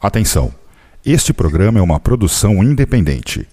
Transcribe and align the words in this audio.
Atenção! 0.00 0.52
Este 1.04 1.32
programa 1.32 1.78
é 1.78 1.82
uma 1.82 1.98
produção 1.98 2.62
independente. 2.62 3.46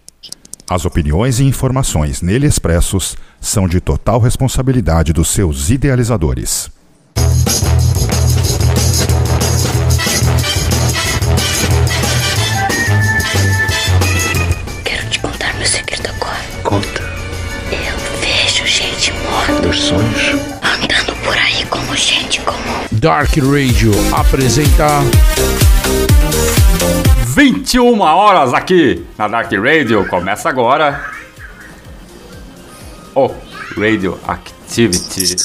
As 0.69 0.85
opiniões 0.85 1.39
e 1.39 1.43
informações 1.43 2.21
nele 2.21 2.47
expressos 2.47 3.15
são 3.39 3.67
de 3.67 3.79
total 3.79 4.19
responsabilidade 4.19 5.13
dos 5.13 5.29
seus 5.29 5.69
idealizadores. 5.69 6.69
Quero 14.83 15.09
te 15.09 15.19
contar 15.19 15.53
meu 15.55 15.67
segredo 15.67 16.09
agora. 16.09 16.37
Conta 16.63 17.03
Eu 17.71 18.19
vejo 18.19 18.65
gente 18.65 19.13
morta 19.23 19.61
dos 19.61 19.79
sonhos. 19.79 20.41
andando 20.61 21.15
por 21.23 21.37
aí 21.37 21.65
como 21.67 21.95
gente 21.95 22.41
comum. 22.41 22.57
Dark 22.91 23.35
Radio 23.37 23.91
apresenta 24.13 24.87
21 27.35 27.99
horas 27.99 28.53
aqui 28.53 29.05
na 29.17 29.27
Dark 29.27 29.51
Radio. 29.53 30.07
Começa 30.07 30.49
agora 30.49 31.03
o 33.15 33.31
Radio 33.75 34.19
Activity. 34.27 35.35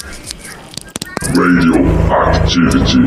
Radioactivity. 1.34 2.98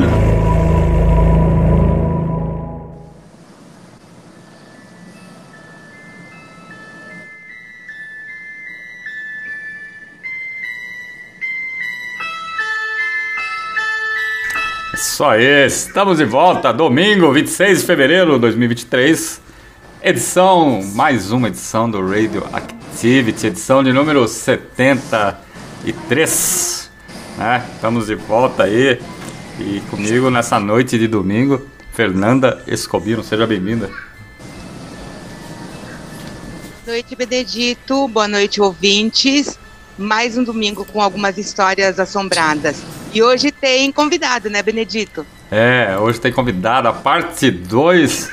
Isso 15.22 15.30
aí, 15.30 15.68
estamos 15.68 16.18
de 16.18 16.26
volta, 16.26 16.74
domingo 16.74 17.32
26 17.32 17.82
de 17.82 17.86
fevereiro 17.86 18.34
de 18.34 18.40
2023. 18.40 19.40
Edição, 20.02 20.82
mais 20.96 21.32
uma 21.32 21.48
edição 21.48 21.88
do 21.88 22.04
Radio 22.04 22.44
Activity, 22.52 23.46
edição 23.46 23.84
de 23.84 23.94
número 23.94 24.28
73. 24.28 26.90
Né? 27.38 27.64
Estamos 27.76 28.08
de 28.08 28.16
volta 28.16 28.64
aí 28.64 29.00
e 29.60 29.80
comigo 29.92 30.32
nessa 30.32 30.60
noite 30.60 30.98
de 30.98 31.08
domingo, 31.08 31.68
Fernanda 31.94 32.64
Escobino, 32.66 33.24
seja 33.24 33.46
bem-vinda. 33.46 33.92
Boa 36.84 36.96
noite, 36.96 37.16
Benedito. 37.16 38.08
Boa 38.08 38.28
noite, 38.28 38.60
ouvintes. 38.60 39.60
Mais 40.00 40.36
um 40.36 40.44
domingo 40.44 40.84
com 40.84 41.00
algumas 41.00 41.38
histórias 41.38 42.00
assombradas. 42.00 43.01
E 43.14 43.22
hoje 43.22 43.52
tem 43.52 43.92
convidado, 43.92 44.50
né, 44.50 44.64
Benedito? 44.64 45.26
É, 45.52 45.98
hoje 46.00 46.18
tem 46.20 46.32
convidado 46.32 46.88
a 46.88 46.94
parte 46.94 47.52
2 47.52 48.30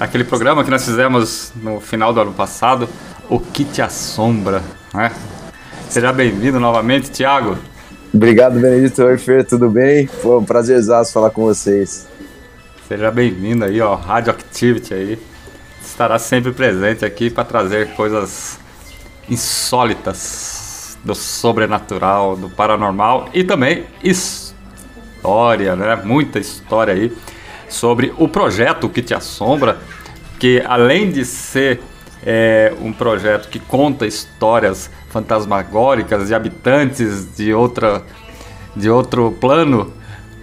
daquele 0.00 0.24
programa 0.24 0.64
que 0.64 0.70
nós 0.70 0.84
fizemos 0.84 1.52
no 1.54 1.80
final 1.80 2.12
do 2.12 2.20
ano 2.20 2.32
passado, 2.32 2.88
O 3.28 3.38
Que 3.38 3.64
Te 3.64 3.80
Assombra, 3.80 4.64
né? 4.92 5.12
Seja 5.88 6.12
bem-vindo 6.12 6.58
novamente, 6.58 7.08
Thiago. 7.08 7.56
Obrigado, 8.12 8.58
Benedito. 8.58 9.00
Oi, 9.04 9.16
Fer, 9.16 9.44
tudo 9.44 9.70
bem? 9.70 10.08
Foi 10.08 10.38
um 10.38 10.44
prazerzaço 10.44 11.12
falar 11.12 11.30
com 11.30 11.42
vocês. 11.42 12.08
Seja 12.88 13.12
bem-vindo 13.12 13.64
aí, 13.64 13.80
ó, 13.80 13.94
Radio 13.94 14.32
Activity 14.32 14.92
aí. 14.92 15.18
Estará 15.80 16.18
sempre 16.18 16.50
presente 16.50 17.04
aqui 17.04 17.30
para 17.30 17.44
trazer 17.44 17.94
coisas 17.94 18.58
insólitas 19.28 20.59
do 21.04 21.14
sobrenatural, 21.14 22.36
do 22.36 22.50
paranormal 22.50 23.28
e 23.32 23.42
também 23.42 23.84
história, 24.02 25.74
né? 25.76 25.96
Muita 25.96 26.38
história 26.38 26.94
aí 26.94 27.12
sobre 27.68 28.12
o 28.18 28.28
projeto 28.28 28.88
que 28.88 29.00
te 29.00 29.14
assombra, 29.14 29.78
que 30.38 30.62
além 30.66 31.10
de 31.10 31.24
ser 31.24 31.80
é, 32.22 32.72
um 32.80 32.92
projeto 32.92 33.48
que 33.48 33.58
conta 33.58 34.06
histórias 34.06 34.90
fantasmagóricas 35.08 36.28
de 36.28 36.34
habitantes 36.34 37.34
de 37.36 37.54
outra 37.54 38.02
de 38.76 38.88
outro 38.88 39.32
plano 39.32 39.92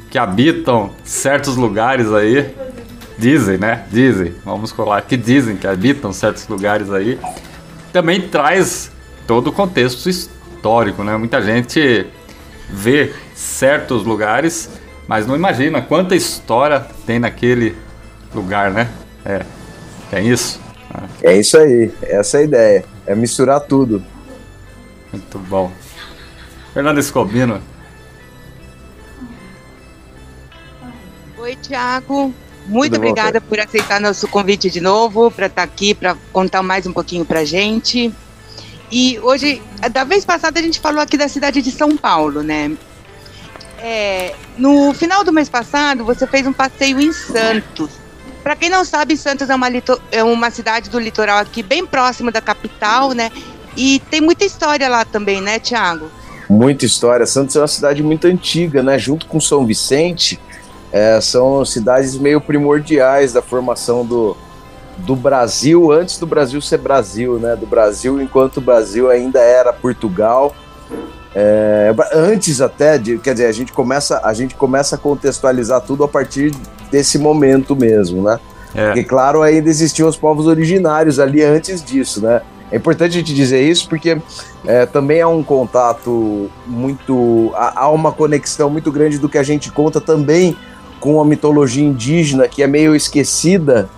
que 0.10 0.18
habitam 0.18 0.92
certos 1.04 1.56
lugares 1.56 2.12
aí, 2.12 2.54
dizem, 3.18 3.58
né? 3.58 3.86
Dizem, 3.92 4.34
vamos 4.44 4.72
colar 4.72 5.02
que 5.02 5.18
dizem 5.18 5.56
que 5.56 5.68
habitam 5.68 6.12
certos 6.14 6.48
lugares 6.48 6.92
aí, 6.92 7.20
também 7.92 8.22
traz 8.22 8.92
todo 9.26 9.48
o 9.48 9.52
contexto 9.52 10.10
histórico, 10.10 10.37
né? 11.04 11.18
Muita 11.18 11.42
gente 11.42 12.06
vê 12.70 13.14
certos 13.34 14.04
lugares, 14.04 14.70
mas 15.08 15.26
não 15.26 15.36
imagina 15.36 15.82
quanta 15.82 16.16
história 16.16 16.86
tem 17.06 17.20
naquele 17.20 17.76
lugar, 18.34 18.72
né? 18.72 18.90
É, 19.26 19.46
é 20.12 20.22
isso. 20.22 20.60
Ah, 20.94 21.04
É 21.22 21.38
isso 21.38 21.58
aí, 21.58 21.92
essa 22.04 22.38
é 22.38 22.42
a 22.42 22.44
ideia. 22.44 22.86
É 23.06 23.16
misturar 23.16 23.62
tudo. 23.62 24.04
muito 25.12 25.40
bom. 25.40 25.72
Fernando 26.74 27.00
Escobino, 27.00 27.62
Oi, 31.38 31.56
Tiago. 31.56 32.34
Muito 32.68 32.94
Tudo 32.94 33.02
bom, 33.02 33.08
obrigada 33.10 33.40
por 33.40 33.58
aceitar 33.60 34.02
nosso 34.02 34.28
convite 34.28 34.70
de 34.70 34.82
novo, 34.82 35.32
para 35.32 35.46
estar 35.46 35.64
aqui, 35.64 35.94
para 35.96 36.16
contar 36.34 36.62
mais 36.62 36.86
um 36.86 36.92
pouquinho 36.92 37.24
pra 37.24 37.46
gente. 37.46 38.14
E 38.92 39.20
hoje, 39.20 39.62
da 39.92 40.04
vez 40.04 40.24
passada, 40.24 40.60
a 40.60 40.64
gente 40.64 40.80
falou 40.80 41.02
aqui 41.02 41.18
da 41.18 41.28
cidade 41.28 41.62
de 41.62 41.72
São 41.72 41.98
Paulo, 41.98 42.42
né? 42.42 42.72
É, 43.80 44.34
no 44.58 44.94
final 44.94 45.24
do 45.24 45.32
mês 45.32 45.50
passado, 45.50 46.04
você 46.04 46.26
fez 46.26 46.48
um 46.48 46.54
passeio 46.54 47.00
em 47.00 47.12
Santos. 47.12 47.92
Para 48.42 48.56
quem 48.56 48.70
não 48.70 48.86
sabe, 48.86 49.18
Santos 49.18 49.50
é 49.50 49.56
uma, 49.56 49.68
é 50.12 50.24
uma 50.24 50.50
cidade 50.50 50.90
do 50.90 51.00
litoral 51.00 51.40
aqui, 51.40 51.62
bem 51.62 51.86
próximo 51.86 52.32
da 52.32 52.40
capital, 52.40 53.12
né? 53.12 53.30
E 53.76 54.02
tem 54.10 54.22
muita 54.22 54.46
história 54.46 54.88
lá 54.88 55.04
também, 55.04 55.42
né, 55.42 55.60
Tiago? 55.60 56.10
Muita 56.50 56.86
história. 56.86 57.26
Santos 57.26 57.56
é 57.56 57.60
uma 57.60 57.68
cidade 57.68 58.02
muito 58.02 58.26
antiga, 58.26 58.82
né? 58.82 58.98
Junto 58.98 59.26
com 59.28 59.40
São 59.40 59.66
Vicente, 59.66 60.40
é, 60.92 61.20
são 61.20 61.64
cidades 61.66 62.18
meio 62.18 62.40
primordiais 62.40 63.34
da 63.34 63.42
formação 63.42 64.06
do, 64.06 64.36
do 65.00 65.16
Brasil, 65.16 65.92
antes 65.92 66.18
do 66.18 66.26
Brasil 66.26 66.62
ser 66.62 66.78
Brasil, 66.80 67.40
né? 67.40 67.56
Do 67.56 67.66
Brasil 67.66 68.22
enquanto 68.22 68.58
o 68.58 68.62
Brasil 68.62 69.10
ainda 69.10 69.40
era 69.40 69.72
Portugal. 69.72 70.56
É, 71.36 71.94
antes 72.14 72.62
até 72.62 72.98
de, 72.98 73.18
quer 73.20 73.34
dizer, 73.34 73.46
a 73.46 73.52
gente 73.52 73.72
começa 73.72 74.20
a 74.24 74.34
gente 74.34 74.56
começa 74.56 74.96
a 74.96 74.98
contextualizar 74.98 75.82
tudo 75.82 76.04
a 76.04 76.08
partir 76.08 76.52
desse 76.90 77.20
momento 77.20 77.76
mesmo, 77.76 78.24
né? 78.24 78.40
é, 78.74 78.88
Porque, 78.88 79.04
claro, 79.04 79.42
ainda 79.42 79.70
existiam 79.70 80.08
os 80.08 80.18
povos 80.18 80.48
originários 80.48 81.20
ali 81.20 81.44
antes 81.44 81.84
disso, 81.84 82.22
né? 82.22 82.42
É 82.72 82.76
importante 82.76 83.12
a 83.12 83.20
gente 83.20 83.34
dizer 83.34 83.62
isso 83.62 83.88
porque 83.88 84.18
é, 84.66 84.86
também 84.86 85.22
há 85.22 85.28
um 85.28 85.44
contato 85.44 86.50
muito. 86.66 87.52
Há, 87.56 87.82
há 87.82 87.90
uma 87.90 88.12
conexão 88.12 88.70
muito 88.70 88.92
grande 88.92 89.18
do 89.18 89.30
que 89.30 89.38
a 89.38 89.44
gente 89.44 89.72
conta 89.72 90.02
também 90.02 90.58
com 91.00 91.22
a 91.22 91.26
mitologia 91.26 91.86
indígena, 91.86 92.48
que 92.48 92.62
é 92.62 92.68
meio 92.68 92.96
esquecida, 92.96 93.90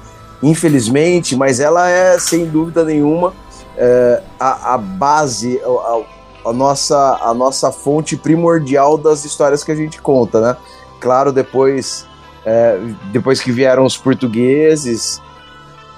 infelizmente, 0.41 1.35
mas 1.35 1.59
ela 1.59 1.89
é, 1.89 2.17
sem 2.19 2.45
dúvida 2.45 2.83
nenhuma, 2.83 3.33
é, 3.77 4.21
a, 4.39 4.73
a 4.73 4.77
base, 4.77 5.59
a, 5.63 6.49
a 6.49 6.53
nossa, 6.53 7.19
a 7.21 7.33
nossa 7.33 7.71
fonte 7.71 8.15
primordial 8.15 8.97
das 8.97 9.25
histórias 9.25 9.63
que 9.63 9.71
a 9.71 9.75
gente 9.75 10.01
conta, 10.01 10.41
né? 10.41 10.57
Claro, 10.99 11.31
depois 11.31 12.07
é, 12.45 12.79
depois 13.11 13.41
que 13.41 13.51
vieram 13.51 13.85
os 13.85 13.97
portugueses, 13.97 15.21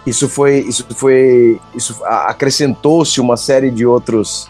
isso 0.05 0.27
foi, 0.27 0.59
isso 0.59 0.85
foi, 0.95 1.59
isso 1.75 2.03
acrescentou-se 2.03 3.21
uma 3.21 3.37
série 3.37 3.69
de 3.69 3.85
outros 3.85 4.49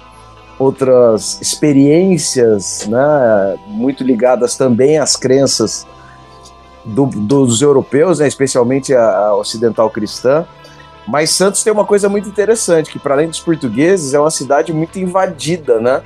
outras 0.57 1.41
experiências, 1.41 2.85
né, 2.87 3.57
muito 3.65 4.03
ligadas 4.03 4.55
também 4.55 4.99
às 4.99 5.15
crenças 5.15 5.87
do- 6.85 7.05
dos 7.07 7.61
europeus, 7.61 8.19
né, 8.19 8.27
especialmente 8.27 8.93
a, 8.93 9.27
a 9.27 9.35
ocidental 9.37 9.89
cristã. 9.89 10.45
Mas 11.07 11.31
Santos 11.31 11.63
tem 11.63 11.73
uma 11.73 11.85
coisa 11.85 12.07
muito 12.07 12.29
interessante, 12.29 12.91
que 12.91 12.99
para 12.99 13.15
além 13.15 13.27
dos 13.27 13.39
portugueses 13.39 14.13
é 14.13 14.19
uma 14.19 14.31
cidade 14.31 14.71
muito 14.71 14.99
invadida, 14.99 15.79
né? 15.79 16.01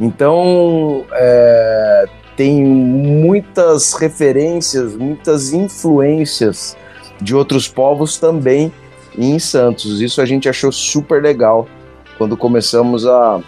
Então 0.00 1.04
é, 1.12 2.06
tem 2.36 2.64
muitas 2.64 3.92
referências, 3.94 4.94
muitas 4.96 5.52
influências 5.52 6.76
de 7.20 7.34
outros 7.34 7.68
povos 7.68 8.16
também 8.16 8.72
em 9.16 9.38
Santos. 9.38 10.00
Isso 10.00 10.20
a 10.22 10.24
gente 10.26 10.48
achou 10.48 10.72
super 10.72 11.22
legal 11.22 11.68
quando 12.16 12.36
começamos 12.36 13.06
a, 13.06 13.40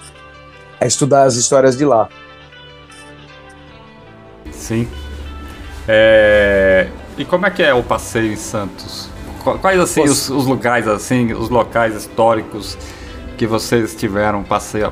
a 0.81 0.87
estudar 0.87 1.22
as 1.25 1.37
histórias 1.37 1.76
de 1.78 1.84
lá. 1.84 2.08
sim. 4.50 4.87
É, 5.92 6.87
e 7.19 7.25
como 7.25 7.46
é 7.46 7.50
que 7.50 7.64
é 7.64 7.75
o 7.75 7.82
passeio 7.82 8.32
em 8.32 8.37
Santos? 8.37 9.08
Qu- 9.42 9.58
Quais 9.58 9.81
assim 9.81 10.02
os, 10.04 10.31
os 10.31 10.46
lugares 10.46 10.87
assim, 10.87 11.32
os 11.32 11.48
locais 11.50 11.96
históricos 11.96 12.78
que 13.37 13.44
vocês 13.44 13.90
estiveram 13.90 14.44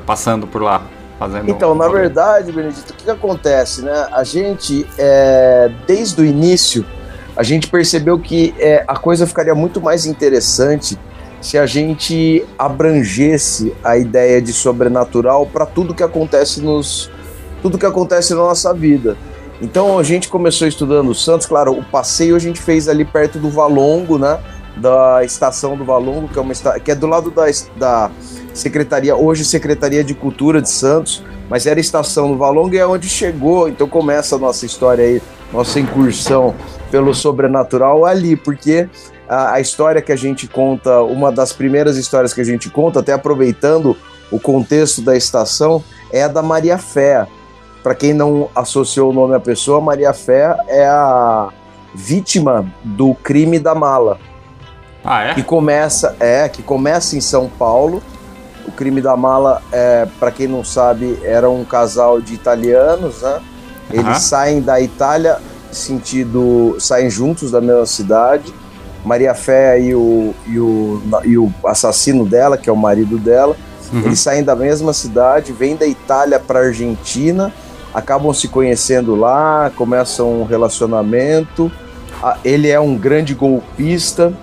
passando 0.05 0.45
por 0.45 0.61
lá, 0.61 0.81
fazendo? 1.17 1.49
Então, 1.49 1.71
um 1.71 1.75
na 1.75 1.87
verdade, 1.87 2.51
Benedito, 2.51 2.91
o 2.91 2.95
que, 2.97 3.05
que 3.05 3.09
acontece, 3.11 3.81
né? 3.81 4.09
A 4.11 4.25
gente, 4.25 4.85
é, 4.97 5.71
desde 5.87 6.21
o 6.21 6.25
início, 6.25 6.85
a 7.33 7.43
gente 7.43 7.67
percebeu 7.69 8.19
que 8.19 8.53
é, 8.59 8.83
a 8.85 8.97
coisa 8.97 9.25
ficaria 9.25 9.55
muito 9.55 9.79
mais 9.79 10.05
interessante 10.05 10.99
se 11.39 11.57
a 11.57 11.65
gente 11.65 12.45
abrangesse 12.57 13.73
a 13.81 13.97
ideia 13.97 14.41
de 14.41 14.51
sobrenatural 14.51 15.45
para 15.45 15.65
tudo 15.65 15.95
que 15.95 16.03
acontece 16.03 16.59
nos 16.59 17.09
tudo 17.61 17.77
que 17.77 17.85
acontece 17.85 18.33
na 18.33 18.41
nossa 18.41 18.73
vida. 18.73 19.15
Então 19.61 19.99
a 19.99 20.03
gente 20.03 20.29
começou 20.29 20.67
estudando 20.67 21.13
Santos, 21.13 21.45
claro, 21.45 21.73
o 21.73 21.83
passeio 21.83 22.35
a 22.35 22.39
gente 22.39 22.61
fez 22.61 22.87
ali 22.87 23.03
perto 23.03 23.37
do 23.37 23.49
Valongo, 23.49 24.17
né? 24.17 24.39
Da 24.77 25.23
estação 25.25 25.75
do 25.75 25.83
Valongo, 25.83 26.29
que 26.29 26.39
é, 26.39 26.41
uma, 26.41 26.53
que 26.53 26.91
é 26.91 26.95
do 26.95 27.07
lado 27.07 27.29
da, 27.29 27.45
da 27.75 28.11
Secretaria, 28.53 29.15
hoje 29.15 29.43
Secretaria 29.43 30.03
de 30.03 30.13
Cultura 30.13 30.61
de 30.61 30.69
Santos, 30.69 31.23
mas 31.49 31.65
era 31.65 31.79
a 31.79 31.81
estação 31.81 32.31
do 32.31 32.37
Valongo 32.37 32.73
e 32.73 32.77
é 32.77 32.87
onde 32.87 33.09
chegou, 33.09 33.67
então 33.67 33.87
começa 33.89 34.35
a 34.35 34.39
nossa 34.39 34.65
história 34.65 35.03
aí, 35.03 35.21
nossa 35.51 35.79
incursão 35.79 36.55
pelo 36.89 37.13
sobrenatural 37.13 38.05
ali, 38.05 38.37
porque 38.37 38.87
a, 39.27 39.53
a 39.53 39.59
história 39.59 40.01
que 40.01 40.11
a 40.11 40.15
gente 40.15 40.47
conta, 40.47 41.01
uma 41.01 41.31
das 41.31 41.51
primeiras 41.51 41.97
histórias 41.97 42.33
que 42.33 42.41
a 42.41 42.45
gente 42.45 42.69
conta, 42.69 42.99
até 42.99 43.11
aproveitando 43.11 43.97
o 44.31 44.39
contexto 44.39 45.01
da 45.01 45.15
estação, 45.17 45.83
é 46.11 46.23
a 46.23 46.27
da 46.27 46.41
Maria 46.41 46.77
Fé. 46.77 47.27
Para 47.83 47.95
quem 47.95 48.13
não 48.13 48.49
associou 48.53 49.09
o 49.09 49.13
nome 49.13 49.35
à 49.35 49.39
pessoa, 49.39 49.79
Maria 49.79 50.13
Fé 50.13 50.55
é 50.67 50.85
a 50.85 51.49
vítima 51.95 52.65
do 52.83 53.13
crime 53.15 53.57
da 53.57 53.73
mala. 53.73 54.19
Ah, 55.03 55.23
é? 55.23 55.33
Que 55.33 55.43
começa, 55.43 56.15
é, 56.19 56.49
que 56.49 56.61
começa 56.61 57.15
em 57.15 57.21
São 57.21 57.47
Paulo. 57.47 58.03
O 58.67 58.71
crime 58.71 59.01
da 59.01 59.15
mala, 59.15 59.61
é, 59.71 60.05
para 60.19 60.29
quem 60.29 60.45
não 60.47 60.63
sabe, 60.63 61.17
era 61.23 61.49
um 61.49 61.63
casal 61.63 62.19
de 62.21 62.33
italianos, 62.33 63.21
né? 63.21 63.39
Eles 63.89 64.05
Aham. 64.05 64.19
saem 64.19 64.61
da 64.61 64.79
Itália, 64.79 65.37
sentido, 65.71 66.75
saem 66.79 67.09
juntos 67.09 67.49
da 67.51 67.61
mesma 67.61 67.85
cidade. 67.85 68.53
Maria 69.05 69.33
Fé 69.33 69.79
e 69.79 69.95
o, 69.95 70.35
e 70.45 70.59
o, 70.59 71.01
e 71.23 71.37
o 71.37 71.51
assassino 71.63 72.25
dela, 72.25 72.57
que 72.57 72.69
é 72.69 72.73
o 72.73 72.77
marido 72.77 73.17
dela, 73.17 73.55
Uhum. 73.91 74.01
eles 74.05 74.19
saem 74.19 74.43
da 74.43 74.55
mesma 74.55 74.93
cidade, 74.93 75.51
vêm 75.51 75.75
da 75.75 75.87
Itália 75.87 76.39
para 76.39 76.59
Argentina, 76.59 77.51
acabam 77.93 78.33
se 78.33 78.47
conhecendo 78.47 79.15
lá, 79.15 79.71
começam 79.75 80.41
um 80.41 80.45
relacionamento. 80.45 81.71
Ah, 82.21 82.37
Ele 82.43 82.69
é 82.69 82.79
um 82.79 82.95
grande 82.95 83.33
golpista 83.33 84.33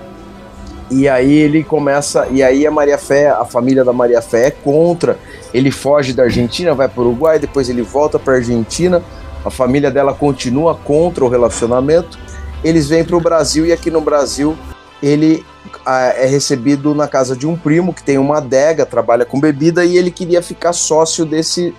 e 0.91 1.09
aí 1.09 1.33
ele 1.33 1.65
começa 1.65 2.29
e 2.31 2.43
aí 2.43 2.65
a 2.65 2.71
Maria 2.71 2.97
Fé, 2.97 3.29
a 3.29 3.45
família 3.45 3.85
da 3.85 3.93
Maria 3.93 4.23
Fé 4.23 4.47
é 4.47 4.51
contra. 4.51 5.19
Ele 5.53 5.71
foge 5.71 6.13
da 6.13 6.25
Argentina, 6.25 6.75
vai 6.75 6.89
para 6.89 7.03
o 7.03 7.07
Uruguai, 7.07 7.39
depois 7.39 7.69
ele 7.69 7.83
volta 7.83 8.19
para 8.19 8.35
Argentina. 8.35 9.03
A 9.45 9.51
família 9.51 9.91
dela 9.91 10.15
continua 10.15 10.75
contra 10.75 11.25
o 11.25 11.29
relacionamento. 11.29 12.19
Eles 12.63 12.89
vêm 12.89 13.05
para 13.05 13.17
o 13.17 13.21
Brasil 13.21 13.67
e 13.67 13.73
aqui 13.73 13.91
no 13.91 14.01
Brasil 14.01 14.57
ele 15.03 15.45
ah, 15.85 16.13
é 16.17 16.27
recebido 16.27 16.95
na 16.95 17.09
casa 17.09 17.37
de 17.37 17.47
um 17.47 17.57
primo 17.57 17.93
que 17.93 18.03
tem 18.03 18.19
uma 18.19 18.39
adega, 18.39 18.87
trabalha 18.87 19.25
com 19.25 19.41
bebida 19.41 19.85
e 19.85 19.97
ele 19.97 20.11
queria 20.11 20.41
ficar 20.41 20.73
sócio 20.73 21.25
desse 21.25 21.75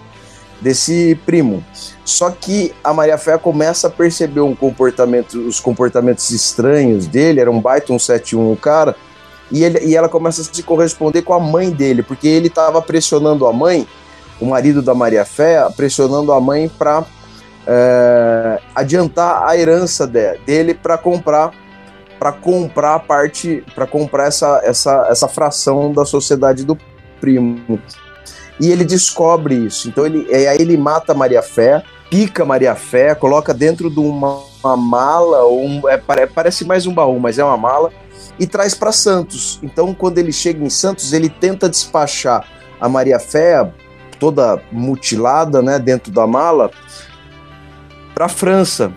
desse 0.61 1.19
primo. 1.25 1.63
Só 2.03 2.29
que 2.31 2.73
a 2.83 2.93
Maria 2.93 3.17
Fé 3.17 3.37
começa 3.37 3.87
a 3.87 3.89
perceber 3.89 4.41
um 4.41 4.55
comportamento, 4.55 5.39
os 5.47 5.59
comportamentos 5.59 6.29
estranhos 6.29 7.07
dele, 7.07 7.39
era 7.39 7.51
um 7.51 7.61
baita 7.61 7.93
um 7.93 7.99
71 7.99 8.51
o 8.51 8.57
cara, 8.57 8.95
e, 9.51 9.63
ele, 9.63 9.79
e 9.85 9.95
ela 9.95 10.09
começa 10.09 10.41
a 10.41 10.43
se 10.43 10.63
corresponder 10.63 11.21
com 11.21 11.33
a 11.33 11.39
mãe 11.39 11.69
dele, 11.69 12.03
porque 12.03 12.27
ele 12.27 12.47
estava 12.47 12.81
pressionando 12.81 13.45
a 13.45 13.53
mãe, 13.53 13.87
o 14.39 14.45
marido 14.45 14.81
da 14.81 14.93
Maria 14.93 15.25
Fé, 15.25 15.65
pressionando 15.75 16.31
a 16.31 16.41
mãe 16.41 16.69
para 16.69 17.05
adiantar 18.73 19.47
a 19.47 19.57
herança 19.57 20.07
de- 20.07 20.37
dele 20.45 20.73
para 20.73 20.97
comprar 20.97 21.51
para 22.17 22.31
comprar 22.31 22.99
parte 22.99 23.63
para 23.75 23.85
comprar 23.85 24.27
essa, 24.27 24.61
essa, 24.63 25.07
essa 25.09 25.27
fração 25.27 25.91
da 25.91 26.05
sociedade 26.05 26.65
do 26.65 26.77
primo 27.19 27.79
e 28.59 28.71
ele 28.71 28.83
descobre 28.83 29.55
isso 29.55 29.87
então 29.87 30.05
ele 30.05 30.27
e 30.29 30.47
aí 30.47 30.57
ele 30.59 30.77
mata 30.77 31.13
Maria 31.13 31.41
Fé 31.41 31.83
pica 32.09 32.43
Maria 32.45 32.75
Fé 32.75 33.13
coloca 33.15 33.53
dentro 33.53 33.89
de 33.89 33.99
uma, 33.99 34.41
uma 34.63 34.77
mala 34.77 35.43
ou 35.43 35.65
um, 35.65 35.87
é, 35.89 35.97
pare- 35.97 36.27
parece 36.27 36.65
mais 36.65 36.85
um 36.85 36.93
baú 36.93 37.19
mas 37.19 37.37
é 37.37 37.43
uma 37.43 37.57
mala 37.57 37.91
e 38.39 38.47
traz 38.47 38.73
para 38.73 38.91
Santos 38.91 39.59
então 39.61 39.93
quando 39.93 40.17
ele 40.17 40.31
chega 40.31 40.63
em 40.63 40.69
Santos 40.69 41.13
ele 41.13 41.29
tenta 41.29 41.69
despachar 41.69 42.45
a 42.79 42.87
Maria 42.89 43.19
Fé 43.19 43.69
toda 44.19 44.61
mutilada 44.71 45.61
né 45.61 45.77
dentro 45.77 46.11
da 46.11 46.25
mala 46.25 46.71
para 48.13 48.27
França 48.27 48.91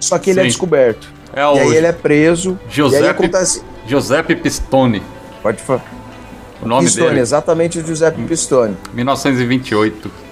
só 0.00 0.18
que 0.18 0.30
ele 0.30 0.40
é 0.40 0.42
Sim. 0.44 0.48
descoberto 0.48 1.08
É 1.34 1.40
e 1.40 1.58
aí 1.58 1.76
ele 1.76 1.86
é 1.86 1.92
preso. 1.92 2.50
E 2.50 2.68
aí 2.68 2.74
Giuseppe, 2.74 3.08
acontece. 3.08 3.62
Giuseppe 3.86 4.36
Pistone, 4.36 5.02
Pode 5.42 5.60
falar. 5.62 5.84
O 6.62 6.68
nome 6.68 6.84
Pistone, 6.84 7.08
dele. 7.08 7.20
exatamente 7.20 7.78
o 7.78 7.86
Giuseppe 7.86 8.22
Pistone. 8.22 8.76
1928. 8.92 10.26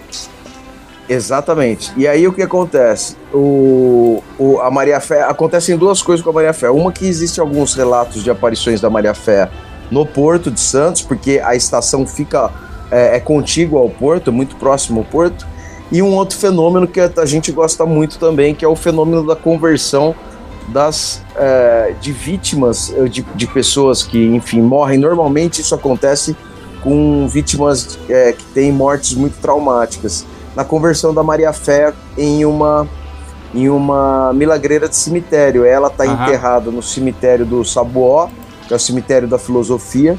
Exatamente. 1.09 1.93
E 1.97 2.06
aí 2.09 2.26
o 2.26 2.32
que 2.32 2.43
acontece? 2.43 3.17
O, 3.32 4.23
o, 4.38 4.59
a 4.61 4.71
Maria 4.71 5.00
Fé. 5.00 5.23
Acontecem 5.23 5.76
duas 5.76 6.03
coisas 6.03 6.25
com 6.25 6.31
a 6.31 6.32
Maria 6.32 6.53
Fé. 6.53 6.71
Uma 6.71 6.93
que 6.93 7.06
existe 7.06 7.41
alguns 7.41 7.75
relatos 7.75 8.23
de 8.23 8.31
aparições 8.31 8.81
da 8.81 8.88
Maria 8.88 9.15
Fé 9.15 9.50
no 9.91 10.06
Porto 10.06 10.50
de 10.50 10.61
Santos, 10.61 11.03
porque 11.03 11.41
a 11.44 11.55
estação 11.55 12.06
fica. 12.06 12.50
É, 12.91 13.17
é 13.17 13.20
contígua 13.20 13.81
ao 13.81 13.88
porto, 13.91 14.31
é 14.31 14.32
muito 14.32 14.56
próximo 14.56 15.00
ao 15.00 15.05
porto. 15.05 15.47
E 15.91 16.00
um 16.03 16.15
outro 16.15 16.38
fenômeno 16.38 16.87
que 16.87 17.00
a 17.00 17.27
gente 17.27 17.53
gosta 17.53 17.85
muito 17.85 18.19
também, 18.19 18.55
que 18.55 18.65
é 18.65 18.69
o 18.69 18.77
fenômeno 18.77 19.27
da 19.27 19.37
conversão 19.37 20.15
das 20.69 21.22
é, 21.37 21.94
de 22.00 22.12
vítimas 22.12 22.93
eh, 22.96 23.05
de, 23.05 23.22
de 23.34 23.46
pessoas 23.46 24.02
que, 24.02 24.19
enfim, 24.19 24.61
morrem. 24.61 24.99
Normalmente 24.99 25.61
isso 25.61 25.75
acontece 25.75 26.37
com 26.82 27.26
vítimas 27.28 27.99
é, 28.08 28.32
que 28.32 28.44
têm 28.46 28.72
mortes 28.72 29.14
muito 29.14 29.40
traumáticas. 29.40 30.26
Na 30.55 30.64
conversão 30.64 31.12
da 31.12 31.22
Maria 31.22 31.52
Fé 31.52 31.93
em 32.16 32.44
uma 32.44 32.88
em 33.55 33.69
uma 33.69 34.32
milagreira 34.32 34.88
de 34.88 34.96
cemitério. 34.96 35.64
Ela 35.64 35.87
está 35.87 36.05
Aham. 36.05 36.25
enterrada 36.25 36.70
no 36.70 36.82
cemitério 36.82 37.46
do 37.46 37.64
Sabuó, 37.64 38.28
que 38.67 38.72
é 38.72 38.76
o 38.76 38.81
cemitério 38.81 39.28
da 39.28 39.38
filosofia. 39.38 40.19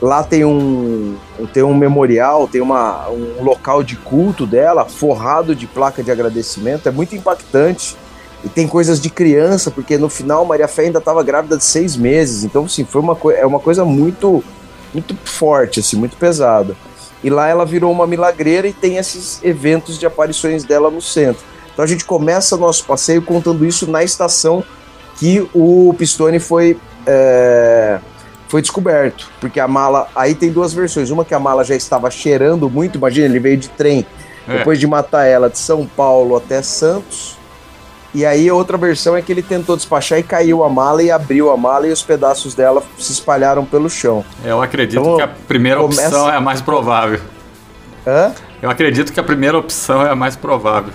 Lá 0.00 0.22
tem 0.22 0.44
um, 0.44 1.16
tem 1.52 1.62
um 1.62 1.74
memorial, 1.74 2.46
tem 2.46 2.60
uma, 2.60 3.08
um 3.08 3.42
local 3.42 3.82
de 3.82 3.96
culto 3.96 4.46
dela, 4.46 4.84
forrado 4.84 5.54
de 5.54 5.66
placa 5.66 6.02
de 6.02 6.10
agradecimento. 6.10 6.88
É 6.88 6.92
muito 6.92 7.16
impactante. 7.16 7.96
E 8.44 8.48
tem 8.48 8.68
coisas 8.68 9.00
de 9.00 9.08
criança, 9.08 9.70
porque 9.70 9.96
no 9.96 10.10
final 10.10 10.44
Maria 10.44 10.68
Fé 10.68 10.82
ainda 10.82 10.98
estava 10.98 11.22
grávida 11.22 11.56
de 11.56 11.64
seis 11.64 11.96
meses. 11.96 12.44
Então, 12.44 12.64
assim, 12.64 12.84
foi 12.84 13.00
uma, 13.00 13.16
é 13.34 13.46
uma 13.46 13.58
coisa 13.58 13.84
muito, 13.84 14.44
muito 14.92 15.16
forte, 15.24 15.80
assim, 15.80 15.96
muito 15.96 16.16
pesada. 16.16 16.76
E 17.22 17.30
lá 17.30 17.48
ela 17.48 17.64
virou 17.64 17.90
uma 17.90 18.06
milagreira 18.06 18.68
e 18.68 18.72
tem 18.72 18.98
esses 18.98 19.40
eventos 19.42 19.98
de 19.98 20.04
aparições 20.04 20.62
dela 20.62 20.90
no 20.90 21.00
centro. 21.00 21.42
Então 21.72 21.82
a 21.82 21.88
gente 21.88 22.04
começa 22.04 22.56
nosso 22.56 22.84
passeio 22.84 23.22
contando 23.22 23.64
isso 23.64 23.90
na 23.90 24.04
estação 24.04 24.62
que 25.18 25.48
o 25.54 25.94
Pistone 25.96 26.38
foi, 26.38 26.78
é, 27.06 27.98
foi 28.46 28.60
descoberto. 28.60 29.30
Porque 29.40 29.58
a 29.58 29.66
mala. 29.66 30.06
Aí 30.14 30.34
tem 30.34 30.52
duas 30.52 30.74
versões. 30.74 31.10
Uma 31.10 31.24
que 31.24 31.32
a 31.32 31.38
mala 31.40 31.64
já 31.64 31.74
estava 31.74 32.10
cheirando 32.10 32.68
muito, 32.68 32.98
imagina, 32.98 33.26
ele 33.26 33.40
veio 33.40 33.56
de 33.56 33.70
trem 33.70 34.06
É. 34.46 34.58
depois 34.58 34.78
de 34.78 34.86
matar 34.86 35.24
ela 35.24 35.48
de 35.48 35.58
São 35.58 35.86
Paulo 35.86 36.36
até 36.36 36.60
Santos. 36.60 37.38
E 38.14 38.24
aí 38.24 38.48
a 38.48 38.54
outra 38.54 38.78
versão 38.78 39.16
é 39.16 39.22
que 39.22 39.32
ele 39.32 39.42
tentou 39.42 39.76
despachar 39.76 40.18
e 40.18 40.22
caiu 40.22 40.62
a 40.62 40.68
mala 40.68 41.02
e 41.02 41.10
abriu 41.10 41.50
a 41.50 41.56
mala 41.56 41.88
e 41.88 41.90
os 41.90 42.02
pedaços 42.02 42.54
dela 42.54 42.80
se 42.96 43.12
espalharam 43.12 43.64
pelo 43.64 43.90
chão. 43.90 44.24
Eu 44.44 44.62
acredito 44.62 45.00
Então, 45.00 45.16
que 45.16 45.22
a 45.22 45.28
primeira 45.28 45.80
começa- 45.80 46.02
opção 46.06 46.30
é 46.30 46.36
a 46.36 46.40
mais 46.40 46.60
provável. 46.60 47.18
Hã? 48.06 48.32
Eu 48.62 48.70
acredito 48.70 49.12
que 49.12 49.18
a 49.18 49.22
primeira 49.22 49.58
opção 49.58 50.00
é 50.06 50.10
a 50.10 50.14
mais 50.14 50.36
provável. 50.36 50.92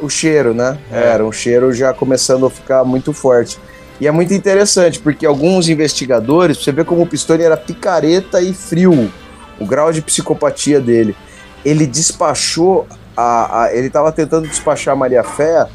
O 0.00 0.08
cheiro, 0.08 0.54
né? 0.54 0.78
É. 0.90 1.08
Era 1.10 1.24
um 1.24 1.32
cheiro 1.32 1.70
já 1.72 1.92
começando 1.92 2.46
a 2.46 2.50
ficar 2.50 2.82
muito 2.84 3.12
forte. 3.12 3.58
E 4.00 4.06
é 4.06 4.10
muito 4.12 4.32
interessante, 4.32 5.00
porque 5.00 5.26
alguns 5.26 5.68
investigadores, 5.68 6.56
você 6.62 6.70
vê 6.72 6.82
como 6.84 7.02
o 7.02 7.06
Pistone 7.06 7.42
era 7.42 7.56
picareta 7.56 8.40
e 8.40 8.54
frio, 8.54 9.12
o 9.58 9.66
grau 9.66 9.92
de 9.92 10.00
psicopatia 10.00 10.80
dele. 10.80 11.16
Ele 11.64 11.84
despachou, 11.84 12.86
a, 13.16 13.64
a- 13.64 13.74
ele 13.74 13.88
estava 13.88 14.12
tentando 14.12 14.46
despachar 14.48 14.94
a 14.94 14.96
Maria 14.96 15.24
Fé 15.24 15.66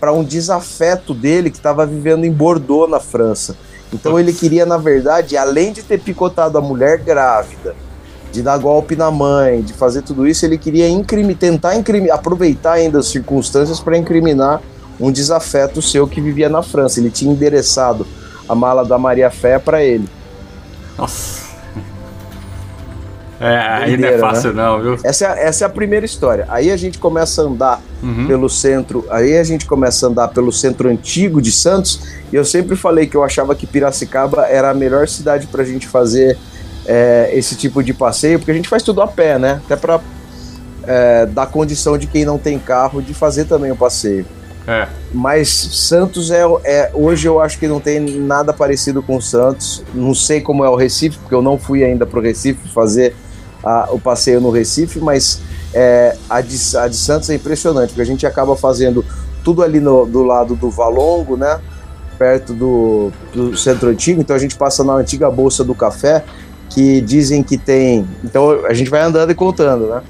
para 0.00 0.12
um 0.12 0.22
desafeto 0.22 1.12
dele 1.12 1.50
que 1.50 1.56
estava 1.56 1.84
vivendo 1.86 2.24
em 2.24 2.32
Bordeaux, 2.32 2.90
na 2.90 3.00
França. 3.00 3.56
Então 3.92 4.18
ele 4.20 4.32
queria, 4.32 4.66
na 4.66 4.76
verdade, 4.76 5.36
além 5.36 5.72
de 5.72 5.82
ter 5.82 5.98
picotado 5.98 6.58
a 6.58 6.60
mulher 6.60 6.98
grávida, 6.98 7.74
de 8.30 8.42
dar 8.42 8.58
golpe 8.58 8.94
na 8.94 9.10
mãe, 9.10 9.62
de 9.62 9.72
fazer 9.72 10.02
tudo 10.02 10.26
isso, 10.26 10.44
ele 10.44 10.58
queria 10.58 10.88
incrimi- 10.88 11.34
tentar 11.34 11.74
incrimi- 11.76 12.10
aproveitar 12.10 12.72
ainda 12.72 12.98
as 12.98 13.06
circunstâncias 13.06 13.80
para 13.80 13.96
incriminar 13.96 14.60
um 15.00 15.10
desafeto 15.10 15.80
seu 15.80 16.06
que 16.06 16.20
vivia 16.20 16.48
na 16.48 16.62
França. 16.62 17.00
Ele 17.00 17.10
tinha 17.10 17.32
endereçado 17.32 18.06
a 18.46 18.54
mala 18.54 18.84
da 18.84 18.98
Maria 18.98 19.30
Fé 19.30 19.58
para 19.58 19.82
ele. 19.82 20.08
Nossa. 20.98 21.47
É, 23.40 23.56
aí 23.56 23.96
não 23.96 24.08
é 24.08 24.10
Doideira, 24.10 24.18
fácil 24.18 24.52
não, 24.52 24.80
viu? 24.82 24.98
Essa 25.04 25.24
é, 25.24 25.28
a- 25.28 25.38
essa 25.38 25.64
é 25.64 25.66
a 25.66 25.68
primeira 25.70 26.04
história. 26.04 26.44
Aí 26.48 26.70
a 26.72 26.76
gente 26.76 26.98
começa 26.98 27.42
a 27.42 27.44
andar 27.44 27.80
Uhum. 28.02 28.26
pelo 28.26 28.48
centro, 28.48 29.04
aí 29.10 29.36
a 29.38 29.44
gente 29.44 29.64
começa 29.66 30.06
a 30.06 30.08
andar 30.08 30.28
pelo 30.28 30.52
centro 30.52 30.88
antigo 30.88 31.40
de 31.40 31.52
Santos, 31.52 32.00
e 32.32 32.36
eu 32.36 32.44
sempre 32.44 32.74
falei 32.76 33.06
que 33.06 33.16
eu 33.16 33.22
achava 33.24 33.54
que 33.54 33.66
Piracicaba 33.66 34.46
era 34.46 34.70
a 34.70 34.74
melhor 34.74 35.06
cidade 35.08 35.46
pra 35.46 35.62
gente 35.64 35.86
fazer 35.86 36.36
é, 36.86 37.30
esse 37.34 37.54
tipo 37.54 37.82
de 37.82 37.92
passeio, 37.92 38.38
porque 38.38 38.50
a 38.50 38.54
gente 38.54 38.68
faz 38.68 38.82
tudo 38.82 39.02
a 39.02 39.06
pé, 39.06 39.38
né? 39.38 39.60
Até 39.64 39.76
pra 39.76 40.00
é, 40.86 41.26
dar 41.26 41.46
condição 41.46 41.98
de 41.98 42.06
quem 42.06 42.24
não 42.24 42.38
tem 42.38 42.58
carro 42.58 43.02
de 43.02 43.12
fazer 43.12 43.44
também 43.44 43.70
o 43.70 43.76
passeio. 43.76 44.24
É. 44.66 44.86
Mas 45.12 45.48
Santos 45.48 46.30
é, 46.30 46.42
é. 46.64 46.90
Hoje 46.94 47.26
eu 47.26 47.40
acho 47.40 47.58
que 47.58 47.66
não 47.68 47.78
tem 47.80 48.00
nada 48.00 48.52
parecido 48.52 49.02
com 49.02 49.20
Santos. 49.20 49.82
Não 49.94 50.14
sei 50.14 50.40
como 50.40 50.64
é 50.64 50.68
o 50.68 50.76
Recife, 50.76 51.18
porque 51.18 51.34
eu 51.34 51.42
não 51.42 51.58
fui 51.58 51.84
ainda 51.84 52.06
pro 52.06 52.20
Recife 52.20 52.68
fazer 52.72 53.14
a- 53.62 53.88
o 53.90 53.98
passeio 53.98 54.40
no 54.40 54.50
Recife, 54.50 54.98
mas 55.00 55.40
é, 55.74 56.16
a, 56.30 56.40
de, 56.40 56.56
a 56.76 56.88
de 56.88 56.96
Santos 56.96 57.28
é 57.30 57.34
impressionante, 57.34 57.88
porque 57.90 58.02
a 58.02 58.06
gente 58.06 58.26
acaba 58.26 58.56
fazendo 58.56 59.04
tudo 59.44 59.62
ali 59.62 59.80
no- 59.80 60.06
do 60.06 60.22
lado 60.22 60.54
do 60.54 60.70
Valongo, 60.70 61.36
né? 61.36 61.58
Perto 62.18 62.52
do, 62.52 63.12
do 63.32 63.56
centro 63.56 63.88
antigo, 63.88 64.20
então 64.20 64.34
a 64.34 64.38
gente 64.38 64.56
passa 64.56 64.82
na 64.82 64.94
antiga 64.94 65.30
Bolsa 65.30 65.62
do 65.62 65.74
Café, 65.74 66.24
que 66.70 67.00
dizem 67.00 67.42
que 67.42 67.56
tem. 67.56 68.06
Então 68.24 68.64
a 68.66 68.74
gente 68.74 68.90
vai 68.90 69.02
andando 69.02 69.30
e 69.30 69.34
contando, 69.34 69.86
né? 69.86 70.02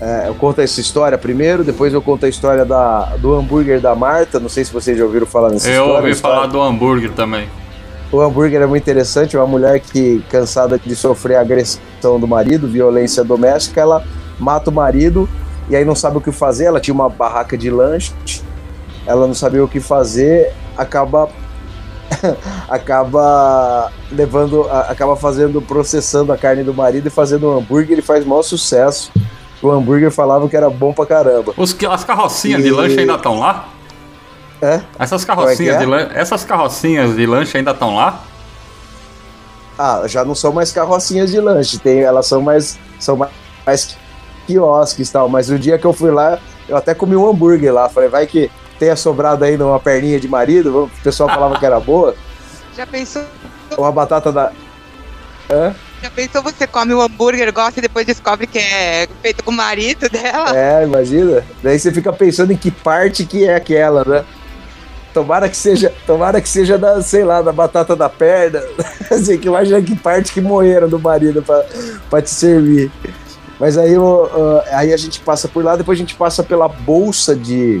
É, 0.00 0.28
eu 0.28 0.34
conto 0.34 0.60
essa 0.60 0.80
história 0.80 1.16
primeiro, 1.16 1.64
depois 1.64 1.94
eu 1.94 2.02
conto 2.02 2.26
a 2.26 2.28
história 2.28 2.64
da, 2.64 3.16
do 3.16 3.32
hambúrguer 3.34 3.80
da 3.80 3.94
Marta. 3.94 4.38
Não 4.38 4.48
sei 4.48 4.64
se 4.64 4.72
vocês 4.72 4.98
já 4.98 5.04
ouviram 5.04 5.24
falar 5.24 5.50
nessa 5.50 5.68
Eu 5.68 5.72
história. 5.84 5.94
ouvi 5.94 6.08
a 6.08 6.10
história- 6.10 6.36
falar 6.36 6.46
do 6.48 6.60
hambúrguer 6.60 7.12
também. 7.12 7.48
O 8.12 8.20
hambúrguer 8.20 8.60
é 8.60 8.66
muito 8.66 8.82
interessante. 8.82 9.36
Uma 9.36 9.46
mulher 9.46 9.80
que, 9.80 10.22
cansada 10.30 10.78
de 10.78 10.94
sofrer 10.94 11.36
agressão 11.36 11.80
do 12.18 12.26
marido, 12.28 12.68
violência 12.68 13.24
doméstica, 13.24 13.80
ela 13.80 14.04
mata 14.38 14.70
o 14.70 14.72
marido 14.72 15.28
e 15.68 15.76
aí 15.76 15.84
não 15.84 15.94
sabe 15.94 16.18
o 16.18 16.20
que 16.20 16.30
fazer. 16.30 16.64
Ela 16.64 16.80
tinha 16.80 16.94
uma 16.94 17.08
barraca 17.08 17.56
de 17.56 17.70
lanche, 17.70 18.12
ela 19.06 19.26
não 19.26 19.34
sabia 19.34 19.64
o 19.64 19.68
que 19.68 19.80
fazer, 19.80 20.52
acaba. 20.76 21.28
acaba 22.68 23.90
levando, 24.12 24.68
acaba 24.70 25.16
fazendo, 25.16 25.60
processando 25.60 26.32
a 26.32 26.36
carne 26.36 26.62
do 26.62 26.72
marido 26.72 27.08
e 27.08 27.10
fazendo 27.10 27.48
um 27.48 27.58
hambúrguer. 27.58 27.92
Ele 27.92 28.02
faz 28.02 28.24
maior 28.24 28.42
sucesso. 28.42 29.10
O 29.62 29.70
hambúrguer 29.70 30.10
falavam 30.10 30.46
que 30.46 30.56
era 30.56 30.68
bom 30.68 30.92
pra 30.92 31.06
caramba. 31.06 31.54
Os, 31.56 31.74
as 31.90 32.04
carrocinhas 32.04 32.62
de 32.62 32.68
E- 32.68 32.72
lanche 32.72 33.00
ainda 33.00 33.14
estão 33.14 33.38
lá? 33.40 33.68
É? 34.60 34.80
Essas 34.98 35.22
é 35.22 35.26
carrocinhas, 35.26 35.76
que 35.78 35.92
é? 35.92 36.06
de 36.06 36.18
essas 36.18 36.44
carrocinhas 36.44 37.16
de 37.16 37.26
lanche 37.26 37.56
ainda 37.56 37.72
estão 37.72 37.94
lá? 37.94 38.22
Ah, 39.78 40.02
já 40.06 40.24
não 40.24 40.34
são 40.34 40.52
mais 40.52 40.70
carrocinhas 40.70 41.30
de 41.30 41.40
lanche, 41.40 41.78
tem, 41.78 42.00
elas 42.00 42.26
são 42.26 42.40
mais 42.40 42.78
são 42.98 43.16
mais, 43.16 43.32
mais 43.66 43.96
quiosques 44.46 45.08
e 45.08 45.12
tal, 45.12 45.28
mas 45.28 45.50
o 45.50 45.58
dia 45.58 45.78
que 45.78 45.84
eu 45.84 45.92
fui 45.92 46.10
lá, 46.10 46.38
eu 46.68 46.76
até 46.76 46.94
comi 46.94 47.16
um 47.16 47.28
hambúrguer 47.28 47.72
lá, 47.72 47.88
falei, 47.88 48.08
vai 48.08 48.26
que 48.26 48.50
tenha 48.78 48.94
sobrado 48.94 49.44
aí 49.44 49.56
numa 49.56 49.80
perninha 49.80 50.20
de 50.20 50.28
marido, 50.28 50.84
o 50.84 51.02
pessoal 51.02 51.28
falava 51.28 51.58
que 51.58 51.66
era 51.66 51.80
boa, 51.80 52.14
Já 52.76 52.86
pensou, 52.86 53.22
uma 53.76 53.92
batata 53.92 54.32
da 54.32 54.50
Hã? 55.50 55.74
já 56.02 56.10
pensou 56.10 56.42
você 56.42 56.66
come 56.66 56.92
o 56.92 57.00
hambúrguer, 57.00 57.52
gosta 57.52 57.80
e 57.80 57.82
depois 57.82 58.06
descobre 58.06 58.46
que 58.46 58.58
é 58.58 59.08
feito 59.22 59.42
com 59.42 59.50
o 59.50 59.54
marido 59.54 60.08
dela? 60.08 60.56
É, 60.56 60.84
imagina. 60.84 61.44
Daí 61.62 61.78
você 61.78 61.92
fica 61.92 62.12
pensando 62.12 62.52
em 62.52 62.56
que 62.56 62.70
parte 62.70 63.24
que 63.24 63.46
é 63.46 63.54
aquela, 63.54 64.04
né? 64.04 64.24
Tomara 65.14 65.48
que 65.48 65.56
seja, 65.56 65.94
tomara 66.04 66.40
que 66.40 66.48
seja 66.48 66.76
da, 66.76 67.00
sei 67.00 67.22
lá, 67.22 67.40
da 67.40 67.52
batata 67.52 67.94
da 67.94 68.08
perna. 68.08 68.60
assim, 69.08 69.38
que 69.38 69.46
imagina 69.46 69.80
que 69.80 69.94
parte 69.94 70.32
que 70.32 70.40
moeram 70.40 70.88
do 70.88 70.98
marido 70.98 71.42
pra 72.10 72.20
te 72.20 72.30
servir. 72.30 72.90
Mas 73.60 73.78
aí, 73.78 73.94
ah, 73.96 74.64
aí 74.72 74.92
a 74.92 74.96
gente 74.96 75.20
passa 75.20 75.46
por 75.46 75.64
lá, 75.64 75.76
depois 75.76 75.96
a 75.96 76.00
gente 76.00 76.16
passa 76.16 76.42
pela 76.42 76.66
bolsa 76.66 77.36
de 77.36 77.80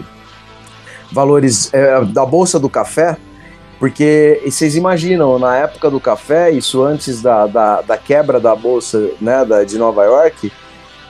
valores 1.10 1.74
é, 1.74 2.04
da 2.04 2.24
bolsa 2.24 2.58
do 2.58 2.68
café, 2.68 3.16
porque 3.80 4.40
vocês 4.44 4.76
imaginam, 4.76 5.36
na 5.38 5.56
época 5.56 5.90
do 5.90 5.98
café, 5.98 6.52
isso 6.52 6.82
antes 6.84 7.20
da, 7.20 7.48
da, 7.48 7.80
da 7.82 7.96
quebra 7.96 8.38
da 8.38 8.54
bolsa 8.54 9.10
né, 9.20 9.44
da, 9.44 9.64
de 9.64 9.76
Nova 9.76 10.04
York, 10.04 10.52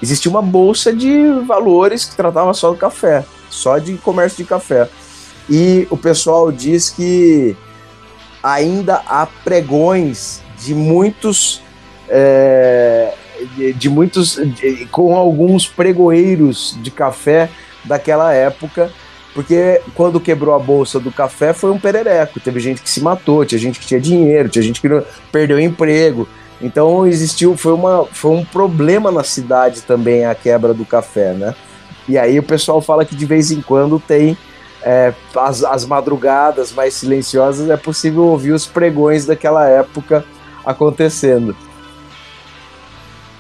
existia 0.02 0.31
uma 0.31 0.43
bolsa 0.43 0.90
de 0.90 1.31
valores 1.47 2.07
que 2.07 2.16
tratava 2.16 2.54
só 2.54 2.71
do 2.71 2.76
café, 2.76 3.25
só 3.50 3.78
de 3.78 3.97
comércio 3.99 4.38
de 4.38 4.49
café. 4.49 4.88
E 5.48 5.86
o 5.90 5.96
pessoal 5.96 6.50
diz 6.50 6.90
que 6.90 7.56
ainda 8.42 9.02
há 9.06 9.26
pregões 9.44 10.42
de 10.58 10.74
muitos. 10.74 11.60
é, 12.08 13.14
de, 13.56 13.72
de 13.72 13.88
muitos. 13.88 14.36
de- 14.36 14.86
com 14.86 15.14
alguns 15.16 15.66
pregoeiros 15.66 16.78
de 16.82 16.90
café 16.90 17.48
daquela 17.84 18.32
época. 18.32 18.90
Porque 19.34 19.80
quando 19.96 20.20
quebrou 20.20 20.54
a 20.54 20.58
bolsa 20.60 21.00
do 21.00 21.10
café 21.10 21.52
foi 21.52 21.70
um 21.72 21.78
perereco. 21.78 22.38
Teve 22.38 22.60
gente 22.60 22.80
que 22.80 22.88
se 22.88 23.00
matou, 23.00 23.44
tinha 23.44 23.58
gente 23.58 23.80
que 23.80 23.86
tinha 23.86 24.00
dinheiro, 24.00 24.48
tinha 24.48 24.62
gente 24.62 24.80
que 24.80 24.88
não- 24.88 25.02
perdeu 25.32 25.58
emprego. 25.58 26.28
Então 26.62 27.04
existiu, 27.06 27.56
foi, 27.56 27.72
uma, 27.72 28.06
foi 28.12 28.30
um 28.30 28.44
problema 28.44 29.10
na 29.10 29.24
cidade 29.24 29.82
também 29.82 30.24
a 30.24 30.34
quebra 30.36 30.72
do 30.72 30.84
café, 30.84 31.32
né? 31.32 31.52
E 32.08 32.16
aí 32.16 32.38
o 32.38 32.42
pessoal 32.44 32.80
fala 32.80 33.04
que 33.04 33.16
de 33.16 33.26
vez 33.26 33.50
em 33.50 33.60
quando 33.60 33.98
tem 33.98 34.36
é, 34.84 35.14
as, 35.36 35.64
as 35.64 35.84
madrugadas 35.86 36.72
mais 36.72 36.94
silenciosas, 36.94 37.68
é 37.70 37.76
possível 37.76 38.24
ouvir 38.24 38.52
os 38.52 38.66
pregões 38.66 39.24
daquela 39.26 39.66
época 39.66 40.24
acontecendo. 40.64 41.56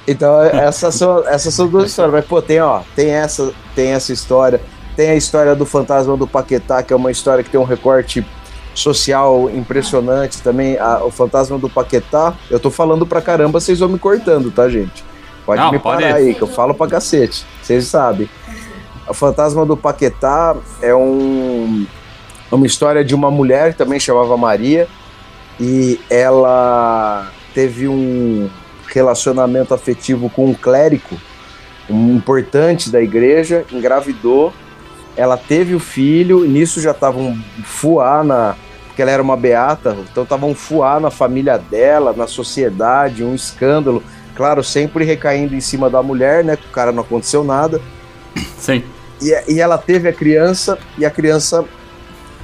Então 0.06 0.42
essas 0.42 0.94
são, 0.94 1.26
essas 1.26 1.54
são 1.54 1.66
duas 1.66 1.90
histórias. 1.90 2.14
Mas 2.14 2.24
pô, 2.26 2.40
tem, 2.42 2.60
ó, 2.60 2.80
tem 2.94 3.10
essa, 3.10 3.52
tem 3.74 3.90
essa 3.92 4.12
história, 4.12 4.60
tem 4.96 5.10
a 5.10 5.14
história 5.14 5.54
do 5.54 5.64
fantasma 5.64 6.16
do 6.16 6.26
Paquetá, 6.26 6.82
que 6.82 6.92
é 6.92 6.96
uma 6.96 7.10
história 7.10 7.42
que 7.42 7.50
tem 7.50 7.58
um 7.60 7.64
recorte 7.64 8.24
social 8.74 9.48
impressionante 9.50 10.42
também. 10.42 10.78
A- 10.78 11.02
o 11.04 11.10
fantasma 11.10 11.58
do 11.58 11.68
Paquetá, 11.70 12.34
eu 12.50 12.60
tô 12.60 12.70
falando 12.70 13.06
pra 13.06 13.22
caramba, 13.22 13.60
vocês 13.60 13.78
vão 13.78 13.88
me 13.88 13.98
cortando, 13.98 14.50
tá, 14.50 14.68
gente? 14.68 15.04
Pode 15.46 15.60
Não, 15.60 15.72
me 15.72 15.78
pode 15.78 16.02
parar 16.02 16.20
ir. 16.20 16.28
aí, 16.28 16.34
que 16.34 16.42
eu 16.42 16.48
falo 16.48 16.74
pra 16.74 16.86
cacete. 16.86 17.46
Vocês 17.62 17.86
sabem. 17.86 18.28
O 19.08 19.14
fantasma 19.14 19.66
do 19.66 19.76
Paquetá 19.76 20.56
é 20.80 20.94
um, 20.94 21.86
uma 22.50 22.66
história 22.66 23.04
de 23.04 23.14
uma 23.14 23.30
mulher 23.30 23.72
que 23.72 23.78
também 23.78 24.00
chamava 24.00 24.36
Maria 24.36 24.88
e 25.60 26.00
ela 26.08 27.30
teve 27.54 27.86
um 27.86 28.48
relacionamento 28.86 29.74
afetivo 29.74 30.30
com 30.30 30.46
um 30.46 30.54
clérigo, 30.54 31.16
um 31.88 32.14
importante 32.16 32.90
da 32.90 33.00
igreja, 33.02 33.64
engravidou, 33.70 34.52
ela 35.16 35.36
teve 35.36 35.74
o 35.74 35.80
filho, 35.80 36.44
e 36.44 36.48
nisso 36.48 36.80
já 36.80 36.92
tava 36.92 37.18
um 37.18 37.40
fuá 37.62 38.24
na. 38.24 38.56
Porque 38.86 39.02
ela 39.02 39.10
era 39.10 39.22
uma 39.22 39.36
beata, 39.36 39.96
então 40.10 40.24
tava 40.24 40.46
um 40.46 40.54
fuá 40.54 41.00
na 41.00 41.10
família 41.10 41.58
dela, 41.58 42.12
na 42.16 42.28
sociedade, 42.28 43.24
um 43.24 43.34
escândalo. 43.34 44.02
Claro, 44.36 44.62
sempre 44.62 45.04
recaindo 45.04 45.54
em 45.54 45.60
cima 45.60 45.90
da 45.90 46.00
mulher, 46.00 46.44
né? 46.44 46.54
O 46.54 46.72
cara 46.72 46.92
não 46.92 47.02
aconteceu 47.02 47.42
nada. 47.42 47.80
Sim. 48.56 48.84
E, 49.20 49.54
e 49.54 49.60
ela 49.60 49.78
teve 49.78 50.08
a 50.08 50.12
criança 50.12 50.78
e 50.98 51.04
a 51.04 51.10
criança 51.10 51.64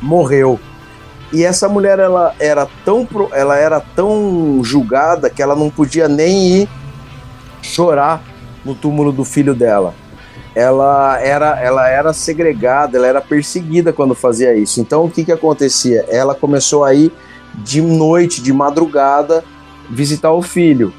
morreu. 0.00 0.58
E 1.32 1.44
essa 1.44 1.68
mulher 1.68 1.98
ela 1.98 2.34
era 2.40 2.66
tão 2.84 3.06
ela 3.32 3.56
era 3.56 3.80
tão 3.80 4.60
julgada 4.64 5.30
que 5.30 5.42
ela 5.42 5.54
não 5.54 5.70
podia 5.70 6.08
nem 6.08 6.62
ir 6.62 6.68
chorar 7.62 8.22
no 8.64 8.74
túmulo 8.74 9.12
do 9.12 9.24
filho 9.24 9.54
dela. 9.54 9.94
Ela 10.54 11.20
era 11.20 11.60
ela 11.60 11.88
era 11.88 12.12
segregada, 12.12 12.98
ela 12.98 13.06
era 13.06 13.20
perseguida 13.20 13.92
quando 13.92 14.14
fazia 14.14 14.54
isso. 14.54 14.80
Então 14.80 15.04
o 15.04 15.10
que 15.10 15.24
que 15.24 15.32
acontecia? 15.32 16.04
Ela 16.08 16.34
começou 16.34 16.84
a 16.84 16.92
ir 16.92 17.12
de 17.54 17.80
noite, 17.80 18.42
de 18.42 18.52
madrugada, 18.52 19.44
visitar 19.88 20.32
o 20.32 20.42
filho. 20.42 20.92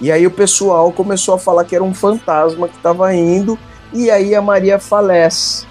E 0.00 0.10
aí 0.10 0.26
o 0.26 0.30
pessoal 0.30 0.92
começou 0.92 1.34
a 1.34 1.38
falar 1.38 1.64
que 1.64 1.74
era 1.74 1.84
um 1.84 1.94
fantasma 1.94 2.68
que 2.68 2.76
estava 2.76 3.14
indo 3.14 3.58
e 3.92 4.10
aí 4.10 4.34
a 4.34 4.42
Maria 4.42 4.78
falece. 4.78 5.66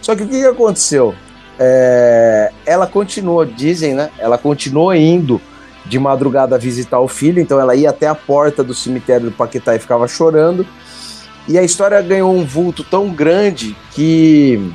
Só 0.00 0.14
que 0.14 0.22
o 0.22 0.28
que, 0.28 0.44
aconteceu? 0.44 1.14
É, 1.58 2.52
ela 2.64 2.86
continuou, 2.86 3.44
dizem, 3.44 3.94
né? 3.94 4.10
Ela 4.18 4.38
continuou 4.38 4.94
indo 4.94 5.40
de 5.84 5.98
madrugada 5.98 6.58
visitar 6.58 7.00
o 7.00 7.08
filho, 7.08 7.40
então 7.40 7.58
ela 7.58 7.74
ia 7.74 7.90
até 7.90 8.06
a 8.06 8.14
porta 8.14 8.62
do 8.62 8.74
cemitério 8.74 9.30
do 9.30 9.36
Paquetá 9.36 9.74
e 9.74 9.78
ficava 9.78 10.06
chorando. 10.06 10.66
E 11.48 11.58
a 11.58 11.62
história 11.62 12.00
ganhou 12.02 12.34
um 12.34 12.44
vulto 12.44 12.84
tão 12.84 13.08
grande 13.08 13.74
que 13.92 14.72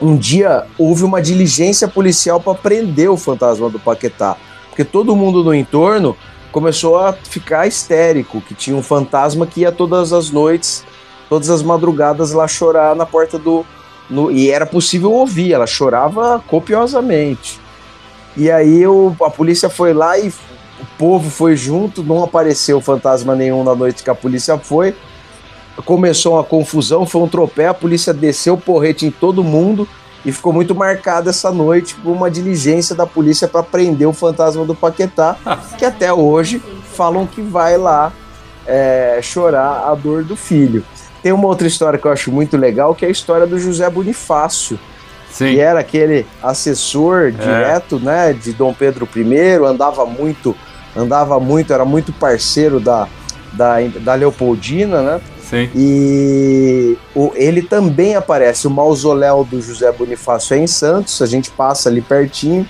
um 0.00 0.16
dia 0.16 0.66
houve 0.78 1.04
uma 1.04 1.20
diligência 1.20 1.86
policial 1.86 2.40
para 2.40 2.54
prender 2.54 3.10
o 3.10 3.16
fantasma 3.16 3.68
do 3.68 3.78
Paquetá, 3.78 4.36
porque 4.68 4.84
todo 4.84 5.14
mundo 5.14 5.44
no 5.44 5.54
entorno 5.54 6.16
começou 6.50 6.98
a 6.98 7.12
ficar 7.12 7.66
histérico, 7.66 8.40
que 8.40 8.54
tinha 8.54 8.76
um 8.76 8.82
fantasma 8.82 9.46
que 9.46 9.60
ia 9.60 9.70
todas 9.70 10.12
as 10.12 10.30
noites 10.30 10.84
todas 11.32 11.48
as 11.48 11.62
madrugadas 11.62 12.32
lá 12.32 12.46
chorar 12.46 12.94
na 12.94 13.06
porta 13.06 13.38
do. 13.38 13.64
no- 14.10 14.30
e 14.30 14.50
era 14.50 14.66
possível 14.66 15.10
ouvir, 15.10 15.54
ela 15.54 15.66
chorava 15.66 16.44
copiosamente. 16.46 17.58
E 18.36 18.50
aí 18.50 18.86
o, 18.86 19.16
a 19.22 19.30
polícia 19.30 19.70
foi 19.70 19.94
lá 19.94 20.18
e 20.18 20.30
povo 20.98 21.30
foi 21.30 21.56
junto, 21.56 22.02
não 22.02 22.22
apareceu 22.22 22.82
fantasma 22.82 23.34
nenhum 23.34 23.64
na 23.64 23.74
noite 23.74 24.02
que 24.02 24.10
a 24.10 24.14
polícia 24.14 24.58
foi. 24.58 24.94
Começou 25.86 26.34
uma 26.34 26.44
confusão, 26.44 27.06
foi 27.06 27.22
um 27.22 27.28
tropé, 27.28 27.68
a 27.68 27.72
polícia 27.72 28.12
desceu 28.12 28.52
o 28.52 28.58
porrete 28.60 29.06
em 29.06 29.10
todo 29.10 29.42
mundo 29.42 29.88
e 30.26 30.30
ficou 30.30 30.52
muito 30.52 30.74
marcada 30.74 31.30
essa 31.30 31.50
noite 31.50 31.94
por 31.94 32.10
uma 32.10 32.30
diligência 32.30 32.94
da 32.94 33.06
polícia 33.06 33.48
para 33.48 33.62
prender 33.62 34.06
o 34.06 34.12
fantasma 34.12 34.66
do 34.66 34.74
Paquetá, 34.74 35.34
que 35.78 35.84
até 35.86 36.12
hoje 36.12 36.62
falam 36.94 37.26
que 37.26 37.40
vai 37.40 37.78
lá 37.78 38.12
é, 38.66 39.18
chorar 39.22 39.88
a 39.88 39.94
dor 39.94 40.22
do 40.24 40.36
filho. 40.36 40.84
Tem 41.22 41.32
uma 41.32 41.46
outra 41.46 41.66
história 41.66 41.98
que 41.98 42.06
eu 42.06 42.12
acho 42.12 42.32
muito 42.32 42.56
legal, 42.56 42.94
que 42.94 43.04
é 43.04 43.08
a 43.08 43.10
história 43.10 43.46
do 43.46 43.58
José 43.58 43.88
Bonifácio, 43.88 44.78
Sim. 45.30 45.52
que 45.52 45.60
era 45.60 45.80
aquele 45.80 46.26
assessor 46.42 47.30
direto, 47.30 47.98
né, 48.00 48.32
de 48.32 48.52
Dom 48.52 48.74
Pedro 48.74 49.08
I, 49.14 49.64
andava 49.64 50.04
muito, 50.04 50.56
andava 50.96 51.38
muito, 51.38 51.72
era 51.72 51.84
muito 51.84 52.12
parceiro 52.12 52.80
da, 52.80 53.06
da, 53.52 53.76
da 54.00 54.14
Leopoldina, 54.14 55.02
né? 55.02 55.20
Sim. 55.52 55.68
E 55.76 56.96
o, 57.14 57.30
ele 57.34 57.60
também 57.60 58.16
aparece. 58.16 58.66
O 58.66 58.70
mausoléu 58.70 59.44
do 59.44 59.60
José 59.60 59.92
Bonifácio 59.92 60.54
é 60.54 60.58
em 60.58 60.66
Santos, 60.66 61.20
a 61.20 61.26
gente 61.26 61.50
passa 61.50 61.90
ali 61.90 62.00
pertinho. 62.00 62.66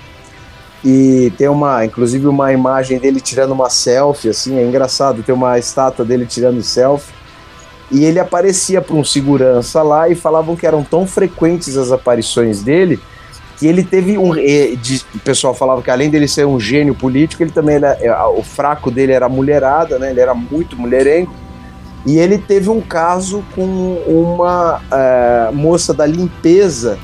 E 0.85 1.33
tem 1.39 1.49
uma, 1.49 1.85
inclusive, 1.85 2.27
uma 2.27 2.53
imagem 2.53 2.99
dele 2.99 3.21
tirando 3.21 3.53
uma 3.53 3.71
selfie, 3.71 4.31
assim, 4.31 4.59
é 4.59 4.65
engraçado, 4.65 5.23
tem 5.23 5.33
uma 5.33 5.57
estátua 5.57 6.05
dele 6.05 6.27
tirando 6.27 6.61
selfie. 6.61 7.22
E 7.93 8.05
ele 8.05 8.19
aparecia 8.19 8.81
para 8.81 8.97
um 8.97 9.05
segurança 9.05 9.83
lá 9.83 10.09
e 10.09 10.15
falavam 10.15 10.57
que 10.57 10.67
eram 10.67 10.83
tão 10.83 11.07
frequentes 11.07 11.77
as 11.77 11.93
aparições 11.93 12.63
dele 12.63 12.99
que 13.59 13.67
ele 13.67 13.85
teve 13.85 14.19
um. 14.19 14.35
de- 14.35 15.05
o 15.15 15.19
pessoal 15.21 15.55
falava 15.55 15.83
que 15.83 15.91
além 15.91 16.11
dele 16.11 16.27
ser 16.27 16.45
um 16.47 16.59
gênio 16.59 16.95
político, 16.97 17.43
ele 17.45 17.53
também 17.53 17.77
era, 17.77 17.97
eh, 18.01 18.13
o 18.37 18.43
fraco 18.43 18.91
dele 18.91 19.13
era 19.13 19.29
mulherada, 19.29 19.99
né? 20.01 20.11
Ele 20.11 20.21
era 20.21 20.35
muito 20.35 20.77
mulherengo. 20.77 21.33
E 22.05 22.19
ele 22.19 22.39
teve 22.39 22.69
um 22.69 22.81
caso 22.81 23.45
com 23.55 23.63
uma 24.07 24.81
eh, 24.91 25.51
moça 25.53 25.95
da 25.95 26.05
limpeza 26.05 26.99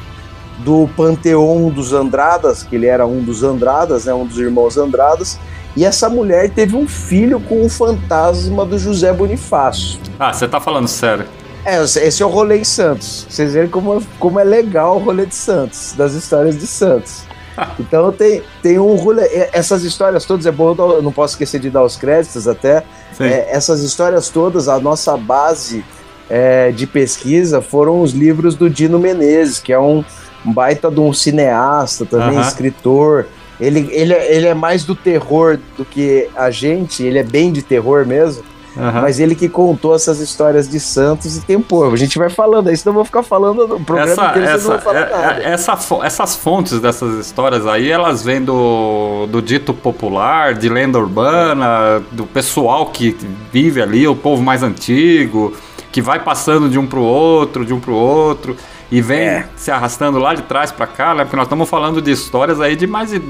do 0.64 0.88
Panteão 0.96 1.70
dos 1.70 1.92
Andradas, 1.92 2.64
que 2.64 2.74
ele 2.74 2.86
era 2.86 3.06
um 3.06 3.20
dos 3.22 3.44
Andradas, 3.44 4.06
né, 4.06 4.12
um 4.14 4.26
dos 4.26 4.38
irmãos 4.38 4.76
Andradas, 4.76 5.38
e 5.78 5.84
essa 5.84 6.08
mulher 6.08 6.50
teve 6.50 6.74
um 6.74 6.88
filho 6.88 7.38
com 7.38 7.64
o 7.64 7.68
fantasma 7.68 8.66
do 8.66 8.76
José 8.76 9.12
Bonifácio. 9.12 10.00
Ah, 10.18 10.32
você 10.32 10.48
tá 10.48 10.58
falando 10.60 10.88
sério. 10.88 11.24
É, 11.64 11.80
esse 11.80 12.20
é 12.20 12.26
o 12.26 12.28
rolê 12.28 12.58
em 12.58 12.64
Santos. 12.64 13.24
Vocês 13.30 13.52
verem 13.52 13.70
como, 13.70 14.02
como 14.18 14.40
é 14.40 14.44
legal 14.44 14.96
o 14.96 14.98
rolê 14.98 15.24
de 15.24 15.36
Santos, 15.36 15.94
das 15.96 16.14
histórias 16.14 16.58
de 16.58 16.66
Santos. 16.66 17.22
Então 17.78 18.12
tem, 18.12 18.40
tem 18.62 18.78
um 18.78 18.94
rolê. 18.94 19.48
Essas 19.52 19.82
histórias 19.82 20.24
todas, 20.24 20.46
é 20.46 20.50
bom, 20.52 20.74
eu 20.78 21.02
não- 21.02 21.10
posso 21.10 21.34
esquecer 21.34 21.60
de 21.60 21.68
dar 21.70 21.82
os 21.84 21.96
créditos 21.96 22.46
até. 22.46 22.84
É, 23.18 23.48
essas 23.50 23.80
histórias 23.82 24.28
todas, 24.28 24.68
a 24.68 24.78
nossa 24.78 25.16
base 25.16 25.84
é, 26.30 26.70
de 26.70 26.86
pesquisa 26.86 27.60
foram 27.60 28.00
os 28.00 28.12
livros 28.12 28.54
do 28.54 28.70
Dino 28.70 28.98
Menezes, 29.00 29.58
que 29.58 29.72
é 29.72 29.78
um 29.78 30.04
baita 30.44 30.88
de 30.88 31.00
um 31.00 31.12
cineasta, 31.12 32.06
também 32.06 32.38
Aham. 32.38 32.46
escritor. 32.46 33.26
Ele, 33.60 33.88
ele, 33.90 34.12
é- 34.12 34.34
ele 34.36 34.46
é 34.46 34.54
mais 34.54 34.84
do 34.84 34.94
terror 34.94 35.58
do 35.76 35.84
que 35.84 36.28
a 36.36 36.50
gente, 36.50 37.02
ele 37.02 37.18
é 37.18 37.22
bem 37.24 37.50
de 37.52 37.62
terror 37.62 38.06
mesmo. 38.06 38.42
Aham. 38.76 39.00
Mas 39.02 39.18
ele 39.18 39.34
que 39.34 39.48
contou 39.48 39.92
essas 39.92 40.20
histórias 40.20 40.68
de 40.68 40.78
Santos 40.78 41.36
e 41.36 41.40
tem, 41.40 41.60
pô, 41.60 41.90
a 41.90 41.96
gente 41.96 42.16
vai 42.16 42.30
falando 42.30 42.68
aí, 42.68 42.76
senão 42.76 42.92
eu 42.92 42.96
vou 42.96 43.04
ficar 43.04 43.24
falando 43.24 43.66
no 43.66 43.80
programa 43.80 44.12
Essa, 44.12 44.24
inteiro, 44.30 44.46
não 44.46 44.54
essa, 44.54 44.68
vão 44.68 44.78
falar 44.78 44.98
é- 45.00 45.10
nada. 45.10 45.42
é- 45.42 45.50
essa 45.52 45.76
fo- 45.76 46.04
essas 46.04 46.36
fontes 46.36 46.78
dessas 46.78 47.26
histórias 47.26 47.66
aí, 47.66 47.90
elas 47.90 48.22
vêm 48.22 48.40
do, 48.40 49.26
do 49.26 49.42
dito 49.42 49.74
popular, 49.74 50.54
de 50.54 50.68
lenda 50.68 50.96
urbana, 50.96 52.00
do 52.12 52.24
pessoal 52.24 52.86
que 52.86 53.16
vive 53.52 53.82
ali, 53.82 54.06
o 54.06 54.14
povo 54.14 54.40
mais 54.44 54.62
antigo, 54.62 55.52
que 55.90 56.00
vai 56.00 56.20
passando 56.20 56.68
de 56.68 56.78
um 56.78 56.86
pro 56.86 57.00
outro, 57.02 57.64
de 57.64 57.74
um 57.74 57.80
pro 57.80 57.94
outro, 57.94 58.54
e 58.90 59.00
vem 59.02 59.20
É. 59.20 59.44
se 59.56 59.70
arrastando 59.70 60.18
lá 60.18 60.34
de 60.34 60.42
trás 60.42 60.70
pra 60.72 60.86
cá, 60.86 61.14
né? 61.14 61.24
Porque 61.24 61.36
nós 61.36 61.46
estamos 61.46 61.68
falando 61.68 62.00
de 62.00 62.10
histórias 62.10 62.60
aí 62.60 62.74
de 62.76 62.86
mais 62.86 63.10
de 63.10 63.20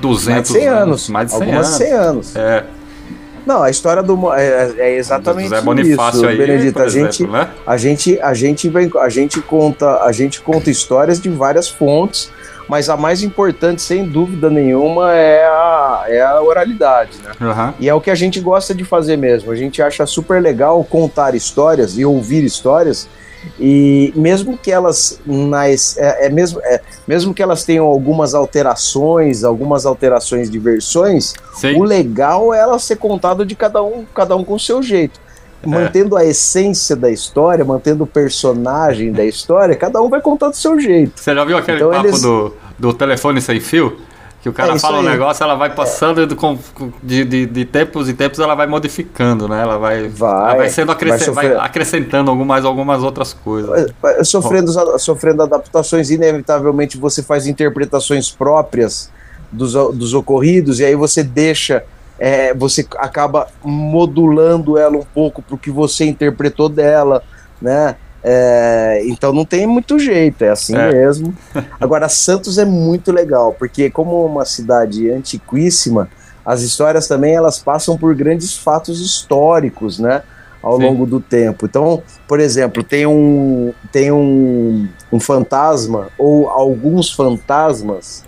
200 0.00 0.26
mais 0.28 0.46
de 0.46 0.52
100 0.52 0.68
anos, 0.68 1.08
Mais 1.08 1.26
de 1.26 1.32
100 1.32 1.40
algumas 1.42 1.66
anos. 1.66 1.76
100 1.78 1.92
anos. 1.92 2.36
É, 2.36 2.64
Não, 3.46 3.62
a 3.62 3.70
história 3.70 4.02
do 4.02 4.14
Mo- 4.16 4.34
é, 4.34 4.72
é 4.76 4.96
exatamente 4.96 5.48
José 5.48 5.62
Bonifácio 5.62 6.18
isso, 6.20 6.26
aí, 6.28 6.36
Benedito. 6.36 6.82
A 6.82 6.88
gente, 6.88 7.22
exemplo, 7.22 7.32
né? 7.32 7.48
a 7.66 7.76
gente, 7.78 8.20
a 8.20 8.34
gente 8.34 8.68
vem, 8.68 8.90
a 9.00 9.08
gente 9.08 9.40
conta, 9.40 10.02
a 10.02 10.12
gente 10.12 10.40
conta 10.42 10.70
histórias 10.70 11.18
de 11.18 11.30
várias 11.30 11.66
fontes, 11.66 12.30
mas 12.68 12.90
a 12.90 12.96
mais 12.98 13.22
importante, 13.22 13.80
sem 13.80 14.04
dúvida 14.04 14.50
nenhuma, 14.50 15.14
é 15.14 15.46
a, 15.46 16.04
é 16.08 16.20
a 16.20 16.42
oralidade, 16.42 17.12
né? 17.24 17.30
Aham. 17.40 17.72
E 17.80 17.88
é 17.88 17.94
o 17.94 18.00
que 18.02 18.10
a 18.10 18.14
gente 18.14 18.38
gosta 18.38 18.74
de 18.74 18.84
fazer 18.84 19.16
mesmo. 19.16 19.50
A 19.50 19.56
gente 19.56 19.80
acha 19.80 20.04
super 20.04 20.42
legal 20.42 20.84
contar 20.84 21.34
histórias 21.34 21.96
e 21.96 22.04
ouvir 22.04 22.44
histórias. 22.44 23.08
E 23.58 24.12
mesmo 24.16 24.56
que 24.56 24.70
elas 24.70 25.20
nas, 25.26 25.96
é, 25.96 26.26
é 26.26 26.28
mesmo, 26.28 26.60
é, 26.62 26.80
mesmo 27.06 27.32
que 27.32 27.42
elas 27.42 27.64
tenham 27.64 27.86
algumas 27.86 28.34
alterações, 28.34 29.44
algumas 29.44 29.86
alterações 29.86 30.50
de 30.50 30.58
versões, 30.58 31.34
Sim. 31.54 31.76
o 31.80 31.82
legal 31.84 32.52
é 32.52 32.58
ela 32.58 32.78
ser 32.78 32.96
contada 32.96 33.44
de 33.44 33.54
cada 33.54 33.82
um, 33.82 34.04
cada 34.14 34.36
um 34.36 34.44
com 34.44 34.54
o 34.54 34.60
seu 34.60 34.82
jeito. 34.82 35.20
Mantendo 35.66 36.16
a 36.16 36.24
essência 36.24 36.94
da 36.94 37.10
história, 37.10 37.64
mantendo 37.64 38.04
o 38.04 38.06
personagem 38.06 39.10
da 39.12 39.24
história, 39.24 39.74
cada 39.74 40.00
um 40.00 40.08
vai 40.08 40.20
contar 40.20 40.50
do 40.50 40.56
seu 40.56 40.78
jeito. 40.78 41.12
Você 41.16 41.34
já 41.34 41.44
viu 41.44 41.56
aquele 41.56 41.78
Então 41.78 41.90
papo 41.90 42.06
eles- 42.06 42.22
do, 42.22 42.54
do 42.78 42.92
telefone 42.94 43.40
sem 43.40 43.58
fio? 43.58 43.98
Que 44.48 44.50
o 44.50 44.52
cara 44.54 44.74
É 44.74 44.78
fala 44.78 44.98
um 44.98 45.02
negócio, 45.02 45.44
ela 45.44 45.54
vai 45.54 45.74
passando 45.74 46.26
de, 47.02 47.24
de, 47.24 47.46
de, 47.46 47.64
tempos 47.66 48.08
em 48.08 48.14
tempos, 48.14 48.38
ela 48.38 48.54
vai 48.54 48.66
modificando, 48.66 49.46
né? 49.46 49.60
Ela 49.60 49.76
vai, 49.76 50.08
Vai, 50.08 50.30
ela 50.30 50.54
vai 50.56 50.68
sendo 50.70 50.90
acrescen- 50.90 51.32
vai 51.34 51.50
vai 51.50 51.66
acrescentando 51.66 52.30
algumas, 52.30 52.64
algumas 52.64 53.02
outras 53.02 53.34
coisas. 53.34 53.92
É, 54.04 54.24
Sofrendo, 54.24 54.72
sofrendo 54.98 55.42
adaptações, 55.42 56.10
inevitavelmente 56.10 56.96
você 56.96 57.22
faz 57.22 57.46
interpretações 57.46 58.30
próprias 58.30 59.10
dos, 59.52 59.72
dos 59.72 60.14
ocorridos, 60.14 60.80
e 60.80 60.84
aí 60.84 60.94
você 60.94 61.22
deixa, 61.22 61.84
é, 62.18 62.54
você 62.54 62.86
acaba 62.96 63.48
modulando 63.62 64.78
ela 64.78 64.96
um 64.96 65.04
pouco 65.14 65.42
para 65.42 65.54
o 65.54 65.58
que 65.58 65.70
você 65.70 66.04
interpretou 66.06 66.68
dela, 66.68 67.22
né? 67.60 67.96
É, 68.22 69.00
então 69.04 69.32
não 69.32 69.44
tem 69.44 69.66
muito 69.66 69.98
jeito, 69.98 70.42
é 70.42 70.50
assim 70.50 70.76
É. 70.76 70.92
mesmo. 70.92 71.34
Agora, 71.80 72.08
Santos 72.08 72.58
é 72.58 72.64
muito 72.64 73.12
legal, 73.12 73.54
porque 73.58 73.90
como 73.90 74.10
é 74.24 74.26
uma 74.26 74.44
cidade 74.44 75.10
antiquíssima, 75.10 76.08
as 76.44 76.62
histórias 76.62 77.06
também 77.06 77.34
elas 77.34 77.58
passam 77.58 77.96
por 77.96 78.14
grandes 78.14 78.56
fatos 78.56 79.00
históricos, 79.00 79.98
né? 79.98 80.22
Ao 80.60 80.76
Sim. 80.76 80.86
longo 80.86 81.06
do 81.06 81.20
tempo. 81.20 81.66
Então, 81.66 82.02
por 82.26 82.40
exemplo, 82.40 82.82
tem 82.82 83.06
um 83.06 83.72
tem 83.92 84.10
um, 84.10 84.88
um 85.12 85.20
fantasma 85.20 86.08
ou 86.18 86.48
alguns 86.48 87.12
fantasmas 87.12 88.24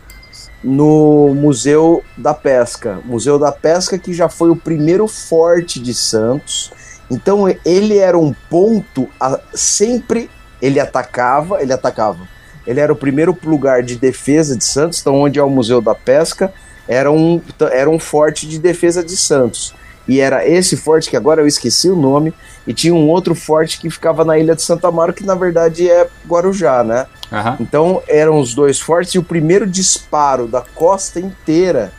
no 0.62 1.34
Museu 1.34 2.04
da 2.16 2.32
Pesca. 2.32 3.00
Museu 3.04 3.38
da 3.38 3.50
Pesca 3.50 3.98
que 3.98 4.12
já 4.12 4.28
foi 4.28 4.50
o 4.50 4.56
primeiro 4.56 5.08
forte 5.08 5.80
de 5.80 5.92
Santos. 5.94 6.70
Então 7.10 7.46
ele 7.64 7.98
era 7.98 8.16
um 8.18 8.34
ponto 8.48 9.08
a- 9.20 9.40
sempre 9.52 10.30
ele 10.62 10.78
atacava, 10.78 11.60
ele 11.62 11.72
atacava. 11.72 12.28
Ele 12.66 12.78
era 12.78 12.92
o 12.92 12.96
primeiro 12.96 13.36
lugar 13.44 13.82
de 13.82 13.96
defesa 13.96 14.56
de 14.56 14.64
Santos, 14.64 15.00
então 15.00 15.16
onde 15.16 15.38
é 15.38 15.42
o 15.42 15.50
Museu 15.50 15.80
da 15.80 15.94
Pesca, 15.94 16.52
era 16.86 17.10
um, 17.10 17.40
era 17.72 17.88
um 17.88 17.98
forte 17.98 18.46
de 18.46 18.58
defesa 18.58 19.02
de 19.02 19.16
Santos. 19.16 19.74
E 20.06 20.20
era 20.20 20.46
esse 20.46 20.76
forte, 20.76 21.08
que 21.08 21.16
agora 21.16 21.40
eu 21.40 21.46
esqueci 21.46 21.88
o 21.88 21.96
nome, 21.96 22.34
e 22.66 22.74
tinha 22.74 22.92
um 22.94 23.08
outro 23.08 23.34
forte 23.34 23.78
que 23.78 23.88
ficava 23.88 24.24
na 24.24 24.38
ilha 24.38 24.54
de 24.54 24.62
Santa 24.62 24.88
Amaro, 24.88 25.12
que 25.12 25.24
na 25.24 25.34
verdade 25.34 25.88
é 25.88 26.06
Guarujá, 26.28 26.82
né? 26.84 27.06
Aham. 27.32 27.56
Então 27.60 28.02
eram 28.08 28.38
os 28.38 28.54
dois 28.54 28.78
fortes, 28.80 29.14
e 29.14 29.18
o 29.18 29.22
primeiro 29.22 29.66
disparo 29.66 30.46
da 30.46 30.62
costa 30.74 31.18
inteira 31.20 31.92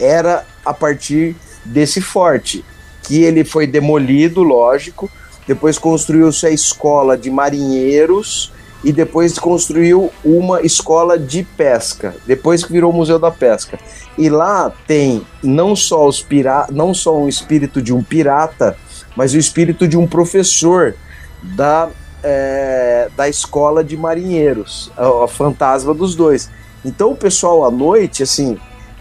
era 0.00 0.44
a 0.64 0.72
partir 0.72 1.36
desse 1.64 2.00
forte, 2.00 2.64
que 3.02 3.22
ele 3.22 3.44
foi 3.44 3.66
demolido, 3.66 4.42
lógico, 4.42 5.10
depois 5.46 5.78
construiu-se 5.78 6.46
a 6.46 6.50
escola 6.50 7.16
de 7.16 7.30
marinheiros 7.30 8.52
e 8.84 8.92
depois 8.92 9.38
construiu 9.38 10.10
uma 10.24 10.62
escola 10.62 11.18
de 11.18 11.42
pesca, 11.42 12.14
depois 12.26 12.64
que 12.64 12.72
virou 12.72 12.90
o 12.90 12.94
Museu 12.94 13.18
da 13.18 13.30
Pesca. 13.30 13.78
E 14.18 14.28
lá 14.28 14.72
tem 14.86 15.24
não 15.42 15.74
só 15.76 16.06
os 16.06 16.20
pira 16.20 16.66
não 16.70 16.92
só 16.92 17.16
o 17.16 17.28
espírito 17.28 17.80
de 17.80 17.92
um 17.92 18.02
pirata, 18.02 18.76
mas 19.16 19.34
o 19.34 19.38
espírito 19.38 19.86
de 19.86 19.96
um 19.96 20.06
professor 20.06 20.94
da, 21.42 21.88
é, 22.22 23.08
da 23.16 23.28
escola 23.28 23.84
de 23.84 23.96
marinheiros, 23.96 24.90
a, 24.96 25.24
a 25.24 25.28
fantasma 25.28 25.94
dos 25.94 26.14
dois. 26.14 26.50
Então 26.84 27.12
o 27.12 27.16
pessoal 27.16 27.64
à 27.64 27.70
noite, 27.70 28.22
assim, 28.22 28.58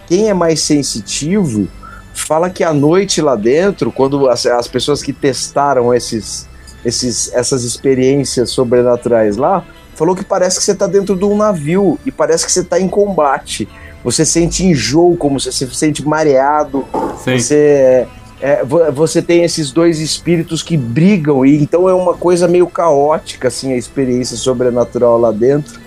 quem 0.07 0.29
é 0.29 0.33
mais 0.33 0.61
sensitivo 0.61 1.67
fala 2.23 2.49
que 2.49 2.63
à 2.63 2.73
noite 2.73 3.21
lá 3.21 3.35
dentro, 3.35 3.91
quando 3.91 4.29
as, 4.29 4.45
as 4.45 4.67
pessoas 4.67 5.01
que 5.01 5.11
testaram 5.13 5.93
esses, 5.93 6.47
esses, 6.85 7.31
essas 7.33 7.63
experiências 7.63 8.49
sobrenaturais 8.51 9.37
lá, 9.37 9.63
falou 9.95 10.15
que 10.15 10.23
parece 10.23 10.57
que 10.57 10.63
você 10.63 10.71
está 10.71 10.87
dentro 10.87 11.15
de 11.15 11.25
um 11.25 11.35
navio 11.37 11.99
e 12.05 12.11
parece 12.11 12.45
que 12.45 12.51
você 12.51 12.61
está 12.61 12.79
em 12.79 12.87
combate, 12.87 13.67
você 14.03 14.25
sente 14.25 14.65
enjoo, 14.65 15.15
como 15.17 15.39
você 15.39 15.51
se 15.51 15.67
sente 15.75 16.07
mareado, 16.07 16.85
Sim. 17.23 17.37
você 17.37 18.07
é, 18.41 18.63
vo- 18.63 18.91
você 18.91 19.21
tem 19.21 19.43
esses 19.43 19.71
dois 19.71 19.99
espíritos 19.99 20.63
que 20.63 20.75
brigam 20.75 21.45
e 21.45 21.61
então 21.61 21.87
é 21.87 21.93
uma 21.93 22.15
coisa 22.15 22.47
meio 22.47 22.65
caótica 22.65 23.47
assim 23.49 23.73
a 23.73 23.77
experiência 23.77 24.35
sobrenatural 24.35 25.19
lá 25.19 25.31
dentro. 25.31 25.79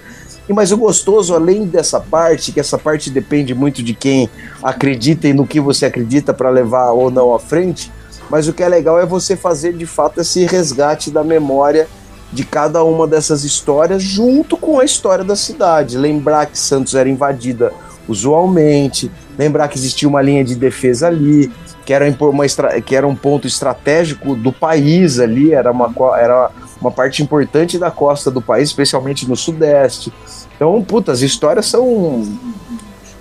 E 0.48 0.52
mas 0.52 0.72
o 0.72 0.76
gostoso 0.76 1.34
além 1.34 1.66
dessa 1.66 1.98
parte, 1.98 2.52
que 2.52 2.60
essa 2.60 2.76
parte 2.76 3.10
depende 3.10 3.54
muito 3.54 3.82
de 3.82 3.94
quem 3.94 4.28
acredita 4.62 5.26
e 5.26 5.32
no 5.32 5.46
que 5.46 5.60
você 5.60 5.86
acredita 5.86 6.34
para 6.34 6.50
levar 6.50 6.90
ou 6.90 7.10
não 7.10 7.34
à 7.34 7.38
frente, 7.38 7.90
mas 8.28 8.48
o 8.48 8.52
que 8.52 8.62
é 8.62 8.68
legal 8.68 8.98
é 8.98 9.06
você 9.06 9.36
fazer 9.36 9.72
de 9.74 9.86
fato 9.86 10.20
esse 10.20 10.44
resgate 10.44 11.10
da 11.10 11.24
memória 11.24 11.88
de 12.32 12.44
cada 12.44 12.82
uma 12.82 13.06
dessas 13.06 13.44
histórias 13.44 14.02
junto 14.02 14.56
com 14.56 14.80
a 14.80 14.84
história 14.84 15.24
da 15.24 15.36
cidade. 15.36 15.96
Lembrar 15.96 16.46
que 16.46 16.58
Santos 16.58 16.94
era 16.94 17.08
invadida 17.08 17.72
usualmente, 18.08 19.10
lembrar 19.38 19.68
que 19.68 19.78
existia 19.78 20.08
uma 20.08 20.20
linha 20.20 20.44
de 20.44 20.54
defesa 20.54 21.06
ali, 21.06 21.50
que 21.84 21.92
era, 21.92 22.04
uma 22.20 22.46
que 22.84 22.96
era 22.96 23.06
um 23.06 23.14
ponto 23.14 23.46
estratégico 23.46 24.34
do 24.34 24.52
país 24.52 25.18
ali, 25.18 25.52
era 25.52 25.70
uma, 25.70 25.92
era 26.18 26.50
uma 26.84 26.90
parte 26.92 27.22
importante 27.22 27.78
da 27.78 27.90
costa 27.90 28.30
do 28.30 28.42
país, 28.42 28.68
especialmente 28.68 29.28
no 29.28 29.34
sudeste. 29.36 30.12
Então, 30.54 30.82
puta, 30.82 31.10
as 31.12 31.20
histórias 31.22 31.66
são. 31.66 32.22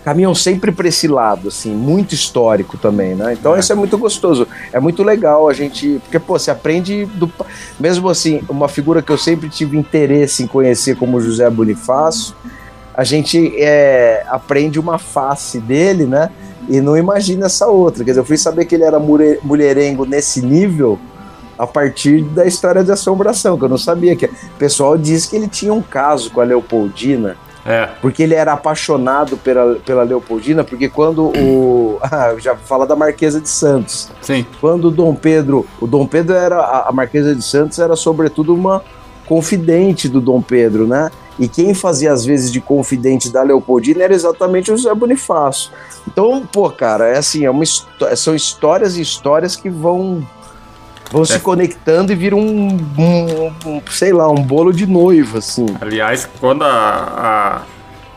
caminham 0.03 0.35
sempre 0.35 0.69
para 0.69 0.85
esse 0.89 1.07
lado, 1.07 1.47
assim, 1.47 1.73
muito 1.73 2.13
histórico 2.13 2.77
também, 2.77 3.15
né? 3.15 3.31
Então, 3.39 3.55
É. 3.55 3.59
isso 3.59 3.71
é 3.71 3.75
muito 3.75 3.97
gostoso. 3.97 4.45
É 4.73 4.79
muito 4.79 5.01
legal 5.01 5.47
a 5.47 5.53
gente. 5.53 5.99
Porque, 6.03 6.19
pô, 6.19 6.37
você 6.37 6.51
aprende 6.51 7.05
do. 7.05 7.31
Mesmo 7.79 8.09
assim, 8.09 8.41
uma 8.49 8.67
figura 8.67 9.01
que 9.01 9.09
eu 9.11 9.17
sempre 9.17 9.47
tive 9.47 9.77
interesse 9.77 10.43
em 10.43 10.47
conhecer 10.47 10.97
como 10.97 11.21
José 11.21 11.49
Bonifácio, 11.49 12.35
a 12.93 13.05
gente 13.05 13.53
é, 13.57 14.25
aprende 14.27 14.77
uma 14.77 14.99
face 14.99 15.59
dele, 15.61 16.05
né? 16.05 16.29
E 16.67 16.81
não 16.81 16.97
imagina 16.97 17.45
essa 17.45 17.67
outra. 17.67 18.03
Quer 18.03 18.11
dizer, 18.11 18.19
eu 18.21 18.25
fui 18.25 18.37
saber 18.37 18.65
que 18.65 18.75
ele 18.75 18.83
era 18.83 18.99
mulherengo 18.99 20.05
nesse 20.05 20.41
nível 20.41 20.99
a 21.57 21.67
partir 21.67 22.21
da 22.23 22.45
história 22.45 22.83
de 22.83 22.91
assombração, 22.91 23.57
que 23.57 23.63
eu 23.65 23.69
não 23.69 23.77
sabia. 23.77 24.15
que 24.15 24.25
O 24.25 24.31
pessoal 24.57 24.97
diz 24.97 25.25
que 25.25 25.35
ele 25.35 25.47
tinha 25.47 25.73
um 25.73 25.81
caso 25.81 26.31
com 26.31 26.41
a 26.41 26.43
Leopoldina, 26.43 27.37
É. 27.65 27.87
porque 28.01 28.23
ele 28.23 28.33
era 28.33 28.53
apaixonado 28.53 29.37
pela, 29.37 29.75
pela 29.75 30.03
Leopoldina, 30.03 30.63
porque 30.63 30.89
quando 30.89 31.25
o. 31.37 31.99
Ah, 32.11 32.35
já 32.37 32.55
fala 32.55 32.85
da 32.85 32.95
Marquesa 32.95 33.39
de 33.39 33.47
Santos. 33.49 34.09
Sim. 34.21 34.45
Quando 34.59 34.85
o 34.85 34.91
Dom 34.91 35.15
Pedro. 35.15 35.65
O 35.79 35.87
Dom 35.87 36.05
Pedro 36.05 36.35
era. 36.35 36.59
A, 36.87 36.91
Marquesa 36.91 37.33
de 37.35 37.41
Santos 37.43 37.79
era, 37.79 37.95
sobretudo, 37.95 38.53
uma 38.53 38.83
confidente 39.25 40.09
do 40.09 40.19
Dom 40.19 40.41
Pedro, 40.41 40.85
né? 40.87 41.09
E 41.39 41.47
quem 41.47 41.73
fazia 41.73 42.11
as 42.11 42.23
vezes 42.25 42.51
de 42.51 42.61
confidente 42.61 43.31
da 43.31 43.41
Leopoldina 43.41 44.03
era 44.03 44.13
exatamente 44.13 44.71
o 44.71 44.77
José 44.77 44.93
Bonifácio. 44.93 45.71
Então, 46.07 46.45
pô, 46.51 46.69
cara, 46.69 47.07
é 47.07 47.17
assim, 47.17 47.45
é 47.45 47.49
uma 47.49 47.63
são 48.15 48.35
histórias 48.35 48.97
e 48.97 49.01
histórias 49.01 49.55
que 49.55 49.69
vão 49.69 50.21
vão 51.13 51.23
se 51.23 51.35
É. 51.35 51.39
conectando 51.39 52.11
e 52.11 52.15
viram 52.15 52.39
um, 52.39 52.67
um- 52.97 53.53
um, 53.69 53.81
sei 53.91 54.11
lá, 54.11 54.27
um 54.29 54.41
bolo 54.41 54.73
de 54.73 54.87
noiva, 54.87 55.37
assim. 55.37 55.67
Aliás, 55.79 56.27
quando 56.39 56.63
a, 56.63 57.61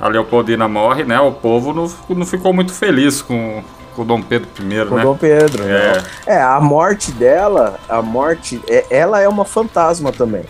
a, 0.01 0.07
a 0.07 0.09
Leopoldina 0.09 0.67
morre, 0.67 1.05
né? 1.05 1.21
O 1.21 1.31
povo 1.31 1.73
não, 1.75 1.91
não 2.17 2.25
ficou 2.27 2.53
muito 2.55 2.73
feliz 2.73 3.21
com, 3.21 3.63
com 3.95 4.01
o 4.03 4.05
Dom 4.05 4.23
Pedro 4.23 4.49
I, 4.59 4.87
Com 4.89 4.95
o 4.95 4.97
né? 4.97 5.03
Dom 5.05 5.17
Pedro. 5.17 5.63
né? 5.65 6.03
É. 6.27 6.35
É, 6.37 6.43
a 6.43 6.59
morte 6.59 7.13
dela, 7.13 7.79
a 7.89 8.01
morte, 8.01 8.61
é- 8.69 8.87
ela 8.91 9.21
é 9.21 9.29
uma 9.29 9.45
fantasma 9.45 10.11
também. 10.11 10.43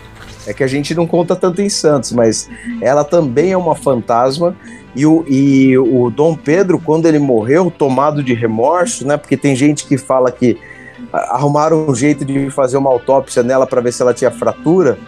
É 0.46 0.54
que 0.54 0.62
a 0.62 0.68
gente 0.68 0.94
não 0.94 1.08
conta 1.08 1.34
tanto 1.34 1.60
em 1.60 1.68
Santos, 1.68 2.12
mas 2.12 2.48
ela 2.80 3.02
também 3.02 3.50
é 3.50 3.56
uma 3.56 3.74
fantasma. 3.74 4.54
E 4.94 5.04
o, 5.04 5.24
e 5.28 5.76
o 5.76 6.08
Dom 6.08 6.36
Pedro, 6.36 6.78
quando 6.78 7.06
ele 7.06 7.18
morreu, 7.18 7.70
tomado 7.76 8.22
de 8.22 8.32
remorso, 8.32 9.04
né? 9.04 9.16
Porque 9.16 9.36
tem 9.36 9.56
gente 9.56 9.84
que 9.86 9.98
fala 9.98 10.30
que 10.30 10.56
arrumaram 11.12 11.88
um 11.88 11.94
jeito 11.94 12.24
de 12.24 12.50
fazer 12.50 12.76
uma 12.76 12.90
autópsia 12.90 13.42
nela 13.42 13.66
para 13.66 13.80
ver 13.80 13.92
se 13.92 14.02
ela 14.02 14.14
tinha 14.14 14.30
fratura, 14.30 14.98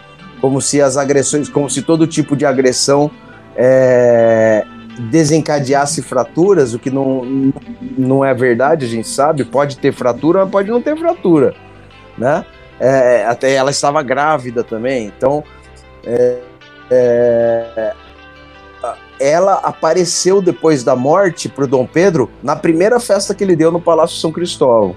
como 0.41 0.61
se 0.61 0.81
as 0.81 0.97
agressões, 0.97 1.49
como 1.49 1.69
se 1.69 1.81
todo 1.81 2.07
tipo 2.07 2.35
de 2.35 2.45
agressão 2.45 3.11
é, 3.55 4.65
desencadeasse 5.11 6.01
fraturas, 6.01 6.73
o 6.73 6.79
que 6.79 6.89
não, 6.89 7.53
não 7.97 8.23
é 8.23 8.33
verdade, 8.33 8.85
a 8.85 8.89
gente 8.89 9.07
sabe. 9.07 9.43
Pode 9.43 9.77
ter 9.77 9.93
fratura, 9.93 10.41
mas 10.41 10.51
pode 10.51 10.69
não 10.69 10.81
ter 10.81 10.97
fratura, 10.97 11.53
né? 12.17 12.45
É, 12.79 13.25
até 13.25 13.53
ela 13.53 13.71
estava 13.71 14.01
grávida 14.01 14.63
também, 14.63 15.07
então 15.07 15.43
é, 16.05 16.39
é, 16.89 17.93
ela 19.19 19.55
apareceu 19.55 20.41
depois 20.41 20.83
da 20.83 20.95
morte 20.95 21.49
para 21.49 21.65
o 21.65 21.67
Dom 21.67 21.85
Pedro 21.85 22.29
na 22.41 22.55
primeira 22.55 22.99
festa 22.99 23.35
que 23.35 23.43
ele 23.43 23.55
deu 23.55 23.71
no 23.71 23.81
Palácio 23.81 24.17
São 24.17 24.31
Cristóvão. 24.31 24.95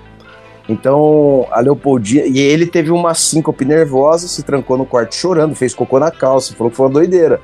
Então, 0.68 1.46
a 1.50 1.60
Leopoldina. 1.60 2.26
E 2.26 2.38
ele 2.38 2.66
teve 2.66 2.90
uma 2.90 3.14
síncope 3.14 3.64
nervosa, 3.64 4.28
se 4.28 4.42
trancou 4.42 4.76
no 4.76 4.86
quarto 4.86 5.14
chorando, 5.14 5.54
fez 5.56 5.74
cocô 5.74 5.98
na 5.98 6.10
calça, 6.10 6.54
falou 6.54 6.70
que 6.70 6.76
foi 6.76 6.86
uma 6.86 6.92
doideira. 6.92 7.40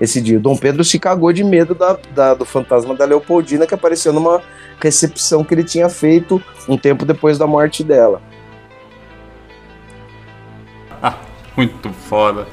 Esse 0.00 0.20
dia, 0.20 0.38
o 0.38 0.40
Dom 0.40 0.56
Pedro 0.56 0.82
se 0.82 0.98
cagou 0.98 1.32
de 1.32 1.44
medo 1.44 1.74
da, 1.74 1.96
da- 2.14 2.34
do 2.34 2.44
fantasma 2.44 2.94
da 2.94 3.04
Leopoldina 3.04 3.66
que 3.66 3.74
apareceu 3.74 4.12
numa 4.12 4.42
recepção 4.80 5.44
que 5.44 5.54
ele 5.54 5.62
tinha 5.64 5.88
feito 5.88 6.42
um 6.68 6.76
tempo 6.76 7.04
depois 7.04 7.38
da 7.38 7.46
morte 7.46 7.84
dela. 7.84 8.20
Muito 11.56 11.92
foda. 11.92 12.46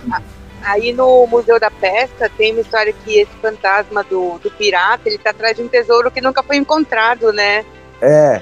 Aí 0.62 0.92
no 0.92 1.26
Museu 1.28 1.58
da 1.58 1.72
Pesca 1.72 2.30
tem 2.38 2.52
uma 2.52 2.60
história 2.62 2.94
que 3.06 3.20
esse 3.20 3.32
fantasma 3.42 4.04
do, 4.04 4.38
do 4.40 4.52
pirata, 4.52 5.04
ele 5.08 5.18
tá 5.18 5.30
atrás 5.30 5.56
de 5.56 5.64
um 5.64 5.70
tesouro 5.70 6.12
que 6.12 6.20
nunca 6.20 6.44
foi 6.44 6.58
encontrado, 6.58 7.32
né? 7.32 7.64
É. 8.02 8.42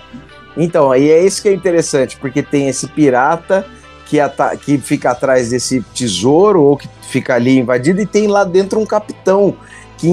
Então, 0.58 0.92
aí 0.92 1.10
é 1.10 1.24
isso 1.24 1.42
que 1.42 1.50
é 1.50 1.54
interessante, 1.54 2.18
porque 2.18 2.42
tem 2.42 2.68
esse 2.68 2.88
pirata 2.88 3.66
que, 4.06 4.18
que 4.66 4.78
fica 4.78 5.12
atrás 5.12 5.50
desse 5.52 5.82
tesouro 5.94 6.62
ou 6.64 6.76
que 6.78 6.90
fica 7.10 7.36
ali 7.36 7.58
invadido, 7.60 8.02
e 8.02 8.06
tem 8.06 8.28
lá 8.28 8.44
dentro 8.44 8.80
um 8.80 8.86
capitão. 8.86 9.56
Que 9.98 10.08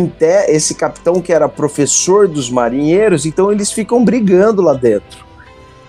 esse 0.48 0.74
capitão 0.74 1.20
que 1.20 1.30
era 1.32 1.46
professor 1.48 2.26
dos 2.26 2.48
marinheiros, 2.48 3.26
então 3.26 3.52
eles 3.52 3.70
ficam 3.70 4.02
brigando 4.04 4.62
lá 4.62 4.72
dentro. 4.72 5.24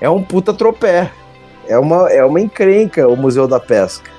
É 0.01 0.09
um 0.09 0.21
puta 0.21 0.53
tropé. 0.53 1.11
É 1.67 1.79
uma, 1.79 2.09
é 2.11 2.23
uma 2.23 2.39
encrenca 2.41 3.07
o 3.07 3.15
Museu 3.15 3.47
da 3.47 3.59
Pesca. 3.59 4.11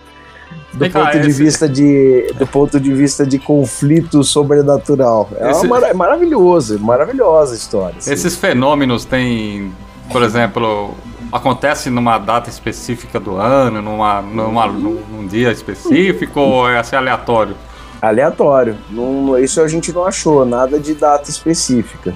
Do 0.73 0.79
Vem 0.81 0.91
cá, 0.91 1.07
ponto 1.07 1.21
de 1.21 1.29
esse- 1.29 1.43
vista 1.43 1.69
de 1.69 2.33
do 2.39 2.47
ponto 2.47 2.81
de 2.81 2.93
vista 2.93 3.27
de 3.27 3.39
conflito 3.39 4.25
sobrenatural. 4.25 5.29
É, 5.39 5.51
Esse- 5.51 5.67
uma, 5.67 5.79
é 5.87 5.93
maravilhoso, 5.95 6.79
maravilhosa 6.81 7.53
a 7.53 7.57
história. 7.57 7.95
assim. 7.99 8.13
Esses 8.13 8.35
fenômenos 8.37 9.05
têm, 9.05 9.73
por 10.11 10.23
exemplo, 10.23 10.95
acontece 11.33 11.91
numa 11.91 12.19
data 12.19 12.49
específica 12.49 13.19
do 13.19 13.37
ano, 13.37 13.83
numa, 13.83 14.23
numa, 14.23 14.67
num, 14.67 15.01
num 15.11 15.27
dia 15.27 15.51
específico 15.51 16.41
ou 16.41 16.69
é 16.69 16.79
assim 16.79 16.97
aleatório? 16.97 17.57
Aleatório. 18.01 18.77
Não, 18.91 19.39
isso 19.39 19.61
a 19.61 19.69
gente 19.69 19.93
não 19.93 20.05
achou, 20.05 20.45
nada 20.45 20.79
de 20.79 20.95
data 20.95 21.31
específica. 21.31 22.15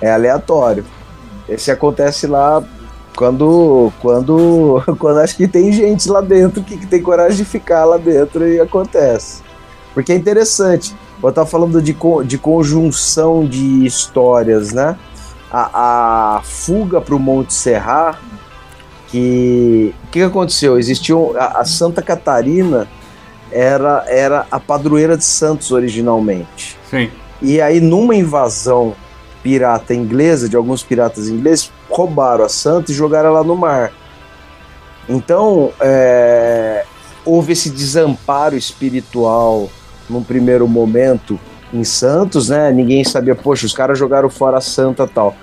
É 0.00 0.12
aleatório. 0.12 0.84
Esse 1.48 1.70
acontece 1.70 2.26
lá 2.26 2.62
quando. 3.16 3.92
Quando. 4.00 4.82
Quando 4.98 5.18
acho 5.18 5.36
que 5.36 5.46
tem 5.46 5.72
gente 5.72 6.08
lá 6.08 6.20
dentro 6.20 6.62
que, 6.62 6.76
que 6.76 6.86
tem 6.86 7.02
coragem 7.02 7.38
de 7.38 7.44
ficar 7.44 7.84
lá 7.84 7.96
dentro 7.96 8.46
e 8.46 8.60
acontece. 8.60 9.42
Porque 9.94 10.12
é 10.12 10.16
interessante. 10.16 10.94
Eu 11.22 11.32
tava 11.32 11.46
falando 11.46 11.80
de, 11.80 11.96
de 12.24 12.38
conjunção 12.38 13.46
de 13.46 13.86
histórias, 13.86 14.72
né? 14.72 14.98
A, 15.52 16.36
a 16.36 16.42
fuga 16.42 17.00
para 17.00 17.14
o 17.14 17.18
Monte 17.18 17.52
Serra, 17.52 18.18
que. 19.08 19.94
O 20.04 20.06
que, 20.06 20.18
que 20.20 20.24
aconteceu? 20.24 20.78
Existiu. 20.78 21.34
A, 21.38 21.60
a 21.60 21.64
Santa 21.64 22.00
Catarina 22.00 22.88
era, 23.50 24.04
era 24.08 24.46
a 24.50 24.58
padroeira 24.58 25.16
de 25.16 25.24
Santos 25.24 25.70
originalmente. 25.70 26.78
Sim. 26.90 27.10
E 27.40 27.60
aí, 27.60 27.80
numa 27.80 28.14
invasão 28.14 28.94
pirata 29.42 29.92
inglesa, 29.92 30.48
de 30.48 30.56
alguns 30.56 30.82
piratas 30.82 31.28
ingleses, 31.28 31.70
roubaram 31.90 32.44
a 32.44 32.48
Santa 32.48 32.92
e 32.92 32.94
jogaram 32.94 33.30
ela 33.30 33.44
no 33.44 33.56
mar. 33.56 33.92
Então, 35.08 35.72
é, 35.80 36.84
houve 37.24 37.52
esse 37.52 37.70
desamparo 37.70 38.56
espiritual 38.56 39.68
num 40.08 40.22
primeiro 40.22 40.66
momento 40.68 41.38
em 41.72 41.84
Santos, 41.84 42.48
né? 42.48 42.70
Ninguém 42.70 43.02
sabia, 43.04 43.34
poxa, 43.34 43.66
os 43.66 43.72
caras 43.72 43.98
jogaram 43.98 44.28
fora 44.28 44.58
a 44.58 44.60
Santa 44.60 45.06
tal. 45.06 45.34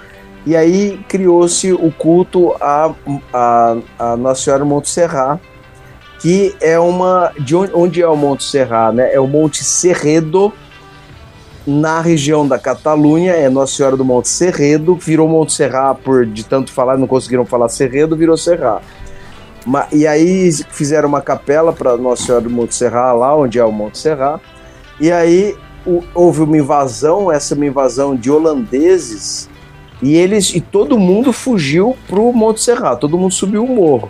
E 0.45 0.55
aí 0.55 0.99
criou-se 1.07 1.73
o 1.73 1.91
culto 1.91 2.55
a, 2.61 2.91
a, 3.33 3.77
a 3.97 4.17
Nossa 4.17 4.41
Senhora 4.43 4.63
Monte 4.63 4.89
Serra, 4.89 5.39
que 6.19 6.55
é 6.61 6.79
uma. 6.79 7.31
De 7.39 7.55
onde, 7.55 7.71
onde 7.73 8.01
é 8.01 8.07
o 8.07 8.15
Monte 8.15 8.43
Serra, 8.43 8.91
né? 8.91 9.13
É 9.13 9.19
o 9.19 9.27
Monte 9.27 9.63
Serredo, 9.63 10.53
na 11.67 11.99
região 12.01 12.47
da 12.47 12.57
Catalunha, 12.57 13.33
é 13.33 13.49
Nossa 13.49 13.75
Senhora 13.75 13.97
do 13.97 14.05
Monte 14.05 14.29
Serredo, 14.29 14.95
virou 14.95 15.27
Monte 15.27 15.53
Serra 15.53 15.93
por 15.93 16.25
de 16.25 16.43
tanto 16.45 16.71
falar, 16.71 16.97
não 16.97 17.07
conseguiram 17.07 17.45
falar 17.45 17.69
Serredo, 17.69 18.15
virou 18.15 18.37
Serra. 18.37 18.81
Ma- 19.65 19.87
E 19.91 20.07
aí 20.07 20.51
fizeram 20.71 21.09
uma 21.09 21.21
capela 21.21 21.73
para 21.73 21.97
Nossa 21.97 22.23
Senhora 22.23 22.43
do 22.43 22.49
Monte 22.49 22.73
Serra, 22.75 23.11
lá 23.13 23.35
onde 23.35 23.59
é 23.59 23.63
o 23.63 23.71
Monte 23.71 23.97
Serra. 23.97 24.39
E 24.99 25.11
aí 25.11 25.55
houve 26.13 26.41
uma 26.41 26.57
invasão, 26.57 27.31
essa 27.31 27.53
é 27.53 27.57
uma 27.57 27.65
invasão 27.65 28.15
de 28.15 28.29
holandeses, 28.29 29.49
e 30.01 30.15
eles 30.15 30.53
e 30.53 30.61
todo 30.61 30.97
mundo 30.97 31.33
fugiu 31.33 31.95
pro 32.07 32.31
Monte 32.31 32.61
Serrato, 32.61 33.01
todo 33.01 33.17
mundo 33.17 33.33
subiu 33.33 33.63
o 33.63 33.67
morro. 33.67 34.09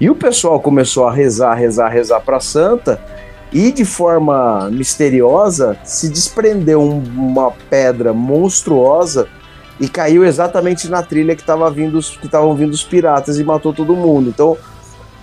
E 0.00 0.08
o 0.08 0.14
pessoal 0.14 0.60
começou 0.60 1.06
a 1.06 1.12
rezar, 1.12 1.54
rezar, 1.54 1.88
rezar 1.88 2.20
para 2.20 2.40
Santa, 2.40 3.00
e 3.52 3.72
de 3.72 3.84
forma 3.84 4.68
misteriosa 4.70 5.76
se 5.84 6.08
desprendeu 6.08 6.82
um, 6.82 7.02
uma 7.16 7.50
pedra 7.70 8.12
monstruosa 8.12 9.26
e 9.80 9.88
caiu 9.88 10.24
exatamente 10.24 10.88
na 10.88 11.02
trilha 11.02 11.34
que 11.34 11.42
estavam 11.42 11.70
vindo, 11.70 11.98
que 12.00 12.28
vindo 12.56 12.72
os 12.72 12.84
piratas 12.84 13.38
e 13.38 13.44
matou 13.44 13.72
todo 13.72 13.96
mundo. 13.96 14.28
Então, 14.28 14.56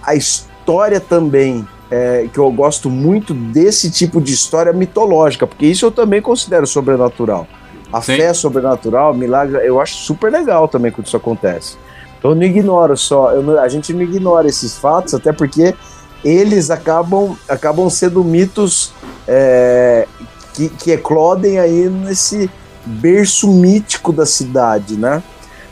a 0.01 0.15
história 0.15 0.99
também 0.99 1.67
é, 1.89 2.27
que 2.31 2.37
eu 2.37 2.51
gosto 2.51 2.89
muito 2.89 3.33
desse 3.33 3.91
tipo 3.91 4.19
de 4.19 4.33
história 4.33 4.73
mitológica, 4.73 5.45
porque 5.45 5.65
isso 5.65 5.85
eu 5.85 5.91
também 5.91 6.21
considero 6.21 6.65
sobrenatural. 6.65 7.47
A 7.93 8.01
Sim. 8.01 8.17
fé 8.17 8.33
sobrenatural, 8.33 9.13
milagre, 9.13 9.65
eu 9.65 9.79
acho 9.79 9.95
super 9.95 10.31
legal 10.31 10.67
também 10.67 10.91
quando 10.91 11.07
isso 11.07 11.17
acontece. 11.17 11.77
Então, 12.17 12.31
eu 12.31 12.35
não 12.35 12.43
ignoro 12.43 12.97
só, 12.97 13.31
eu, 13.31 13.59
a 13.59 13.67
gente 13.67 13.93
não 13.93 14.01
ignora 14.01 14.47
esses 14.47 14.77
fatos, 14.77 15.13
até 15.13 15.31
porque 15.31 15.75
eles 16.23 16.71
acabam, 16.71 17.37
acabam 17.47 17.87
sendo 17.89 18.23
mitos 18.23 18.91
é, 19.27 20.07
que, 20.53 20.69
que 20.69 20.91
eclodem 20.91 21.59
aí 21.59 21.87
nesse 21.87 22.49
berço 22.85 23.47
mítico 23.47 24.11
da 24.11 24.25
cidade, 24.25 24.95
né? 24.95 25.21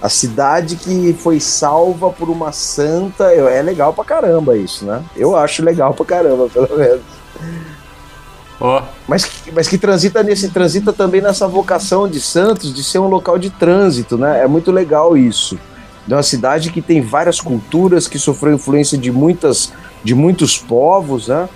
A 0.03 0.09
cidade 0.09 0.75
que 0.75 1.15
foi 1.17 1.39
salva 1.39 2.09
por 2.09 2.29
uma 2.29 2.51
santa. 2.51 3.31
É 3.33 3.61
legal 3.61 3.93
pra 3.93 4.03
caramba 4.03 4.57
isso, 4.57 4.83
né? 4.83 5.01
Eu 5.15 5.37
acho 5.37 5.63
legal 5.63 5.93
pra 5.93 6.05
caramba, 6.05 6.49
pelo 6.49 6.77
menos. 6.77 7.01
Oh. 8.59 8.81
Mas, 9.07 9.31
mas 9.53 9.69
que 9.69 9.77
transita 9.77 10.21
nesse 10.21 10.49
transita 10.49 10.91
também 10.91 11.21
nessa 11.21 11.47
vocação 11.47 12.05
de 12.05 12.19
Santos 12.19 12.73
de 12.73 12.83
ser 12.83 12.99
um 12.99 13.07
local 13.07 13.39
de 13.39 13.49
trânsito, 13.49 14.17
né? 14.17 14.43
É 14.43 14.47
muito 14.47 14.73
legal 14.73 15.15
isso. 15.15 15.57
É 16.09 16.13
uma 16.13 16.21
cidade 16.21 16.69
que 16.69 16.81
tem 16.81 17.01
várias 17.01 17.39
culturas, 17.39 18.05
que 18.05 18.19
sofreu 18.19 18.55
influência 18.55 18.97
de 18.97 19.09
muitas 19.09 19.71
de 20.03 20.13
muitos 20.13 20.57
povos, 20.57 21.29
né? 21.29 21.47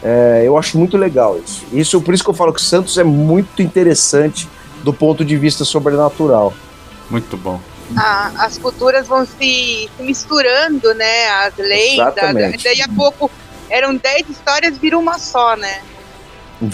É, 0.00 0.44
eu 0.44 0.56
acho 0.56 0.78
muito 0.78 0.96
legal 0.96 1.36
isso. 1.44 1.64
Isso 1.72 2.00
por 2.00 2.14
isso 2.14 2.22
que 2.22 2.30
eu 2.30 2.34
falo 2.34 2.52
que 2.52 2.62
Santos 2.62 2.96
é 2.98 3.04
muito 3.04 3.62
interessante 3.62 4.48
do 4.84 4.92
ponto 4.92 5.24
de 5.24 5.36
vista 5.36 5.64
sobrenatural. 5.64 6.54
Muito 7.10 7.36
bom. 7.36 7.60
Ah, 7.96 8.32
as 8.38 8.58
culturas 8.58 9.06
vão 9.06 9.24
se, 9.24 9.88
se, 9.96 10.02
misturando, 10.02 10.94
né? 10.94 11.28
As 11.28 11.56
lendas. 11.56 12.62
Daí 12.62 12.80
a 12.80 12.88
pouco 12.88 13.30
eram 13.68 13.96
dez 13.96 14.28
histórias, 14.28 14.78
viram 14.78 15.00
uma 15.00 15.18
só, 15.18 15.56
né? 15.56 15.80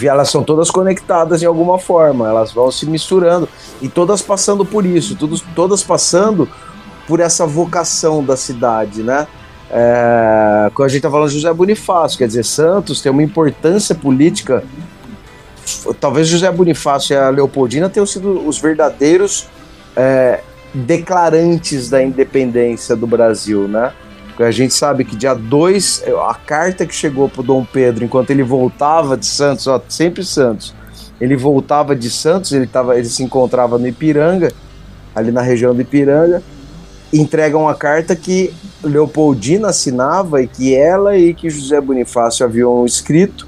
Elas 0.01 0.29
são 0.29 0.43
todas 0.43 0.71
conectadas 0.71 1.43
em 1.43 1.45
alguma 1.45 1.77
forma, 1.77 2.29
elas 2.29 2.53
vão 2.53 2.71
se 2.71 2.85
misturando 2.85 3.49
e 3.81 3.89
todas 3.89 4.21
passando 4.21 4.65
por 4.65 4.85
isso, 4.85 5.13
todos, 5.15 5.43
todas 5.53 5.83
passando 5.83 6.49
por 7.05 7.19
essa 7.19 7.45
vocação 7.45 8.23
da 8.23 8.37
cidade, 8.37 9.03
né? 9.03 9.27
É, 9.69 10.71
quando 10.73 10.85
a 10.85 10.89
gente 10.89 10.99
está 10.99 11.11
falando 11.11 11.29
de 11.29 11.35
José 11.35 11.51
Bonifácio, 11.51 12.17
quer 12.17 12.27
dizer, 12.27 12.45
Santos 12.45 13.01
tem 13.01 13.11
uma 13.11 13.23
importância 13.23 13.93
política 13.93 14.63
talvez 15.99 16.27
José 16.27 16.51
Bonifácio 16.51 17.13
e 17.13 17.17
a 17.17 17.29
Leopoldina 17.29 17.89
tenham 17.89 18.05
sido 18.05 18.47
os 18.47 18.59
verdadeiros 18.59 19.47
é, 19.95 20.41
declarantes 20.73 21.89
da 21.89 22.01
independência 22.01 22.95
do 22.95 23.05
Brasil, 23.05 23.67
né? 23.67 23.91
A 24.39 24.49
gente 24.49 24.73
sabe 24.73 25.05
que 25.05 25.15
dia 25.15 25.35
2, 25.35 26.05
a 26.27 26.33
carta 26.33 26.87
que 26.87 26.95
chegou 26.95 27.29
para 27.29 27.43
Dom 27.43 27.63
Pedro 27.63 28.03
enquanto 28.03 28.31
ele 28.31 28.41
voltava 28.41 29.15
de 29.15 29.27
Santos, 29.27 29.67
ó, 29.67 29.79
sempre 29.87 30.23
Santos, 30.25 30.73
ele 31.21 31.35
voltava 31.35 31.95
de 31.95 32.09
Santos, 32.09 32.51
ele, 32.51 32.65
tava, 32.65 32.97
ele 32.97 33.07
se 33.07 33.21
encontrava 33.21 33.77
no 33.77 33.87
Ipiranga, 33.87 34.51
ali 35.15 35.31
na 35.31 35.41
região 35.41 35.75
do 35.75 35.81
Ipiranga, 35.81 36.41
entrega 37.13 37.55
uma 37.55 37.75
carta 37.75 38.15
que 38.15 38.51
Leopoldina 38.83 39.69
assinava 39.69 40.41
e 40.41 40.47
que 40.47 40.75
ela 40.75 41.15
e 41.15 41.33
que 41.35 41.49
José 41.49 41.79
Bonifácio 41.79 42.43
haviam 42.43 42.85
escrito, 42.85 43.47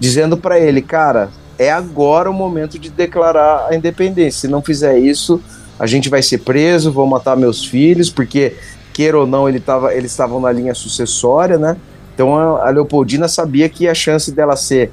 dizendo 0.00 0.36
para 0.36 0.58
ele, 0.58 0.82
cara, 0.82 1.30
é 1.56 1.70
agora 1.70 2.28
o 2.28 2.34
momento 2.34 2.76
de 2.76 2.90
declarar 2.90 3.68
a 3.70 3.76
independência. 3.76 4.40
Se 4.40 4.48
não 4.48 4.60
fizer 4.60 4.98
isso, 4.98 5.40
a 5.78 5.86
gente 5.86 6.08
vai 6.08 6.22
ser 6.22 6.38
preso, 6.38 6.92
vão 6.92 7.06
matar 7.06 7.36
meus 7.36 7.64
filhos, 7.64 8.10
porque, 8.10 8.54
queira 8.92 9.18
ou 9.18 9.26
não, 9.26 9.48
ele 9.48 9.60
tava, 9.60 9.94
eles 9.94 10.10
estavam 10.10 10.40
na 10.40 10.52
linha 10.52 10.74
sucessória, 10.74 11.58
né? 11.58 11.76
Então 12.14 12.36
a, 12.36 12.68
a 12.68 12.70
Leopoldina 12.70 13.28
sabia 13.28 13.68
que 13.68 13.88
a 13.88 13.94
chance 13.94 14.30
dela 14.30 14.56
ser 14.56 14.90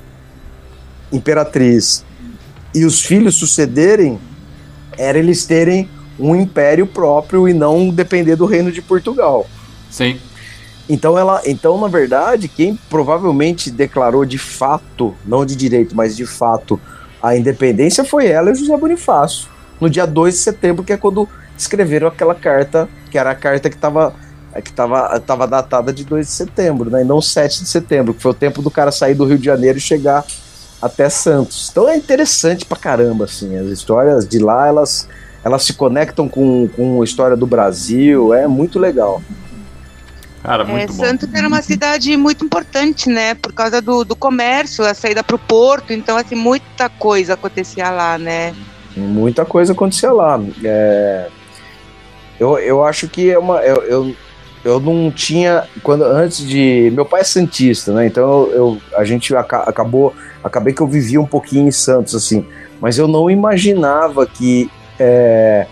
imperatriz 1.11 2.03
e 2.73 2.85
os 2.85 3.01
filhos 3.01 3.35
sucederem 3.35 4.19
era 4.97 5.19
eles 5.19 5.45
terem 5.45 5.89
um 6.19 6.35
império 6.35 6.85
próprio 6.85 7.47
e 7.47 7.53
não 7.53 7.89
depender 7.89 8.35
do 8.35 8.45
reino 8.45 8.71
de 8.71 8.81
Portugal. 8.81 9.47
Sim. 9.89 10.19
Então, 10.89 11.17
ela, 11.17 11.41
então, 11.45 11.79
na 11.79 11.87
verdade, 11.87 12.47
quem 12.47 12.77
provavelmente 12.89 13.71
declarou 13.71 14.25
de 14.25 14.37
fato, 14.37 15.15
não 15.25 15.45
de 15.45 15.55
direito, 15.55 15.95
mas 15.95 16.15
de 16.15 16.25
fato, 16.25 16.79
a 17.21 17.35
independência 17.35 18.03
foi 18.03 18.27
ela 18.27 18.51
e 18.51 18.55
José 18.55 18.75
Bonifácio, 18.75 19.47
no 19.81 19.89
dia 19.89 20.05
2 20.05 20.35
de 20.35 20.39
setembro, 20.39 20.83
que 20.83 20.93
é 20.93 20.97
quando 20.97 21.27
escreveram 21.57 22.07
aquela 22.07 22.35
carta, 22.35 22.87
que 23.09 23.17
era 23.17 23.31
a 23.31 23.35
carta 23.35 23.69
que 23.69 23.75
estava 23.75 24.13
que 24.63 24.73
tava, 24.73 25.17
tava 25.21 25.47
datada 25.47 25.93
de 25.93 26.03
2 26.03 26.27
de 26.27 26.33
setembro, 26.33 26.89
né? 26.89 27.01
E 27.01 27.05
não 27.05 27.21
7 27.21 27.63
de 27.63 27.69
setembro, 27.69 28.13
que 28.13 28.21
foi 28.21 28.31
o 28.31 28.35
tempo 28.35 28.61
do 28.61 28.69
cara 28.69 28.91
sair 28.91 29.13
do 29.13 29.23
Rio 29.23 29.37
de 29.37 29.45
Janeiro 29.45 29.77
e 29.77 29.81
chegar 29.81 30.25
até 30.81 31.07
Santos. 31.07 31.69
Então 31.71 31.87
é 31.87 31.95
interessante 31.95 32.65
pra 32.65 32.77
caramba, 32.77 33.25
assim. 33.25 33.57
As 33.57 33.67
histórias 33.67 34.27
de 34.27 34.39
lá, 34.39 34.67
elas, 34.67 35.07
elas 35.41 35.63
se 35.63 35.73
conectam 35.73 36.27
com, 36.27 36.67
com 36.67 37.01
a 37.01 37.05
história 37.05 37.37
do 37.37 37.47
Brasil, 37.47 38.33
é 38.33 38.45
muito 38.45 38.77
legal. 38.77 39.21
Cara, 40.43 40.65
muito 40.65 40.83
é, 40.83 40.87
bom. 40.87 41.05
Santos 41.05 41.29
era 41.33 41.47
uma 41.47 41.61
cidade 41.61 42.17
muito 42.17 42.43
importante, 42.43 43.07
né? 43.07 43.35
Por 43.35 43.53
causa 43.53 43.81
do, 43.81 44.03
do 44.03 44.15
comércio, 44.15 44.83
a 44.83 44.93
saída 44.93 45.23
para 45.23 45.35
o 45.35 45.39
porto. 45.39 45.93
Então, 45.93 46.17
assim, 46.17 46.35
muita 46.35 46.89
coisa 46.89 47.35
acontecia 47.35 47.89
lá, 47.91 48.17
né? 48.17 48.53
Muita 48.95 49.45
coisa 49.45 49.73
acontecia 49.73 50.11
lá. 50.11 50.39
É... 50.63 51.27
Eu, 52.39 52.57
eu 52.57 52.83
acho 52.83 53.07
que 53.07 53.29
é 53.29 53.37
uma. 53.37 53.61
Eu, 53.61 53.83
eu, 53.83 54.15
eu 54.63 54.79
não 54.79 55.11
tinha. 55.11 55.67
quando 55.83 56.03
Antes 56.03 56.45
de. 56.45 56.91
Meu 56.93 57.05
pai 57.05 57.21
é 57.21 57.23
Santista, 57.23 57.93
né? 57.93 58.07
Então 58.07 58.47
eu, 58.47 58.77
a 58.95 59.03
gente 59.03 59.35
acabou. 59.35 60.13
Acabei 60.43 60.73
que 60.73 60.81
eu 60.81 60.87
vivia 60.87 61.21
um 61.21 61.25
pouquinho 61.25 61.67
em 61.67 61.71
Santos, 61.71 62.15
assim. 62.15 62.45
Mas 62.79 62.97
eu 62.97 63.07
não 63.07 63.29
imaginava 63.29 64.25
que. 64.25 64.69
É, 64.99 65.67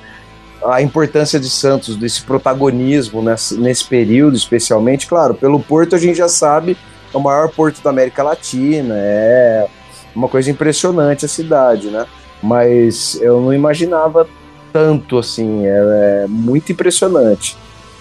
a 0.65 0.81
importância 0.81 1.39
de 1.39 1.49
Santos, 1.49 1.95
desse 1.95 2.21
protagonismo 2.21 3.21
nesse, 3.21 3.57
nesse 3.57 3.85
período, 3.85 4.35
especialmente, 4.35 5.07
claro, 5.07 5.33
pelo 5.33 5.59
Porto 5.59 5.95
a 5.95 5.99
gente 5.99 6.17
já 6.17 6.27
sabe, 6.27 6.77
é 7.13 7.17
o 7.17 7.19
maior 7.21 7.49
porto 7.49 7.81
da 7.81 7.89
América 7.89 8.23
Latina, 8.23 8.93
é 8.97 9.67
uma 10.15 10.27
coisa 10.27 10.51
impressionante 10.51 11.25
a 11.25 11.29
cidade, 11.29 11.87
né? 11.87 12.05
Mas 12.41 13.19
eu 13.21 13.41
não 13.41 13.53
imaginava 13.53 14.27
tanto 14.71 15.17
assim, 15.17 15.65
é, 15.65 16.23
é 16.23 16.25
muito 16.27 16.71
impressionante. 16.71 17.57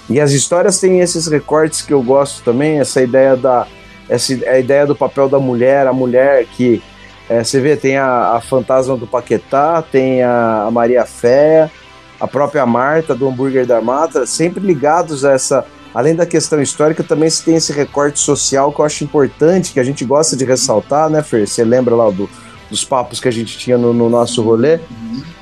E 0.09 0.21
as 0.21 0.33
histórias 0.33 0.81
têm 0.81 1.01
esses 1.01 1.27
recortes 1.27 1.83
que 1.83 1.93
eu 1.93 2.03
gosto 2.03 2.43
também, 2.43 2.79
essa 2.79 3.03
ideia 3.03 3.37
da 3.37 3.67
essa 4.09 4.33
a 4.33 4.59
ideia 4.59 4.87
do 4.87 4.97
papel 4.97 5.29
da 5.29 5.39
mulher, 5.39 5.87
a 5.87 5.93
mulher 5.93 6.47
que 6.47 6.83
é, 7.29 7.45
você 7.45 7.61
vê, 7.61 7.77
tem 7.77 7.99
a, 7.99 8.37
a 8.37 8.41
fantasma 8.41 8.97
do 8.97 9.07
Paquetá, 9.07 9.83
tem 9.83 10.23
a, 10.23 10.65
a 10.65 10.71
Maria 10.71 11.05
Fé, 11.05 11.71
a 12.19 12.27
própria 12.27 12.65
Marta 12.65 13.15
do 13.15 13.29
hambúrguer 13.29 13.67
da 13.67 13.83
Mata, 13.83 14.27
sempre 14.27 14.65
ligados 14.65 15.25
a 15.25 15.33
essa. 15.33 15.65
Além 15.95 16.15
da 16.15 16.27
questão 16.27 16.61
histórica, 16.61 17.03
também 17.03 17.29
se 17.29 17.43
tem 17.43 17.57
esse 17.57 17.73
recorte 17.73 18.19
social 18.19 18.73
que 18.73 18.81
eu 18.81 18.85
acho 18.85 19.05
importante, 19.05 19.73
que 19.73 19.81
a 19.81 19.85
gente 19.85 20.05
gosta 20.05 20.37
de 20.37 20.45
ressaltar, 20.45 21.09
né, 21.11 21.23
Fer? 21.23 21.47
Você 21.47 21.65
lembra 21.65 21.95
lá 21.95 22.11
do, 22.11 22.29
dos 22.71 22.85
papos 22.85 23.21
que 23.21 23.29
a 23.29 23.31
gente 23.31 23.59
tinha 23.59 23.79
no, 23.79 23.93
no, 23.93 24.09
nosso 24.09 24.43
rolê, 24.43 24.81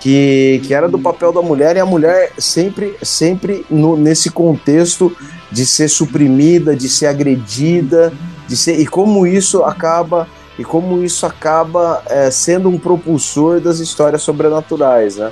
que, 0.00 0.60
que 0.64 0.72
era 0.72 0.88
do 0.88 0.98
papel 0.98 1.32
da 1.32 1.42
mulher, 1.42 1.76
e 1.76 1.80
a 1.80 1.86
mulher 1.86 2.32
sempre, 2.38 2.96
sempre 3.02 3.64
no, 3.68 3.96
nesse 3.96 4.30
contexto 4.30 5.14
de 5.50 5.66
ser 5.66 5.88
suprimida, 5.88 6.74
de 6.76 6.88
ser 6.88 7.06
agredida, 7.06 8.12
de 8.48 8.56
ser. 8.56 8.78
E 8.80 8.86
como 8.86 9.26
isso 9.26 9.62
acaba. 9.62 10.28
E 10.58 10.64
como 10.64 11.04
isso 11.04 11.26
acaba 11.26 12.02
é, 12.06 12.30
sendo 12.30 12.70
um 12.70 12.78
propulsor 12.78 13.60
das 13.60 13.78
histórias 13.78 14.22
sobrenaturais, 14.22 15.16
né? 15.16 15.30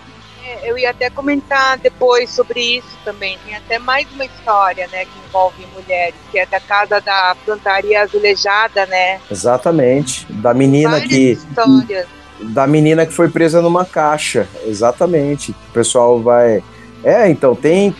Eu 0.65 0.79
ia 0.79 0.91
até 0.91 1.11
comentar 1.11 1.79
depois 1.79 2.31
sobre 2.31 2.79
isso 2.79 2.99
também. 3.05 3.39
Tem 3.45 3.57
até 3.57 3.79
mais 3.79 4.07
uma 4.13 4.25
história, 4.25 4.89
né, 4.89 5.05
que 5.05 5.19
envolve 5.27 5.67
mulheres, 5.75 6.15
que 6.31 6.39
é 6.39 6.47
da 6.47 6.61
casa 6.61 7.01
da 7.01 7.37
plantaria 7.45 8.03
azulejada, 8.03 8.87
né? 8.87 9.21
Exatamente. 9.31 10.27
Da 10.31 10.55
menina 10.55 10.91
Várias 10.91 11.09
que. 11.09 11.31
Histórias. 11.33 12.07
Da 12.41 12.67
menina 12.67 13.07
que 13.07 13.13
foi 13.13 13.29
presa 13.29 13.63
numa 13.63 13.85
caixa. 13.85 14.49
Exatamente. 14.67 15.53
O 15.53 15.73
pessoal 15.73 16.21
vai. 16.21 16.63
É, 17.03 17.29
então, 17.29 17.55
tem. 17.55 17.95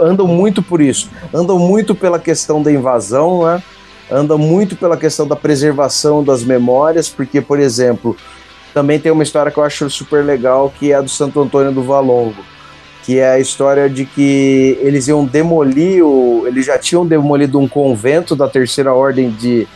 Andam 0.00 0.26
muito 0.26 0.62
por 0.62 0.80
isso. 0.80 1.10
Andam 1.32 1.58
muito 1.58 1.94
pela 1.94 2.18
questão 2.18 2.62
da 2.62 2.70
invasão, 2.70 3.44
né? 3.44 3.62
Andam 4.10 4.38
muito 4.38 4.76
pela 4.76 4.96
questão 4.96 5.26
da 5.26 5.34
preservação 5.34 6.22
das 6.22 6.44
memórias, 6.44 7.08
porque, 7.08 7.40
por 7.40 7.58
exemplo, 7.58 8.16
também 8.76 9.00
tem 9.00 9.10
uma 9.10 9.22
história 9.22 9.50
que 9.50 9.56
eu 9.56 9.64
acho 9.64 9.88
super 9.88 10.22
legal, 10.22 10.70
que 10.78 10.92
é 10.92 10.96
a 10.96 11.00
do 11.00 11.08
Santo 11.08 11.40
Antônio 11.40 11.72
do 11.72 11.82
Valongo, 11.82 12.44
que 13.04 13.18
é 13.18 13.30
a 13.30 13.40
história 13.40 13.88
de 13.88 14.04
que 14.04 14.78
eles 14.82 15.08
iam 15.08 15.24
demolir 15.24 16.04
o, 16.04 16.46
eles 16.46 16.66
já 16.66 16.78
tinham 16.78 17.06
demolido 17.06 17.58
um 17.58 17.66
convento 17.66 18.36
da 18.36 18.46
Terceira 18.46 18.92
Ordem 18.92 19.30
de 19.30 19.66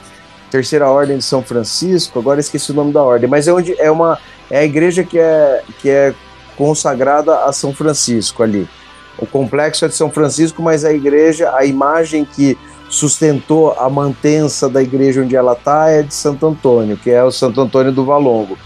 Terceira 0.50 0.86
Ordem 0.90 1.16
de 1.16 1.24
São 1.24 1.42
Francisco, 1.42 2.18
agora 2.18 2.40
esqueci 2.40 2.72
o 2.72 2.74
nome 2.74 2.92
da 2.92 3.02
ordem, 3.02 3.26
mas 3.26 3.48
é 3.48 3.54
onde 3.54 3.74
é 3.80 3.90
uma 3.90 4.18
é 4.50 4.58
a 4.58 4.64
igreja 4.64 5.02
que 5.02 5.18
é 5.18 5.62
que 5.80 5.88
é 5.88 6.12
consagrada 6.54 7.46
a 7.46 7.54
São 7.54 7.72
Francisco 7.72 8.42
ali. 8.42 8.68
O 9.16 9.24
complexo 9.24 9.86
é 9.86 9.88
de 9.88 9.94
São 9.94 10.10
Francisco, 10.10 10.60
mas 10.60 10.84
a 10.84 10.92
igreja, 10.92 11.50
a 11.56 11.64
imagem 11.64 12.22
que 12.22 12.58
sustentou 12.90 13.72
a 13.78 13.88
mantença 13.88 14.68
da 14.68 14.82
igreja 14.82 15.22
onde 15.22 15.34
ela 15.34 15.54
está 15.54 15.88
é 15.88 16.02
de 16.02 16.12
Santo 16.12 16.46
Antônio, 16.46 16.98
que 16.98 17.10
é 17.10 17.24
o 17.24 17.30
Santo 17.30 17.62
Antônio 17.62 17.92
do 17.92 18.04
Valongo, 18.04 18.58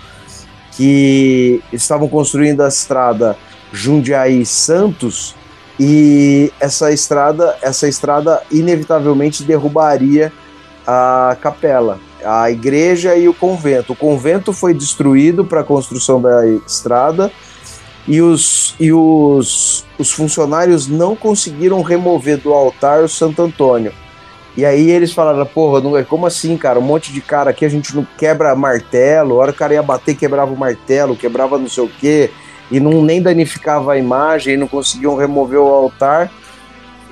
que 0.76 1.62
estavam 1.72 2.08
construindo 2.08 2.62
a 2.62 2.68
estrada 2.68 3.37
Jundiaí 3.72 4.44
Santos 4.44 5.34
e 5.78 6.52
essa 6.60 6.92
estrada, 6.92 7.56
essa 7.60 7.88
estrada 7.88 8.42
inevitavelmente 8.50 9.42
derrubaria 9.42 10.32
a 10.87 11.37
capela, 11.40 11.98
a 12.24 12.50
igreja 12.50 13.16
e 13.16 13.28
o 13.28 13.34
convento. 13.34 13.92
O 13.92 13.96
convento 13.96 14.52
foi 14.52 14.72
destruído 14.72 15.44
para 15.44 15.60
a 15.60 15.64
construção 15.64 16.20
da 16.20 16.46
estrada 16.46 17.32
e 18.06 18.20
os, 18.20 18.74
e 18.78 18.92
os, 18.92 19.84
os 19.98 20.10
funcionários 20.12 20.87
não 20.87 21.16
conseguiram 21.16 21.82
remover 21.82 22.38
do 22.38 22.52
altar 22.52 23.02
o 23.02 23.08
Santo 23.08 23.42
Antônio. 23.42 23.92
E 24.57 24.64
aí 24.64 24.90
eles 24.90 25.12
falaram, 25.12 25.45
porra, 25.45 25.81
não, 25.81 25.97
é, 25.97 26.05
como 26.05 26.27
assim, 26.27 26.57
cara? 26.57 26.79
Um 26.79 26.83
monte 26.83 27.12
de 27.12 27.21
cara 27.21 27.51
aqui, 27.51 27.64
a 27.64 27.69
gente 27.69 27.95
não 27.95 28.07
quebra 28.17 28.55
martelo, 28.55 29.35
a 29.35 29.38
hora 29.38 29.53
que 29.53 29.57
o 29.57 29.59
cara 29.59 29.75
ia 29.75 29.83
bater, 29.83 30.14
quebrava 30.14 30.53
o 30.53 30.57
martelo, 30.57 31.17
quebrava 31.17 31.59
não 31.59 31.69
sei 31.69 31.85
o 31.85 31.88
quê, 31.88 32.31
e 32.71 32.79
não 32.79 33.03
nem 33.03 33.21
danificava 33.21 33.93
a 33.93 33.99
imagem, 33.99 34.57
não 34.57 34.69
conseguiam 34.69 35.17
remover 35.17 35.59
o 35.59 35.67
altar. 35.67 36.31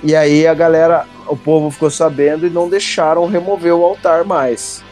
E 0.05 0.15
aí 0.15 0.47
a 0.47 0.55
galera, 0.55 1.05
o 1.27 1.37
povo 1.37 1.71
ficou 1.71 1.91
sabendo 1.91 2.47
e 2.47 2.51
não 2.51 2.69
deixaram 2.69 3.27
remover 3.27 3.75
o 3.75 3.85
altar 3.85 4.25
mais. 4.25 4.83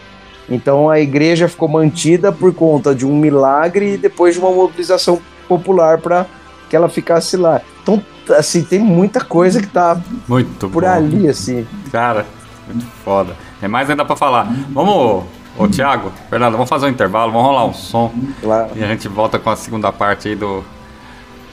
Então 0.49 0.91
a 0.91 0.99
igreja 0.99 1.49
ficou 1.49 1.69
mantida 1.69 2.33
por 2.33 2.53
conta 2.53 2.93
de 2.93 3.07
um 3.07 3.17
milagre 3.17 3.95
e 3.95 3.97
depois 3.97 4.35
de 4.35 4.41
uma 4.41 4.51
mobilização 4.51 5.21
popular 5.49 5.99
para 5.99 6.27
que 6.69 6.75
ela 6.75 6.89
ficasse 6.89 7.37
lá. 7.37 7.61
Então, 7.83 8.03
assim, 8.31 8.63
tem 8.63 8.79
muita 8.79 9.21
coisa 9.21 9.61
que 9.61 9.67
tá 9.67 10.01
Muito 10.29 10.69
por 10.69 10.83
bom. 10.83 10.89
ali, 10.89 11.29
assim. 11.29 11.67
Cara, 11.91 12.27
muito 12.74 12.90
foda. 13.04 13.37
É 13.61 13.68
mais 13.68 13.88
ainda 13.90 14.04
pra 14.04 14.16
falar. 14.16 14.48
Vamos, 14.70 15.24
ô 15.59 15.68
Thiago, 15.68 16.12
Fernando, 16.28 16.52
vamos 16.52 16.68
fazer 16.68 16.87
um 16.87 16.90
intervalo, 16.90 17.33
vamos 17.33 17.46
rolar 17.46 17.64
um 17.66 17.74
som. 17.74 18.12
Lá. 18.42 18.68
E 18.74 18.83
a 18.83 18.87
gente 18.87 19.09
volta 19.09 19.38
com 19.38 19.50
a 19.50 19.56
segunda 19.56 19.92
parte 19.92 20.28
aí 20.28 20.37
do 20.37 20.64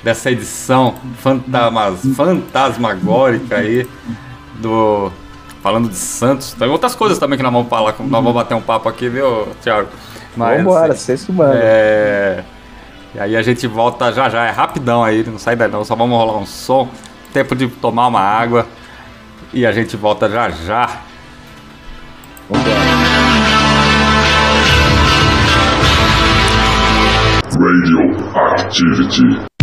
dessa 0.04 0.32
edição 0.32 0.96
fantasmas, 1.18 2.02
fantasmagórica 2.16 3.58
aí 3.58 3.88
do 4.56 5.12
falando 5.62 5.90
de 5.90 5.96
Santos. 5.96 6.54
Tem 6.54 6.68
outras 6.70 6.96
coisas 6.96 7.18
também 7.18 7.38
que 7.38 7.44
nós 7.44 7.52
vamos 7.52 7.68
falar, 7.68 7.96
nós 8.00 8.10
vamos 8.10 8.34
bater 8.34 8.56
um 8.56 8.62
papo 8.62 8.88
aqui, 8.88 9.10
viu, 9.10 9.48
Thiago? 9.62 9.90
Vambora, 10.36 10.94
assim, 10.94 11.04
vocês 11.04 11.24
que 11.26 11.32
mandam. 11.32 11.60
é... 11.62 12.44
E 13.16 13.20
aí 13.20 13.36
a 13.36 13.42
gente 13.42 13.66
volta 13.68 14.14
já 14.14 14.30
já, 14.30 14.46
é 14.46 14.52
rapidão 14.52 15.04
aí, 15.04 15.24
não 15.26 15.40
sai 15.40 15.56
daí 15.56 15.70
não, 15.70 15.84
só 15.84 15.96
vamos 15.96 16.16
rolar 16.16 16.38
um 16.38 16.46
som, 16.46 16.88
tempo 17.34 17.56
de 17.56 17.68
tomar 17.68 18.08
uma 18.08 18.22
água 18.22 18.68
e 19.54 19.66
a 19.66 19.72
gente 19.72 19.98
volta 19.98 20.30
já 20.30 20.50
já. 20.50 21.02
Radioactivity. 28.80 29.38
Inside 29.38 29.57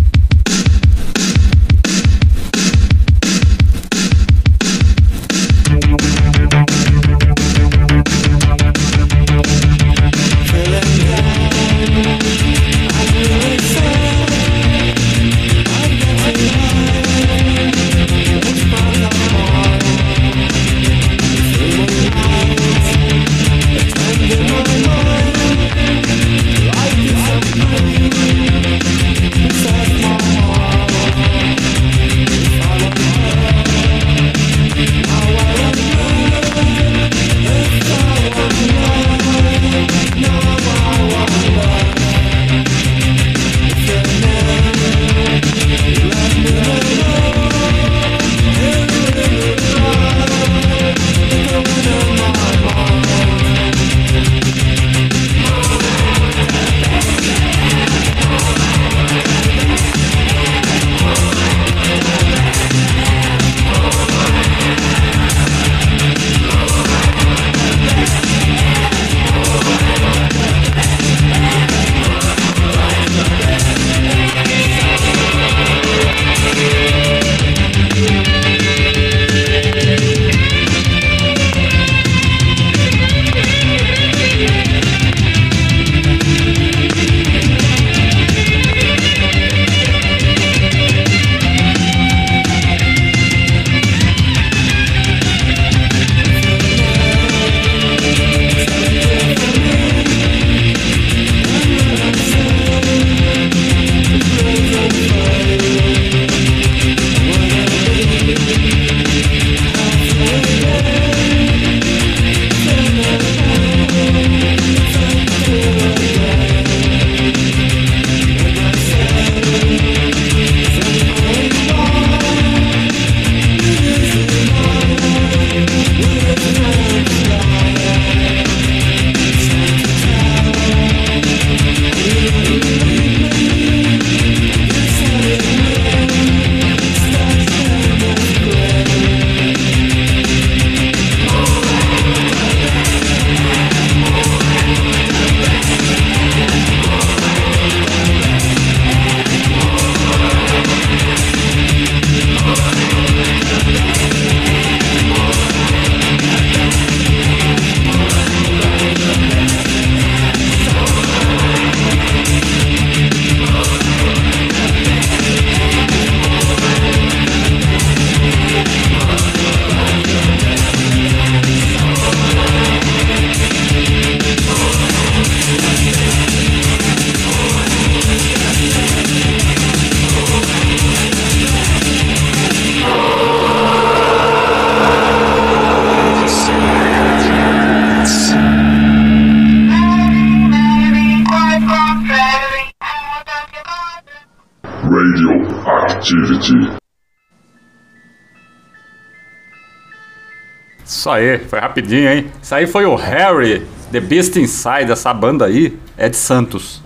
Isso 201.04 201.10
aí, 201.10 201.38
foi 201.38 201.58
rapidinho, 201.58 202.10
hein? 202.10 202.32
Isso 202.40 202.54
aí 202.54 202.66
foi 202.66 202.86
o 202.86 202.94
Harry, 202.94 203.66
The 203.92 204.00
Beast 204.00 204.36
Inside, 204.36 204.90
essa 204.90 205.12
banda 205.12 205.44
aí 205.44 205.78
é 205.98 206.08
de 206.08 206.16
Santos, 206.16 206.82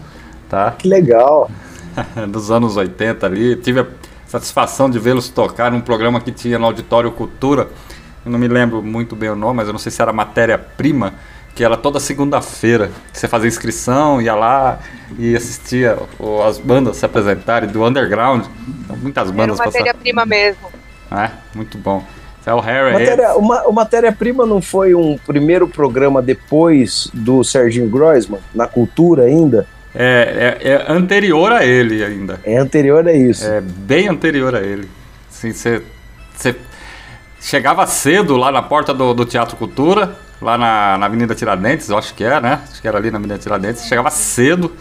tá? 0.48 0.72
Que 0.72 0.88
legal. 0.88 1.48
Dos 2.28 2.50
anos 2.50 2.76
80 2.76 3.24
ali. 3.24 3.54
Tive 3.54 3.78
a 3.78 3.86
satisfação 4.26 4.90
de 4.90 4.98
vê-los 4.98 5.28
tocar 5.28 5.70
num 5.70 5.80
programa 5.80 6.20
que 6.20 6.32
tinha 6.32 6.58
no 6.58 6.64
Auditório 6.64 7.12
Cultura. 7.12 7.68
Eu 8.26 8.32
não 8.32 8.40
me 8.40 8.48
lembro 8.48 8.82
muito 8.82 9.14
bem 9.14 9.30
o 9.30 9.36
nome, 9.36 9.58
mas 9.58 9.68
eu 9.68 9.72
não 9.72 9.78
sei 9.78 9.92
se 9.92 10.02
era 10.02 10.12
Matéria-Prima, 10.12 11.14
que 11.54 11.62
era 11.62 11.76
toda 11.76 12.00
segunda-feira. 12.00 12.90
Você 13.12 13.28
fazia 13.28 13.46
inscrição, 13.46 14.20
ia 14.20 14.34
lá 14.34 14.80
e 15.16 15.36
assistia 15.36 15.96
as 16.44 16.58
bandas 16.58 16.96
se 16.96 17.06
apresentarem 17.06 17.70
do 17.70 17.84
underground. 17.86 18.46
Então, 18.66 18.96
muitas 18.96 19.28
Era 19.28 19.36
bandas 19.36 19.58
passaram. 19.58 19.78
matéria-prima 19.78 20.26
mesmo. 20.26 20.72
É, 21.08 21.30
muito 21.54 21.78
bom. 21.78 22.04
É 22.48 22.54
o 22.54 22.60
Harry. 22.60 22.92
Matéria, 22.94 23.36
uma, 23.36 23.68
o 23.68 23.72
Matéria-Prima 23.72 24.46
não 24.46 24.62
foi 24.62 24.94
um 24.94 25.18
primeiro 25.18 25.68
programa 25.68 26.22
depois 26.22 27.10
do 27.12 27.44
Serginho 27.44 27.90
Groisman, 27.90 28.40
na 28.54 28.66
cultura 28.66 29.24
ainda? 29.24 29.66
É, 29.94 30.56
é, 30.62 30.68
é 30.70 30.90
anterior 30.90 31.52
a 31.52 31.62
ele 31.62 32.02
ainda. 32.02 32.40
É 32.44 32.56
anterior 32.56 33.06
a 33.06 33.12
isso. 33.12 33.46
É 33.46 33.60
bem 33.60 34.08
anterior 34.08 34.54
a 34.54 34.60
ele. 34.60 34.88
Assim, 35.30 35.52
você 35.52 36.56
chegava 37.38 37.86
cedo 37.86 38.38
lá 38.38 38.50
na 38.50 38.62
porta 38.62 38.94
do, 38.94 39.12
do 39.12 39.26
Teatro 39.26 39.54
Cultura, 39.58 40.16
lá 40.40 40.56
na, 40.56 40.96
na 40.96 41.04
Avenida 41.04 41.34
Tiradentes, 41.34 41.90
eu 41.90 41.98
acho 41.98 42.14
que 42.14 42.24
é, 42.24 42.40
né? 42.40 42.62
Acho 42.70 42.80
que 42.80 42.88
era 42.88 42.96
ali 42.96 43.10
na 43.10 43.18
Avenida 43.18 43.38
Tiradentes. 43.38 43.84
Chegava 43.84 44.08
cedo, 44.08 44.72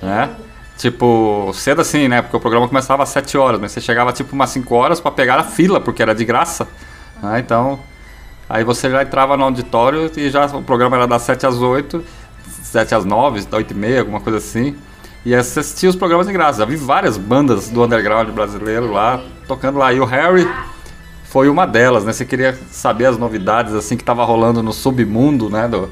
né? 0.00 0.30
Tipo, 0.78 1.52
cedo 1.52 1.82
assim, 1.82 2.08
né? 2.08 2.22
Porque 2.22 2.38
o 2.38 2.40
programa 2.40 2.66
começava 2.66 3.02
às 3.02 3.10
7 3.10 3.36
horas, 3.36 3.60
mas 3.60 3.72
você 3.72 3.82
chegava 3.82 4.14
tipo 4.14 4.34
umas 4.34 4.48
5 4.48 4.74
horas 4.74 4.98
pra 4.98 5.10
pegar 5.10 5.38
a 5.38 5.44
fila, 5.44 5.78
porque 5.78 6.02
era 6.02 6.14
de 6.14 6.24
graça. 6.24 6.66
Né? 7.22 7.38
Então, 7.38 7.78
aí 8.48 8.64
você 8.64 8.90
já 8.90 9.02
entrava 9.02 9.36
no 9.36 9.44
auditório 9.44 10.10
e 10.16 10.28
já 10.28 10.46
o 10.46 10.62
programa 10.62 10.96
era 10.96 11.06
das 11.06 11.22
7 11.22 11.46
às 11.46 11.56
8, 11.56 12.04
7 12.64 12.94
às 12.94 13.04
9, 13.04 13.46
8 13.50 13.70
e 13.70 13.74
meia, 13.74 14.00
alguma 14.00 14.20
coisa 14.20 14.38
assim. 14.38 14.76
E 15.24 15.34
assistia 15.34 15.88
os 15.88 15.94
programas 15.94 16.26
de 16.26 16.32
graça. 16.32 16.58
Já 16.58 16.64
vi 16.64 16.74
várias 16.74 17.16
bandas 17.16 17.68
do 17.68 17.84
underground 17.84 18.28
brasileiro 18.30 18.90
lá, 18.90 19.22
tocando 19.46 19.78
lá. 19.78 19.92
E 19.92 20.00
o 20.00 20.04
Harry 20.04 20.48
foi 21.24 21.48
uma 21.48 21.64
delas, 21.64 22.04
né? 22.04 22.12
Você 22.12 22.24
queria 22.24 22.58
saber 22.70 23.06
as 23.06 23.16
novidades 23.16 23.72
assim 23.72 23.96
que 23.96 24.02
tava 24.02 24.24
rolando 24.24 24.62
no 24.62 24.72
submundo, 24.72 25.48
né? 25.48 25.68
Do, 25.68 25.88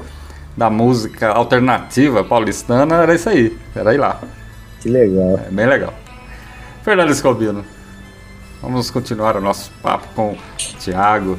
da 0.55 0.69
música 0.69 1.29
alternativa 1.29 2.25
paulistana, 2.25 2.95
era 3.03 3.15
isso 3.15 3.29
aí. 3.29 3.57
Era 3.73 3.93
ir 3.93 3.97
lá. 3.97 4.19
Que 4.81 4.89
legal. 4.89 5.39
É 5.47 5.49
bem 5.49 5.65
legal. 5.65 5.93
Fernando 6.83 7.11
Escobino. 7.11 7.63
Vamos 8.61 8.91
continuar 8.91 9.35
o 9.35 9.41
nosso 9.41 9.71
papo 9.81 10.07
com 10.15 10.31
o 10.33 10.37
Thiago. 10.79 11.37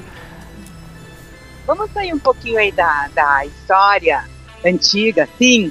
Vamos 1.66 1.90
sair 1.92 2.12
um 2.12 2.18
pouquinho 2.18 2.58
aí 2.58 2.72
da, 2.72 3.08
da 3.14 3.46
história 3.46 4.24
antiga, 4.64 5.28
sim. 5.38 5.70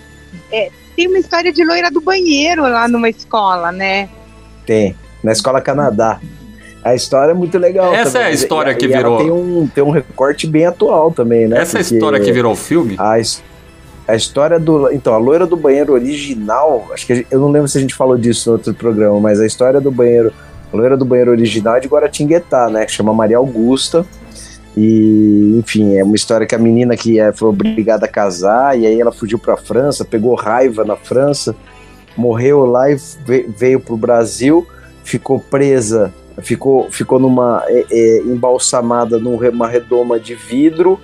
É, 0.52 0.70
tem 0.96 1.08
uma 1.08 1.20
história 1.20 1.52
de 1.52 1.64
loira 1.66 1.92
do 1.92 2.00
banheiro 2.00 2.62
lá 2.64 2.88
numa 2.88 3.10
escola, 3.10 3.72
né? 3.72 4.10
Tem. 4.66 4.96
Na 5.24 5.32
Escola 5.34 5.60
Canadá. 5.62 6.20
A 6.84 6.96
história 6.96 7.32
é 7.32 7.34
muito 7.36 7.58
legal. 7.60 7.94
Essa 7.94 8.14
também. 8.14 8.28
é 8.28 8.32
a 8.32 8.34
história 8.34 8.72
E- 8.72 8.76
que 8.76 8.86
e 8.86 8.88
virou- 8.88 9.18
Tem 9.18 9.30
um, 9.30 9.68
tem 9.68 9.84
um 9.84 9.92
recorte 9.92 10.48
bem 10.48 10.66
atual 10.66 11.12
também, 11.12 11.48
né? 11.48 11.60
Essa 11.60 11.78
é 11.78 11.82
a 11.82 11.84
Porque 11.84 11.96
história 11.96 12.20
que 12.20 12.32
virou 12.32 12.56
filme? 12.56 12.96
A, 12.98 13.18
a 14.08 14.16
história 14.16 14.58
do. 14.60 14.92
Então, 14.92 15.14
a 15.14 15.18
loira 15.18 15.46
do 15.46 15.56
banheiro 15.58 15.94
original. 15.94 16.88
Acho 16.94 17.06
que 17.06 17.28
eu 17.30 17.40
não 17.40 17.50
lembro 17.52 17.68
se 17.68 17.78
a 17.78 17.82
gente 17.82 17.94
falou 17.94 18.18
disso 18.18 18.50
no 18.50 18.56
outro 18.58 18.74
programa, 18.74 19.20
mas 19.20 19.40
a 19.40 19.46
história 19.46 19.80
do 19.82 19.92
banheiro. 19.92 20.34
A 20.72 20.78
loira 20.78 20.96
do 20.96 21.06
banheiro 21.06 21.32
original 21.32 21.76
é 21.76 21.80
de 21.80 21.88
Guaratinguetá, 21.88 22.70
né? 22.70 22.86
Que 22.86 22.92
chama 22.92 23.14
Maria 23.14 23.38
Augusta. 23.38 24.06
E, 24.76 25.58
enfim, 25.60 25.98
é 25.98 26.04
uma 26.04 26.16
história 26.16 26.48
que 26.48 26.56
a 26.56 26.58
menina 26.58 26.96
que 26.96 27.20
é, 27.20 27.34
foi 27.34 27.50
obrigada 27.50 28.06
a 28.06 28.10
casar, 28.10 28.80
e 28.80 28.88
aí 28.88 29.02
ela 29.02 29.12
fugiu 29.12 29.38
pra 29.38 29.58
França, 29.58 30.06
pegou 30.06 30.34
raiva 30.34 30.86
na 30.86 30.96
França, 30.96 31.54
morreu 32.16 32.66
lá 32.66 32.90
e 32.90 32.96
ve- 33.26 33.50
veio 33.58 33.82
pro 33.82 33.98
Brasil, 33.98 34.66
ficou 35.04 35.42
presa, 35.42 36.14
ficou, 36.38 36.90
ficou 36.90 37.20
numa 37.20 37.62
é, 37.68 37.86
é, 37.92 38.18
embalsamada 38.20 39.20
numa 39.20 39.68
redoma 39.68 40.18
de 40.18 40.36
vidro, 40.36 40.98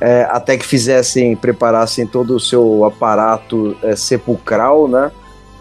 é, 0.00 0.26
até 0.30 0.56
que 0.56 0.66
fizessem, 0.66 1.36
preparassem 1.36 2.04
todo 2.04 2.34
o 2.34 2.40
seu 2.40 2.84
aparato 2.84 3.76
é, 3.80 3.94
sepulcral, 3.94 4.88
né? 4.88 5.12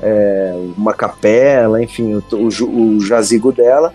É, 0.01 0.55
uma 0.77 0.93
capela, 0.93 1.81
enfim, 1.81 2.13
o, 2.13 2.23
o 2.35 2.97
o 2.97 2.99
jazigo 2.99 3.51
dela, 3.51 3.93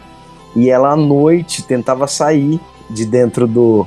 e 0.55 0.69
ela 0.69 0.91
à 0.91 0.97
noite 0.97 1.63
tentava 1.63 2.07
sair 2.07 2.61
de 2.91 3.07
dentro 3.07 3.47
do 3.47 3.87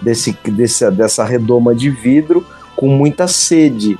desse, 0.00 0.32
desse, 0.32 0.90
dessa 0.90 1.24
redoma 1.24 1.74
de 1.74 1.88
vidro 1.88 2.44
com 2.76 2.88
muita 2.88 3.28
sede. 3.28 3.98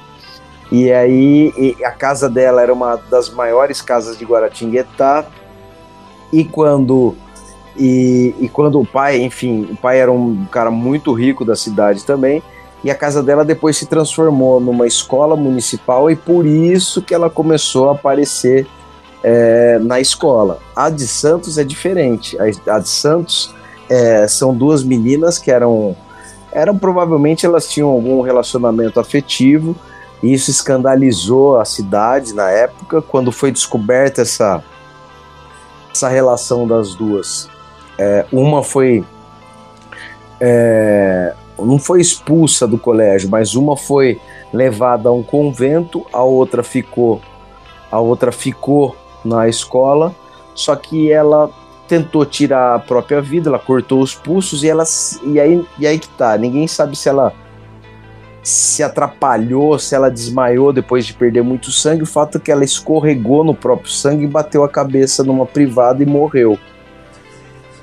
E 0.71 0.91
aí 0.91 1.53
e 1.57 1.85
a 1.85 1.91
casa 1.91 2.29
dela 2.29 2.63
era 2.63 2.73
uma 2.73 2.97
das 2.97 3.31
maiores 3.31 3.81
casas 3.81 4.19
de 4.19 4.25
Guaratinguetá. 4.25 5.25
E 6.33 6.45
quando 6.45 7.15
e, 7.77 8.35
e 8.41 8.49
quando 8.49 8.81
o 8.81 8.87
pai, 8.87 9.23
enfim, 9.23 9.69
o 9.71 9.77
pai 9.77 10.01
era 10.01 10.11
um 10.11 10.45
cara 10.47 10.71
muito 10.71 11.13
rico 11.13 11.45
da 11.45 11.55
cidade 11.55 12.05
também. 12.05 12.43
E 12.85 12.91
a 12.91 12.95
casa 12.95 13.23
dela 13.23 13.45
depois 13.45 13.77
se 13.77 13.87
transformou 13.87 14.61
numa 14.61 14.87
escola 14.87 15.37
municipal 15.37 16.11
e 16.11 16.17
por 16.17 16.45
isso 16.47 17.01
que 17.01 17.15
ela 17.15 17.31
começou 17.31 17.89
a 17.89 17.93
aparecer 17.93 18.67
é, 19.23 19.79
na 19.79 20.01
escola. 20.01 20.59
A 20.75 20.91
de 20.91 21.07
Santos 21.07 21.59
é 21.59 21.65
diferente. 21.65 22.37
A, 22.41 22.79
de 22.79 22.89
Santos 22.89 23.55
é, 23.89 24.27
são 24.27 24.55
duas 24.55 24.83
meninas 24.83 25.39
que 25.39 25.51
eram, 25.51 25.97
eram 26.51 26.77
provavelmente 26.77 27.47
elas 27.47 27.69
tinham 27.69 27.89
algum 27.89 28.21
relacionamento 28.21 28.99
afetivo. 28.99 29.77
E 30.21 30.33
isso 30.33 30.51
escandalizou 30.51 31.59
a 31.59 31.65
cidade 31.65 32.33
na 32.33 32.49
época, 32.49 33.03
quando 33.03 33.33
foi 33.33 33.51
descoberta 33.51 34.23
essa, 34.23 34.63
essa 35.93 36.09
relação 36.09 36.67
das 36.67 36.95
duas. 36.95 37.49
É, 37.99 38.25
uma 38.33 38.63
foi. 38.63 39.05
é, 40.41 41.35
não 41.65 41.79
foi 41.79 42.01
expulsa 42.01 42.67
do 42.67 42.79
colégio, 42.79 43.29
mas 43.31 43.55
uma 43.55 43.77
foi 43.77 44.21
levada 44.53 45.09
a 45.09 45.13
um 45.13 45.23
convento, 45.23 46.05
a 46.13 46.23
outra 46.23 46.63
ficou, 46.63 47.21
a 47.91 47.99
outra 48.01 48.31
ficou 48.31 48.97
na 49.25 49.49
escola, 49.49 50.15
só 50.55 50.77
que 50.77 51.11
ela 51.11 51.51
tentou 51.89 52.25
tirar 52.25 52.75
a 52.75 52.79
própria 52.79 53.21
vida, 53.21 53.49
ela 53.49 53.59
cortou 53.59 54.01
os 54.01 54.15
pulsos 54.15 54.63
e 54.63 54.69
ela 54.69 54.85
e 55.25 55.39
aí, 55.39 55.67
e 55.79 55.87
aí 55.87 55.99
que 55.99 56.09
tá, 56.09 56.37
ninguém 56.37 56.67
sabe 56.67 56.97
se 56.97 57.09
ela 57.09 57.33
se 58.43 58.83
atrapalhou, 58.83 59.79
se 59.79 59.95
ela 59.95 60.11
desmaiou 60.11 60.73
depois 60.73 61.07
de 61.07 61.15
perder 61.15 61.43
muito 61.43 61.71
sangue, 61.71 62.03
o 62.03 62.07
fato 62.07 62.39
é 62.39 62.41
que 62.41 62.51
ela 62.51 62.65
escorregou 62.65 63.45
no 63.45 63.55
próprio 63.55 63.91
sangue 63.91 64.25
e 64.25 64.29
bateu 64.29 64.65
a 64.65 64.69
cabeça 64.69 65.23
numa 65.23 65.47
privada 65.47 66.03
e 66.03 66.07
morreu. 66.07 66.59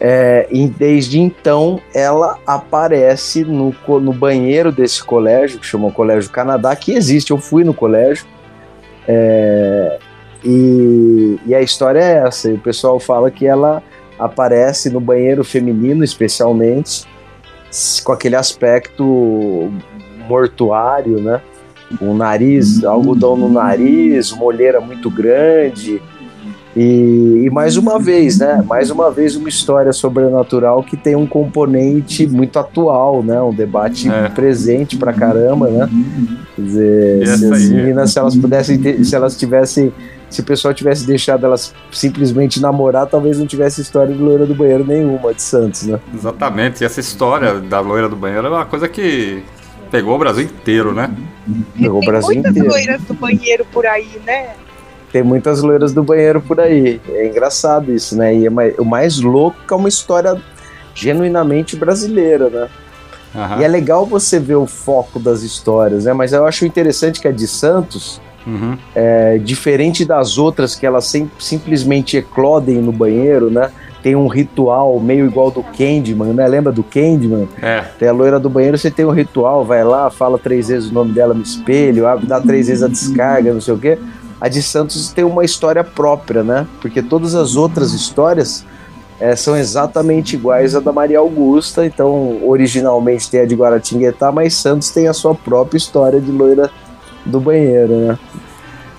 É, 0.01 0.47
e 0.49 0.65
desde 0.67 1.19
então 1.19 1.81
ela 1.93 2.39
aparece 2.47 3.43
no, 3.43 3.75
no 3.99 4.13
banheiro 4.13 4.71
desse 4.71 5.03
colégio, 5.03 5.59
que 5.59 5.65
chama 5.65 5.91
Colégio 5.91 6.31
Canadá, 6.31 6.73
que 6.75 6.93
existe, 6.93 7.31
eu 7.31 7.37
fui 7.37 7.63
no 7.63 7.73
colégio. 7.73 8.25
É, 9.07 9.99
e, 10.43 11.37
e 11.45 11.53
a 11.53 11.61
história 11.61 11.99
é 11.99 12.27
essa, 12.27 12.49
o 12.49 12.59
pessoal 12.59 12.99
fala 12.99 13.29
que 13.29 13.45
ela 13.45 13.83
aparece 14.17 14.89
no 14.89 14.99
banheiro 14.99 15.43
feminino, 15.43 16.03
especialmente, 16.03 17.05
com 18.03 18.11
aquele 18.11 18.35
aspecto 18.35 19.71
mortuário, 20.27 21.21
né? 21.21 21.41
Um 22.01 22.13
nariz, 22.13 22.83
algodão 22.83 23.35
no 23.35 23.49
nariz, 23.49 24.31
uma 24.31 24.43
olheira 24.43 24.79
muito 24.79 25.09
grande. 25.09 26.01
E, 26.81 27.43
e 27.45 27.49
mais 27.49 27.75
uma 27.75 27.99
vez, 27.99 28.39
né? 28.39 28.63
Mais 28.65 28.89
uma 28.89 29.11
vez 29.11 29.35
uma 29.35 29.49
história 29.49 29.91
sobrenatural 29.91 30.81
que 30.81 30.95
tem 30.95 31.13
um 31.13 31.27
componente 31.27 32.25
muito 32.25 32.57
atual, 32.57 33.21
né? 33.21 33.41
Um 33.41 33.53
debate 33.53 34.09
É. 34.09 34.29
presente 34.29 34.95
pra 34.95 35.11
caramba, 35.11 35.67
né? 35.69 35.89
Quer 36.55 36.61
dizer, 36.61 37.27
se 37.37 37.45
as 37.53 37.69
meninas, 37.69 38.13
se 38.13 38.19
elas 38.19 38.35
pudessem, 38.37 38.77
ter- 38.79 39.03
se 39.03 39.13
elas 39.13 39.35
tivessem, 39.37 39.91
se 40.29 40.39
o 40.39 40.43
pessoal 40.45 40.73
tivesse 40.73 41.05
deixado 41.05 41.45
elas 41.45 41.73
simplesmente 41.91 42.61
namorar, 42.61 43.07
talvez 43.07 43.37
não 43.37 43.45
tivesse 43.45 43.81
história 43.81 44.15
de 44.15 44.21
loira 44.21 44.45
do 44.45 44.55
banheiro 44.55 44.85
nenhuma 44.85 45.33
de 45.33 45.41
Santos, 45.41 45.83
né? 45.85 45.99
Exatamente. 46.15 46.81
E 46.81 46.85
essa 46.85 47.01
história 47.01 47.55
da 47.55 47.81
loira 47.81 48.07
do 48.07 48.15
banheiro 48.15 48.47
é 48.47 48.49
uma 48.49 48.65
coisa 48.65 48.87
que 48.87 49.43
pegou 49.91 50.15
o 50.15 50.19
Brasil 50.19 50.43
inteiro, 50.45 50.93
né? 50.93 51.11
Pegou 51.77 51.97
o 51.97 51.99
tem 51.99 52.09
Brasil 52.09 52.33
muitas 52.35 52.51
inteiro. 52.51 52.69
loiras 52.69 53.01
do 53.01 53.13
banheiro 53.15 53.65
por 53.73 53.85
aí, 53.85 54.07
né? 54.25 54.51
Tem 55.11 55.23
muitas 55.23 55.61
loiras 55.61 55.91
do 55.93 56.03
banheiro 56.03 56.39
por 56.41 56.59
aí. 56.59 57.01
É 57.09 57.27
engraçado 57.27 57.91
isso, 57.91 58.15
né? 58.15 58.35
E 58.35 58.45
é 58.45 58.49
mais- 58.49 58.77
o 58.77 58.85
mais 58.85 59.19
louco 59.19 59.57
é 59.71 59.73
uma 59.75 59.89
história 59.89 60.39
genuinamente 60.93 61.75
brasileira, 61.75 62.49
né? 62.49 62.67
Aham. 63.35 63.59
E 63.61 63.63
é 63.63 63.67
legal 63.67 64.05
você 64.05 64.39
ver 64.39 64.55
o 64.55 64.65
foco 64.67 65.19
das 65.19 65.43
histórias, 65.43 66.05
né? 66.05 66.13
Mas 66.13 66.33
eu 66.33 66.45
acho 66.45 66.65
interessante 66.65 67.19
que 67.19 67.27
a 67.27 67.31
de 67.31 67.47
Santos, 67.47 68.21
Uhum. 68.47 68.77
É, 68.95 69.37
diferente 69.37 70.05
das 70.05 70.37
outras 70.37 70.73
que 70.73 70.85
elas 70.85 71.13
simplesmente 71.37 72.17
eclodem 72.17 72.77
no 72.77 72.91
banheiro, 72.91 73.51
né? 73.51 73.69
Tem 74.01 74.15
um 74.15 74.27
ritual 74.27 74.97
meio 74.99 75.25
igual 75.25 75.51
do 75.51 75.61
Candyman, 75.61 76.33
né? 76.33 76.47
Lembra 76.47 76.71
do 76.71 76.81
Candyman? 76.81 77.47
É. 77.61 77.81
Tem 77.99 78.07
a 78.07 78.13
loira 78.13 78.39
do 78.39 78.49
banheiro, 78.49 78.77
você 78.77 78.89
tem 78.89 79.05
um 79.05 79.11
ritual, 79.11 79.65
vai 79.65 79.83
lá, 79.83 80.09
fala 80.09 80.39
três 80.39 80.69
vezes 80.69 80.89
o 80.89 80.93
nome 80.93 81.11
dela 81.11 81.33
no 81.33 81.43
espelho, 81.43 82.07
abre, 82.07 82.25
dá 82.25 82.39
três 82.39 82.67
vezes 82.67 82.81
a 82.81 82.87
descarga, 82.87 83.53
não 83.53 83.61
sei 83.61 83.73
o 83.73 83.77
quê. 83.77 83.99
A 84.39 84.47
de 84.47 84.61
Santos 84.61 85.11
tem 85.11 85.23
uma 85.23 85.43
história 85.43 85.83
própria, 85.83 86.43
né? 86.43 86.67
Porque 86.81 87.01
todas 87.01 87.35
as 87.35 87.55
outras 87.55 87.93
histórias 87.93 88.65
é, 89.19 89.35
são 89.35 89.57
exatamente 89.57 90.35
iguais 90.35 90.75
à 90.75 90.79
da 90.79 90.91
Maria 90.93 91.19
Augusta. 91.19 91.85
Então, 91.85 92.39
originalmente 92.47 93.29
tem 93.29 93.41
a 93.41 93.45
de 93.45 93.55
Guaratinguetá, 93.55 94.31
mas 94.31 94.53
Santos 94.53 94.89
tem 94.91 95.07
a 95.07 95.13
sua 95.13 95.35
própria 95.35 95.77
história 95.77 96.21
de 96.21 96.31
loira 96.31 96.69
do 97.25 97.39
banheiro, 97.39 97.95
né? 97.95 98.19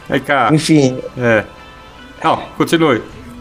Vem 0.08 0.20
cá. 0.20 0.50
Enfim, 0.52 0.98
É. 1.16 1.44
Não, 2.22 2.36
continue. 2.56 3.00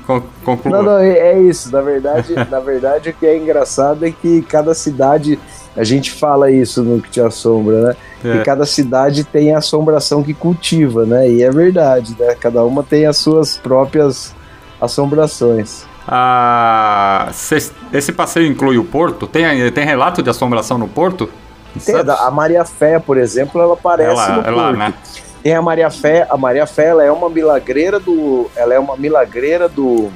Con 0.10 0.24
conclua. 0.44 0.78
Não, 0.78 0.84
não, 0.84 0.98
é 0.98 1.20
é 1.34 1.40
isso. 1.40 1.72
Na 1.72 1.82
verdade, 1.82 2.34
na 2.50 2.60
verdade, 2.60 3.12
o 3.12 3.14
que 3.14 3.28
é 3.28 3.38
engraçado 3.38 4.04
é 4.08 4.12
que 4.12 4.42
cada 4.42 4.74
cidade, 4.74 5.38
a 5.78 5.84
gente 5.84 6.12
fala 6.12 6.50
isso 6.50 6.82
no 6.84 7.00
que 7.00 7.12
te 7.12 7.22
assombra, 7.22 7.80
né? 7.82 7.96
É. 8.26 8.38
Que 8.40 8.44
cada 8.44 8.66
cidade 8.66 9.24
tem 9.24 9.54
a 9.54 9.60
assombração 9.60 10.24
que 10.24 10.34
cultiva, 10.34 11.06
né? 11.06 11.30
E 11.30 11.44
é 11.44 11.52
verdade, 11.52 12.16
né? 12.20 12.34
Cada 12.40 12.64
uma 12.64 12.82
tem 12.82 13.06
as 13.06 13.18
suas 13.18 13.56
próprias 13.56 14.34
assombrações. 14.82 15.86
Ah, 16.08 17.30
cês- 17.32 17.72
esse 17.94 18.12
passeio 18.12 18.48
inclui 18.48 18.80
o 18.80 18.84
porto? 18.84 19.28
Tem, 19.28 19.72
tem 19.72 19.86
relato 19.86 20.24
de 20.24 20.30
assombração 20.32 20.80
no 20.80 20.88
porto? 20.88 21.30
Em 21.76 21.80
Tem 21.80 21.96
a, 21.98 22.32
Maria 22.32 22.66
Fé, 22.66 22.98
por 22.98 23.16
exemplo, 23.16 23.62
ela 23.62 23.76
aparece 23.76 24.16
lá, 24.16 24.38
no 24.38 24.56
lá, 24.58 24.64
porto. 24.64 24.78
né? 24.80 24.94
Tem 25.42 25.54
a 25.56 25.62
Maria 25.62 25.90
Fé, 25.90 26.28
a 26.30 26.38
Maria 26.38 26.66
Fé 26.68 26.88
ela 26.88 27.04
é 27.04 27.12
uma 27.12 27.30
milagreira 27.30 28.00
do, 28.00 28.50
ela 28.56 28.74
é 28.74 28.80
uma 28.80 28.96
milagreira 28.98 29.68
do 29.70 30.10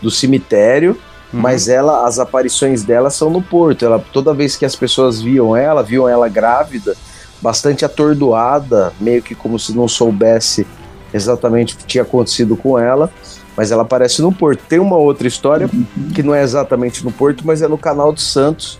do 0.00 0.10
cemitério, 0.10 0.96
Uhum. 1.32 1.40
mas 1.40 1.66
ela 1.66 2.06
as 2.06 2.18
aparições 2.18 2.82
dela 2.82 3.08
são 3.08 3.30
no 3.30 3.40
porto. 3.40 3.84
Ela 3.84 3.98
toda 4.12 4.34
vez 4.34 4.54
que 4.54 4.66
as 4.66 4.76
pessoas 4.76 5.20
viam 5.22 5.56
ela, 5.56 5.82
viam 5.82 6.06
ela 6.06 6.28
grávida, 6.28 6.94
bastante 7.40 7.84
atordoada, 7.86 8.92
meio 9.00 9.22
que 9.22 9.34
como 9.34 9.58
se 9.58 9.74
não 9.74 9.88
soubesse 9.88 10.66
exatamente 11.14 11.74
o 11.74 11.78
que 11.78 11.86
tinha 11.86 12.02
acontecido 12.02 12.54
com 12.54 12.78
ela, 12.78 13.10
mas 13.56 13.70
ela 13.70 13.82
aparece 13.82 14.20
no 14.20 14.30
porto. 14.30 14.60
Tem 14.68 14.78
uma 14.78 14.96
outra 14.96 15.26
história 15.26 15.70
que 16.14 16.22
não 16.22 16.34
é 16.34 16.42
exatamente 16.42 17.02
no 17.04 17.10
porto, 17.10 17.42
mas 17.46 17.62
é 17.62 17.68
no 17.68 17.78
Canal 17.78 18.12
de 18.12 18.20
Santos, 18.20 18.78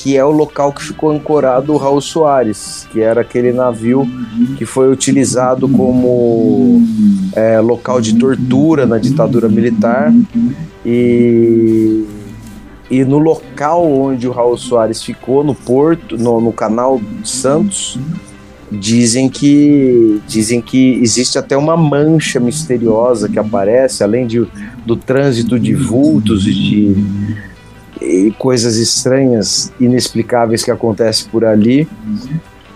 que 0.00 0.16
é 0.16 0.24
o 0.24 0.30
local 0.30 0.72
que 0.72 0.82
ficou 0.82 1.10
ancorado 1.10 1.74
o 1.74 1.76
Raul 1.76 2.00
Soares, 2.00 2.88
que 2.90 3.02
era 3.02 3.20
aquele 3.20 3.52
navio 3.52 4.08
que 4.56 4.64
foi 4.64 4.90
utilizado 4.90 5.68
como 5.68 6.82
é, 7.36 7.60
local 7.60 8.00
de 8.00 8.16
tortura 8.16 8.86
na 8.86 8.96
ditadura 8.96 9.46
militar. 9.46 10.10
E 10.86 12.06
e 12.90 13.04
no 13.04 13.18
local 13.18 13.86
onde 13.88 14.26
o 14.26 14.32
Raul 14.32 14.56
Soares 14.56 15.02
ficou 15.02 15.44
no 15.44 15.54
porto, 15.54 16.16
no, 16.16 16.40
no 16.40 16.52
canal 16.52 16.98
Santos, 17.22 17.98
dizem 18.72 19.28
que 19.28 20.20
dizem 20.26 20.62
que 20.62 20.94
existe 20.94 21.38
até 21.38 21.56
uma 21.58 21.76
mancha 21.76 22.40
misteriosa 22.40 23.28
que 23.28 23.38
aparece, 23.38 24.02
além 24.02 24.26
de, 24.26 24.44
do 24.86 24.96
trânsito 24.96 25.60
de 25.60 25.74
vultos 25.74 26.46
e 26.46 26.54
de 26.54 26.96
e 28.00 28.32
coisas 28.38 28.76
estranhas, 28.76 29.72
inexplicáveis 29.78 30.62
que 30.62 30.70
acontecem 30.70 31.28
por 31.30 31.44
ali. 31.44 31.88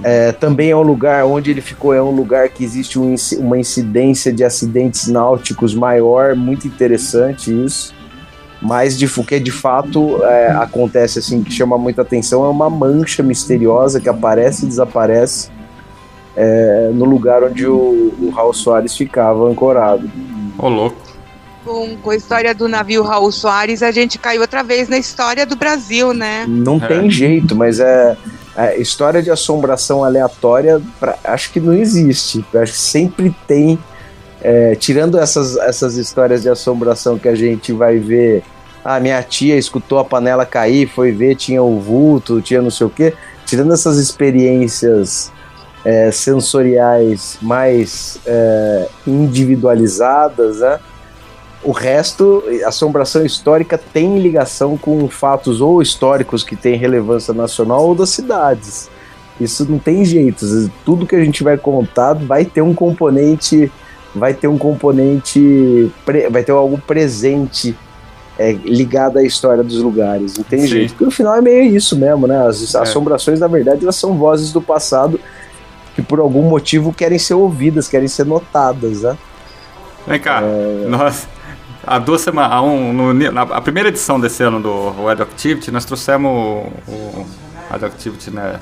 É, 0.02 0.32
também 0.32 0.70
é 0.70 0.76
um 0.76 0.82
lugar 0.82 1.24
onde 1.24 1.50
ele 1.50 1.60
ficou, 1.60 1.94
é 1.94 2.02
um 2.02 2.10
lugar 2.10 2.48
que 2.50 2.62
existe 2.62 2.98
um 2.98 3.14
uma 3.38 3.58
incidência 3.58 4.32
de 4.32 4.44
acidentes 4.44 5.08
náuticos 5.08 5.74
maior, 5.74 6.34
muito 6.34 6.66
interessante 6.66 7.50
isso. 7.50 7.94
Mas 8.60 8.98
de, 8.98 9.06
o 9.06 9.24
que 9.24 9.38
de 9.38 9.50
fato 9.50 10.22
é, 10.24 10.50
acontece 10.52 11.18
assim, 11.18 11.42
que 11.42 11.52
chama 11.52 11.76
muita 11.76 12.02
atenção, 12.02 12.44
é 12.44 12.48
uma 12.48 12.70
mancha 12.70 13.22
misteriosa 13.22 14.00
que 14.00 14.08
aparece 14.08 14.64
e 14.64 14.68
desaparece 14.68 15.50
é, 16.36 16.90
no 16.92 17.04
lugar 17.04 17.42
onde 17.42 17.66
o, 17.66 18.14
o 18.20 18.30
Raul 18.34 18.52
Soares 18.52 18.96
ficava 18.96 19.48
ancorado. 19.48 20.10
Ô, 20.58 20.68
louco. 20.68 21.03
Com, 21.64 21.96
com 21.96 22.10
a 22.10 22.16
história 22.16 22.54
do 22.54 22.68
navio 22.68 23.02
Raul 23.02 23.32
Soares, 23.32 23.82
a 23.82 23.90
gente 23.90 24.18
caiu 24.18 24.42
outra 24.42 24.62
vez 24.62 24.86
na 24.88 24.98
história 24.98 25.46
do 25.46 25.56
Brasil, 25.56 26.12
né? 26.12 26.44
Não 26.46 26.76
É. 26.76 26.86
tem 26.86 27.10
jeito, 27.10 27.56
mas 27.56 27.80
é, 27.80 28.16
é 28.54 28.78
história 28.78 29.22
de 29.22 29.30
assombração 29.30 30.04
aleatória, 30.04 30.80
pra- 31.00 31.16
acho 31.24 31.50
que 31.52 31.60
não 31.60 31.72
existe. 31.72 32.44
Acho 32.54 32.72
que 32.72 32.78
sempre 32.78 33.34
tem, 33.48 33.78
é, 34.42 34.74
tirando 34.74 35.18
essas, 35.18 35.56
essas 35.56 35.96
histórias 35.96 36.42
de 36.42 36.50
assombração 36.50 37.18
que 37.18 37.28
a 37.28 37.34
gente 37.34 37.72
vai 37.72 37.98
ver. 37.98 38.42
Ah, 38.84 39.00
minha 39.00 39.22
tia 39.22 39.56
escutou 39.56 39.98
a 39.98 40.04
panela 40.04 40.44
cair, 40.44 40.86
foi 40.86 41.12
ver, 41.12 41.34
tinha 41.36 41.62
o 41.62 41.80
vulto, 41.80 42.42
tinha 42.42 42.60
não 42.60 42.70
sei 42.70 42.86
o 42.86 42.90
quê. 42.90 43.14
Tirando 43.46 43.72
essas 43.72 43.96
experiências 43.96 45.32
é, 45.82 46.10
sensoriais 46.10 47.38
mais 47.40 48.18
é, 48.26 48.86
individualizadas, 49.06 50.58
né? 50.60 50.78
O 51.64 51.72
resto, 51.72 52.44
assombração 52.66 53.24
histórica 53.24 53.78
tem 53.78 54.18
ligação 54.18 54.76
com 54.76 55.08
fatos 55.08 55.60
ou 55.62 55.80
históricos 55.80 56.42
que 56.42 56.54
têm 56.54 56.76
relevância 56.76 57.32
nacional 57.32 57.86
ou 57.86 57.94
das 57.94 58.10
cidades. 58.10 58.90
Isso 59.40 59.66
não 59.68 59.78
tem 59.78 60.04
jeito. 60.04 60.46
Tudo 60.84 61.06
que 61.06 61.16
a 61.16 61.24
gente 61.24 61.42
vai 61.42 61.56
contar 61.56 62.12
vai 62.14 62.44
ter 62.44 62.60
um 62.60 62.74
componente, 62.74 63.72
vai 64.14 64.34
ter 64.34 64.46
um 64.46 64.58
componente, 64.58 65.90
vai 66.30 66.44
ter 66.44 66.52
algo 66.52 66.78
presente 66.86 67.74
é, 68.38 68.52
ligado 68.52 69.18
à 69.18 69.22
história 69.22 69.62
dos 69.64 69.80
lugares. 69.80 70.36
Não 70.36 70.44
tem 70.44 70.60
Sim. 70.60 70.66
jeito. 70.66 70.90
Porque 70.90 71.04
no 71.04 71.10
final 71.10 71.34
é 71.34 71.40
meio 71.40 71.74
isso 71.74 71.96
mesmo, 71.96 72.26
né? 72.26 72.46
As 72.46 72.74
É. 72.74 72.78
assombrações, 72.78 73.40
na 73.40 73.46
verdade, 73.48 73.82
elas 73.82 73.96
são 73.96 74.14
vozes 74.18 74.52
do 74.52 74.60
passado 74.60 75.18
que 75.94 76.02
por 76.02 76.18
algum 76.18 76.42
motivo 76.42 76.92
querem 76.92 77.18
ser 77.18 77.34
ouvidas, 77.34 77.88
querem 77.88 78.08
ser 78.08 78.26
notadas, 78.26 79.02
né? 79.02 79.16
Vem 80.06 80.20
cá. 80.20 80.40
É. 80.42 80.86
Nós, 80.88 81.26
há 81.86 81.98
duas 81.98 82.20
semanas, 82.20 82.52
há 82.52 82.62
um, 82.62 82.92
no- 82.92 83.14
na 83.14 83.42
a 83.42 83.60
primeira 83.60 83.88
edição 83.88 84.18
desse 84.20 84.42
ano 84.42 84.60
do 84.60 84.90
Radioactivity, 85.04 85.70
nós 85.70 85.84
trouxemos 85.84 86.30
o, 86.30 86.90
o 86.90 87.26
Radioactivity, 87.70 88.30
né? 88.30 88.60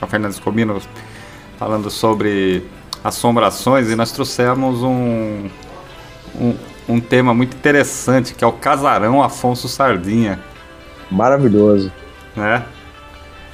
A 0.00 0.06
Fernanda 0.06 0.32
Scomino 0.34 0.80
falando 1.58 1.90
sobre 1.90 2.64
assombrações 3.02 3.90
e 3.90 3.96
nós 3.96 4.12
trouxemos 4.12 4.82
um, 4.82 5.48
um, 6.38 6.54
um 6.88 7.00
tema 7.00 7.32
muito 7.34 7.56
interessante 7.56 8.34
que 8.34 8.44
é 8.44 8.46
o 8.46 8.52
Casarão 8.52 9.22
Afonso 9.22 9.68
Sardinha, 9.68 10.38
Maravilhoso. 11.10 11.90
né? 12.34 12.62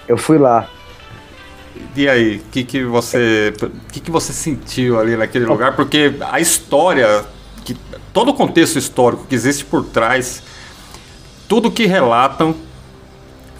Eu 0.09 0.17
fui 0.17 0.37
lá. 0.39 0.67
E 1.97 2.09
aí, 2.09 2.37
o 2.37 2.51
que, 2.51 2.65
que 2.65 2.85
você 2.85 3.55
que, 3.93 4.01
que 4.01 4.11
você 4.11 4.33
sentiu 4.33 4.99
ali 4.99 5.17
naquele 5.17 5.47
lugar? 5.47 5.77
Porque 5.77 6.15
a 6.31 6.41
história, 6.41 7.25
todo 8.13 8.31
o 8.31 8.35
contexto 8.35 8.79
histórico 8.79 9.27
que 9.29 9.35
existe 9.35 9.65
por 9.65 9.85
trás, 9.85 10.43
tudo 11.49 11.71
que 11.71 11.87
relatam 11.87 12.55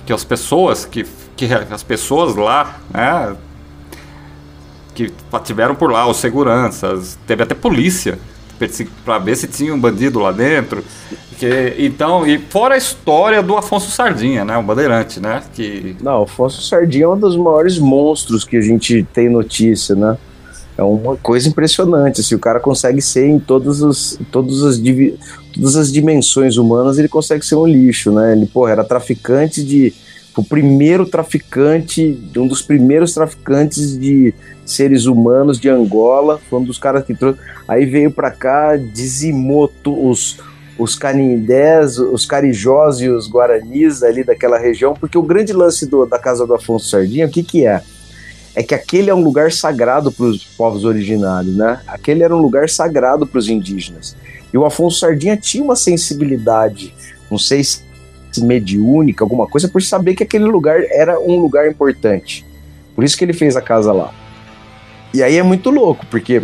que 0.05 0.13
as 0.13 0.25
pessoas 0.25 0.85
que, 0.85 1.07
que 1.37 1.49
as 1.71 1.83
pessoas 1.83 2.35
lá, 2.35 2.81
né, 2.93 3.37
que 4.95 5.13
tiveram 5.45 5.75
por 5.75 5.91
lá, 5.91 6.07
os 6.07 6.19
seguranças, 6.19 7.19
teve 7.27 7.43
até 7.43 7.55
polícia 7.55 8.19
para 9.05 9.19
ver 9.19 9.37
se 9.37 9.49
tinha 9.49 9.75
um 9.75 9.81
bandido 9.81 10.21
lá 10.21 10.31
dentro. 10.31 10.85
Que, 11.39 11.75
então, 11.79 12.25
e 12.27 12.39
fora 12.39 12.75
a 12.75 12.79
história 12.79 13.43
do 13.43 13.57
Afonso 13.57 13.91
Sardinha, 13.91 14.45
né, 14.45 14.57
o 14.57 14.63
bandeirante, 14.63 15.19
né, 15.19 15.43
que 15.55 15.97
Não, 16.01 16.23
Afonso 16.23 16.63
Sardinha 16.63 17.05
é 17.05 17.09
um 17.09 17.19
dos 17.19 17.37
maiores 17.37 17.79
monstros 17.79 18.45
que 18.45 18.57
a 18.57 18.61
gente 18.61 19.05
tem 19.13 19.29
notícia, 19.29 19.95
né? 19.95 20.17
É 20.77 20.83
uma 20.83 21.17
coisa 21.17 21.49
impressionante. 21.49 22.21
assim, 22.21 22.35
o 22.35 22.39
cara 22.39 22.59
consegue 22.59 23.01
ser 23.03 23.27
em 23.27 23.39
todos 23.39 23.83
os, 23.83 24.19
todas, 24.31 24.63
as, 24.63 24.81
todas 25.55 25.77
as 25.77 25.93
dimensões 25.93 26.57
humanas, 26.57 26.99
ele 26.99 27.09
consegue 27.09 27.45
ser 27.45 27.57
um 27.57 27.67
lixo, 27.67 28.11
né? 28.11 28.33
Ele, 28.33 28.47
porra, 28.47 28.73
era 28.73 28.85
traficante 28.85 29.63
de. 29.63 29.93
O 30.35 30.43
primeiro 30.43 31.05
traficante, 31.05 32.19
um 32.39 32.47
dos 32.49 32.63
primeiros 32.63 33.13
traficantes 33.13 33.99
de 33.99 34.33
seres 34.65 35.05
humanos 35.05 35.61
de 35.61 35.69
Angola, 35.69 36.41
foi 36.49 36.59
um 36.61 36.65
dos 36.65 36.79
caras 36.79 37.05
que 37.05 37.15
trouxe. 37.15 37.39
Aí 37.69 37.85
veio 37.85 38.11
pra 38.11 38.31
cá, 38.31 38.75
dizimou 38.77 39.71
os, 39.85 40.39
os 40.79 40.97
canindés, 40.97 41.99
os 41.99 42.25
carijós 42.25 42.99
e 43.03 43.11
os 43.11 43.29
guaranis 43.31 44.03
ali 44.03 44.25
daquela 44.25 44.59
região, 44.59 44.95
porque 44.95 45.19
o 45.19 45.23
grande 45.23 45.53
lance 45.53 45.85
do- 45.85 46.07
da 46.07 46.19
casa 46.19 46.47
do 46.47 46.55
Afonso 46.55 46.89
Sardinha, 46.89 47.27
o 47.27 47.31
que 47.31 47.43
que 47.43 47.67
é? 47.67 47.83
É 48.55 48.63
que 48.63 48.75
aquele 48.75 49.09
é 49.09 49.15
um 49.15 49.23
lugar 49.23 49.51
sagrado 49.51 50.13
para 50.13 50.27
os 50.27 50.45
povos 50.45 50.85
originários, 50.85 51.57
né? 51.57 51.81
Aquele 51.87 52.23
era 52.23 52.35
um 52.37 52.41
lugar 52.41 52.69
sagrado 52.69 53.27
para 53.27 53.39
os 53.39 53.49
indígenas. 53.49 54.17
E 54.53 54.59
o 54.59 54.67
Afonso 54.67 54.99
Sardinha 54.99 55.37
tinha 55.37 55.65
uma 55.65 55.77
sensibilidade, 55.77 56.95
não 57.31 57.39
sei 57.39 57.65
se 57.65 57.83
mediúnica, 58.39 59.25
alguma 59.25 59.47
coisa, 59.47 59.69
por 59.69 59.83
saber 59.83 60.15
que 60.15 60.23
aquele 60.23 60.45
lugar 60.45 60.83
era 60.91 61.19
um 61.21 61.39
lugar 61.39 61.69
importante. 61.69 62.45
Por 62.95 63.05
isso 63.05 63.17
que 63.17 63.25
ele 63.25 63.33
fez 63.33 63.57
a 63.57 63.63
casa 63.63 63.93
lá. 63.93 64.13
E 65.15 65.23
aí 65.23 65.37
é 65.37 65.43
muito 65.43 65.71
louco, 65.71 66.07
porque 66.07 66.43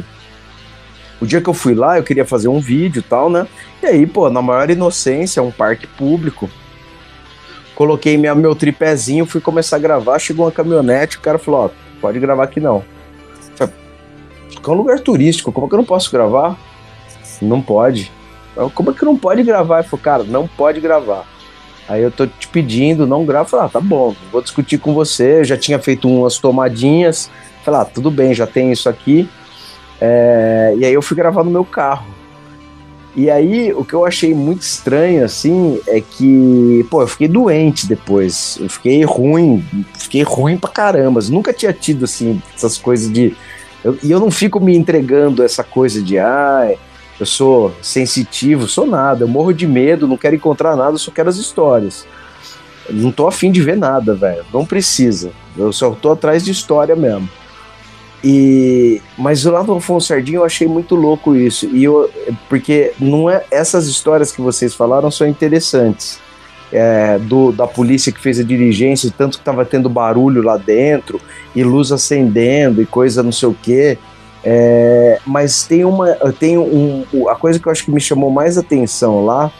o 1.21 1.27
dia 1.27 1.41
que 1.41 1.49
eu 1.49 1.55
fui 1.55 1.75
lá, 1.75 1.99
eu 1.99 2.05
queria 2.05 2.25
fazer 2.25 2.49
um 2.49 2.61
vídeo 2.61 3.01
e 3.01 3.03
tal, 3.03 3.31
né? 3.31 3.47
E 3.83 3.87
aí, 3.87 4.07
pô, 4.07 4.29
na 4.31 4.43
maior 4.43 4.71
inocência, 4.71 5.43
um 5.43 5.51
parque 5.51 5.87
público. 5.87 6.49
Coloquei 7.79 8.17
minha, 8.17 8.35
meu 8.35 8.57
tripézinho, 8.57 9.25
fui 9.25 9.41
começar 9.41 9.77
a 9.77 9.79
gravar, 9.79 10.19
chegou 10.19 10.47
uma 10.47 10.51
caminhonete, 10.51 11.17
o 11.17 11.21
cara 11.21 11.39
falou, 11.39 11.67
ó, 11.67 11.71
pode 12.01 12.19
gravar 12.19 12.43
aqui 12.43 12.59
não. 12.59 12.83
Falei, 13.55 13.73
é 14.67 14.69
um 14.69 14.75
lugar 14.75 14.99
turístico, 14.99 15.53
como 15.53 15.67
é 15.67 15.69
que 15.69 15.75
eu 15.77 15.79
não 15.79 15.85
posso 15.85 16.11
gravar? 16.11 16.59
Não 17.41 17.63
pode. 17.63 18.11
Eu, 18.57 18.69
como 18.69 18.91
é 18.91 18.93
que 18.93 19.05
não 19.05 19.17
pode 19.17 19.45
gravar? 19.45 19.79
Ele 19.79 19.89
falou, 19.89 20.03
cara, 20.03 20.25
não 20.25 20.49
pode 20.49 20.81
gravar. 20.81 21.25
Aí 21.89 22.03
eu 22.03 22.11
tô 22.11 22.27
te 22.27 22.49
pedindo, 22.49 23.07
não 23.07 23.25
grava. 23.25 23.49
Falei, 23.49 23.67
ah, 23.67 23.69
tá 23.69 23.81
bom, 23.81 24.13
vou 24.33 24.43
discutir 24.43 24.79
com 24.79 24.93
você. 24.93 25.39
Eu 25.39 25.45
já 25.45 25.57
tinha 25.57 25.79
feito 25.79 26.09
umas 26.09 26.37
tomadinhas. 26.37 27.31
Falei, 27.65 27.83
ah, 27.83 27.85
tudo 27.85 28.11
bem, 28.11 28.35
já 28.35 28.45
tem 28.45 28.73
isso 28.73 28.89
aqui. 28.89 29.31
É... 30.01 30.75
E 30.79 30.85
aí 30.85 30.93
eu 30.93 31.01
fui 31.01 31.17
gravar 31.17 31.45
no 31.45 31.51
meu 31.53 31.65
carro. 31.65 32.18
E 33.19 33.29
aí, 33.29 33.73
o 33.73 33.85
que 33.85 33.95
eu 33.95 34.05
achei 34.07 34.33
muito 34.33 34.63
estranho, 34.63 35.25
assim, 35.25 35.81
é 35.89 36.01
que, 36.01 36.87
pô, 36.89 37.03
eu 37.03 37.09
fiquei 37.09 37.27
doente 37.27 37.85
depois. 37.85 38.57
Eu 38.61 38.71
fiquei 38.71 39.03
ruim, 39.03 39.61
fiquei 39.99 40.23
ruim 40.23 40.57
pra 40.57 40.71
caramba. 40.71 41.19
Eu 41.21 41.31
nunca 41.31 41.53
tinha 41.53 41.73
tido, 41.73 42.05
assim, 42.05 42.41
essas 42.55 42.79
coisas 42.79 43.13
de. 43.13 43.35
Eu, 43.83 43.99
e 44.05 44.13
eu 44.13 44.21
não 44.21 44.31
fico 44.31 44.61
me 44.61 44.77
entregando 44.77 45.43
essa 45.43 45.65
coisa 45.65 46.01
de, 46.01 46.17
ai, 46.17 46.79
eu 47.19 47.27
sou 47.27 47.75
sensitivo, 47.83 48.69
sou 48.69 48.87
nada. 48.87 49.25
Eu 49.25 49.29
morro 49.29 49.53
de 49.53 49.67
medo, 49.67 50.07
não 50.07 50.17
quero 50.17 50.37
encontrar 50.37 50.77
nada, 50.77 50.97
só 50.97 51.11
quero 51.11 51.29
as 51.29 51.39
histórias. 51.39 52.07
Eu 52.89 52.95
não 52.95 53.11
tô 53.11 53.27
afim 53.27 53.51
de 53.51 53.61
ver 53.61 53.77
nada, 53.77 54.15
velho. 54.15 54.45
Não 54.55 54.65
precisa. 54.65 55.33
Eu 55.57 55.73
só 55.73 55.91
tô 55.91 56.13
atrás 56.13 56.45
de 56.45 56.53
história 56.53 56.95
mesmo. 56.95 57.29
E 58.23 59.01
mas 59.17 59.45
lá 59.45 59.63
do 59.63 59.75
Afonso 59.75 60.09
Sardinha 60.09 60.39
eu 60.39 60.45
achei 60.45 60.67
muito 60.67 60.95
louco 60.95 61.37
isso. 61.37 61.67
E 61.67 61.85
eu 61.85 62.11
porque 62.49 62.93
não 62.99 63.31
é 63.31 63.45
essas 63.51 63.87
histórias 63.87 64.33
que 64.33 64.41
vocês 64.41 64.75
falaram 64.75 65.11
são 65.11 65.27
interessantes. 65.27 66.21
É, 66.71 67.19
do, 67.21 67.51
da 67.51 67.67
polícia 67.67 68.13
que 68.13 68.21
fez 68.21 68.39
a 68.39 68.43
diligência, 68.43 69.11
tanto 69.17 69.39
que 69.39 69.41
estava 69.41 69.65
tendo 69.65 69.89
barulho 69.89 70.43
lá 70.43 70.59
dentro, 70.59 71.19
e 71.57 71.65
luz 71.65 71.91
acendendo 71.91 72.83
e 72.83 72.87
coisa 72.87 73.23
não 73.23 73.33
sei 73.33 73.49
o 73.49 73.55
que. 73.55 73.97
É, 74.45 75.19
mas 75.27 75.65
tem 75.65 75.85
uma. 75.85 76.15
Tem 76.39 76.59
um, 76.59 77.05
a 77.29 77.35
coisa 77.37 77.59
que 77.59 77.67
eu 77.67 77.73
acho 77.73 77.85
que 77.85 77.91
me 77.91 78.01
chamou 78.01 78.31
mais 78.31 78.59
atenção 78.59 79.25
lá 79.25 79.51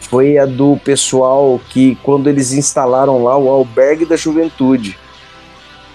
foi 0.00 0.36
a 0.36 0.44
do 0.44 0.76
pessoal 0.84 1.58
que, 1.70 1.96
quando 2.02 2.28
eles 2.28 2.52
instalaram 2.52 3.24
lá 3.24 3.36
o 3.38 3.48
albergue 3.48 4.04
da 4.04 4.14
juventude 4.14 4.98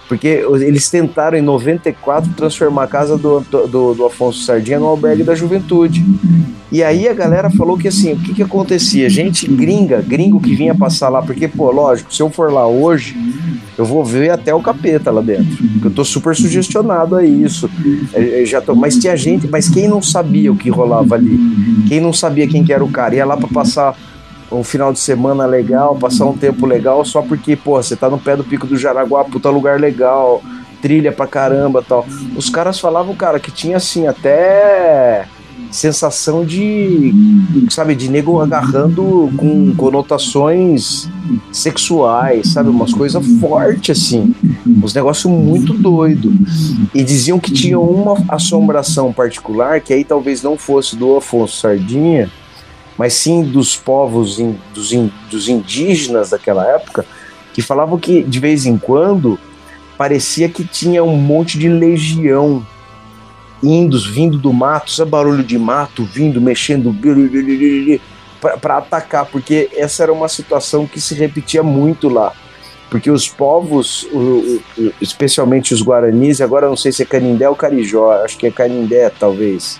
porque 0.07 0.45
eles 0.61 0.89
tentaram 0.89 1.37
em 1.37 1.41
94 1.41 2.31
transformar 2.33 2.83
a 2.83 2.87
casa 2.87 3.17
do, 3.17 3.41
do, 3.41 3.93
do, 3.93 4.05
Afonso 4.05 4.43
Sardinha 4.43 4.79
no 4.79 4.85
albergue 4.85 5.23
da 5.23 5.35
juventude. 5.35 6.03
E 6.71 6.83
aí 6.83 7.07
a 7.07 7.13
galera 7.13 7.49
falou 7.49 7.77
que 7.77 7.87
assim, 7.87 8.13
o 8.13 8.17
que 8.17 8.33
que 8.33 8.43
acontecia? 8.43 9.09
Gente 9.09 9.47
gringa, 9.47 10.01
gringo 10.01 10.39
que 10.39 10.55
vinha 10.55 10.73
passar 10.73 11.09
lá, 11.09 11.21
porque, 11.21 11.47
pô, 11.47 11.71
lógico, 11.71 12.13
se 12.13 12.21
eu 12.21 12.29
for 12.29 12.51
lá 12.51 12.67
hoje, 12.67 13.15
eu 13.77 13.85
vou 13.85 14.03
ver 14.03 14.31
até 14.31 14.53
o 14.53 14.61
capeta 14.61 15.11
lá 15.11 15.21
dentro. 15.21 15.55
Porque 15.73 15.87
eu 15.87 15.91
tô 15.91 16.03
super 16.03 16.35
sugestionado 16.35 17.15
a 17.15 17.25
isso. 17.25 17.69
Eu 18.13 18.21
é, 18.21 18.41
é, 18.43 18.45
já 18.45 18.61
tô, 18.61 18.75
mas 18.75 18.97
tinha 18.97 19.15
gente, 19.15 19.47
mas 19.47 19.69
quem 19.69 19.87
não 19.87 20.01
sabia 20.01 20.51
o 20.51 20.55
que 20.55 20.69
rolava 20.69 21.15
ali? 21.15 21.37
Quem 21.87 21.99
não 21.99 22.13
sabia 22.13 22.47
quem 22.47 22.63
que 22.63 22.73
era 22.73 22.83
o 22.83 22.89
cara? 22.89 23.15
Ia 23.15 23.25
lá 23.25 23.37
para 23.37 23.47
passar 23.47 23.95
um 24.51 24.63
final 24.63 24.93
de 24.93 24.99
semana 24.99 25.45
legal, 25.45 25.95
passar 25.95 26.25
um 26.25 26.37
tempo 26.37 26.65
legal, 26.65 27.03
só 27.03 27.21
porque, 27.21 27.55
pô, 27.55 27.81
você 27.81 27.95
tá 27.95 28.09
no 28.09 28.17
pé 28.17 28.35
do 28.35 28.43
Pico 28.43 28.65
do 28.65 28.77
Jaraguá, 28.77 29.23
puta 29.25 29.49
lugar 29.49 29.79
legal, 29.79 30.41
trilha 30.81 31.11
pra 31.11 31.27
caramba 31.27 31.83
tal. 31.87 32.05
Os 32.35 32.49
caras 32.49 32.79
falavam, 32.79 33.15
cara, 33.15 33.39
que 33.39 33.51
tinha 33.51 33.77
assim, 33.77 34.07
até 34.07 35.27
sensação 35.71 36.45
de, 36.45 37.13
sabe, 37.69 37.93
de 37.95 38.09
nego 38.09 38.39
agarrando 38.41 39.29
com 39.35 39.75
conotações 39.75 41.09
sexuais, 41.51 42.53
sabe, 42.53 42.69
umas 42.69 42.93
coisas 42.93 43.25
fortes 43.39 43.97
assim, 43.97 44.33
uns 44.65 44.93
negócios 44.93 45.31
muito 45.31 45.73
doido. 45.73 46.31
E 46.93 47.03
diziam 47.03 47.39
que 47.39 47.51
tinha 47.51 47.79
uma 47.79 48.15
assombração 48.29 49.11
particular, 49.11 49.81
que 49.81 49.93
aí 49.93 50.03
talvez 50.03 50.41
não 50.41 50.57
fosse 50.57 50.95
do 50.95 51.17
Afonso 51.17 51.57
Sardinha, 51.57 52.29
mas 52.97 53.13
sim 53.13 53.43
dos 53.43 53.75
povos, 53.75 54.39
in, 54.39 54.57
dos, 54.73 54.91
in, 54.91 55.11
dos 55.29 55.47
indígenas 55.47 56.31
daquela 56.31 56.65
época, 56.65 57.05
que 57.53 57.61
falavam 57.61 57.97
que 57.97 58.23
de 58.23 58.39
vez 58.39 58.65
em 58.65 58.77
quando 58.77 59.39
parecia 59.97 60.49
que 60.49 60.63
tinha 60.63 61.03
um 61.03 61.15
monte 61.15 61.57
de 61.57 61.69
legião 61.69 62.65
indos, 63.61 64.05
vindo 64.05 64.37
do 64.37 64.53
mato, 64.53 64.91
sabe 64.91 65.11
barulho 65.11 65.43
de 65.43 65.57
mato, 65.57 66.03
vindo, 66.03 66.39
mexendo, 66.39 66.95
para 68.61 68.77
atacar, 68.77 69.25
porque 69.25 69.69
essa 69.75 70.03
era 70.03 70.13
uma 70.13 70.27
situação 70.27 70.85
que 70.85 71.01
se 71.01 71.15
repetia 71.15 71.63
muito 71.63 72.07
lá. 72.07 72.33
Porque 72.89 73.11
os 73.11 73.27
povos, 73.27 74.07
especialmente 75.01 75.73
os 75.73 75.81
guaranis, 75.81 76.39
agora 76.39 76.69
não 76.69 76.77
sei 76.77 76.91
se 76.91 77.03
é 77.03 77.05
Canindé 77.05 77.49
ou 77.49 77.55
Carijó, 77.55 78.11
acho 78.23 78.37
que 78.37 78.47
é 78.47 78.51
Canindé 78.51 79.09
talvez, 79.09 79.79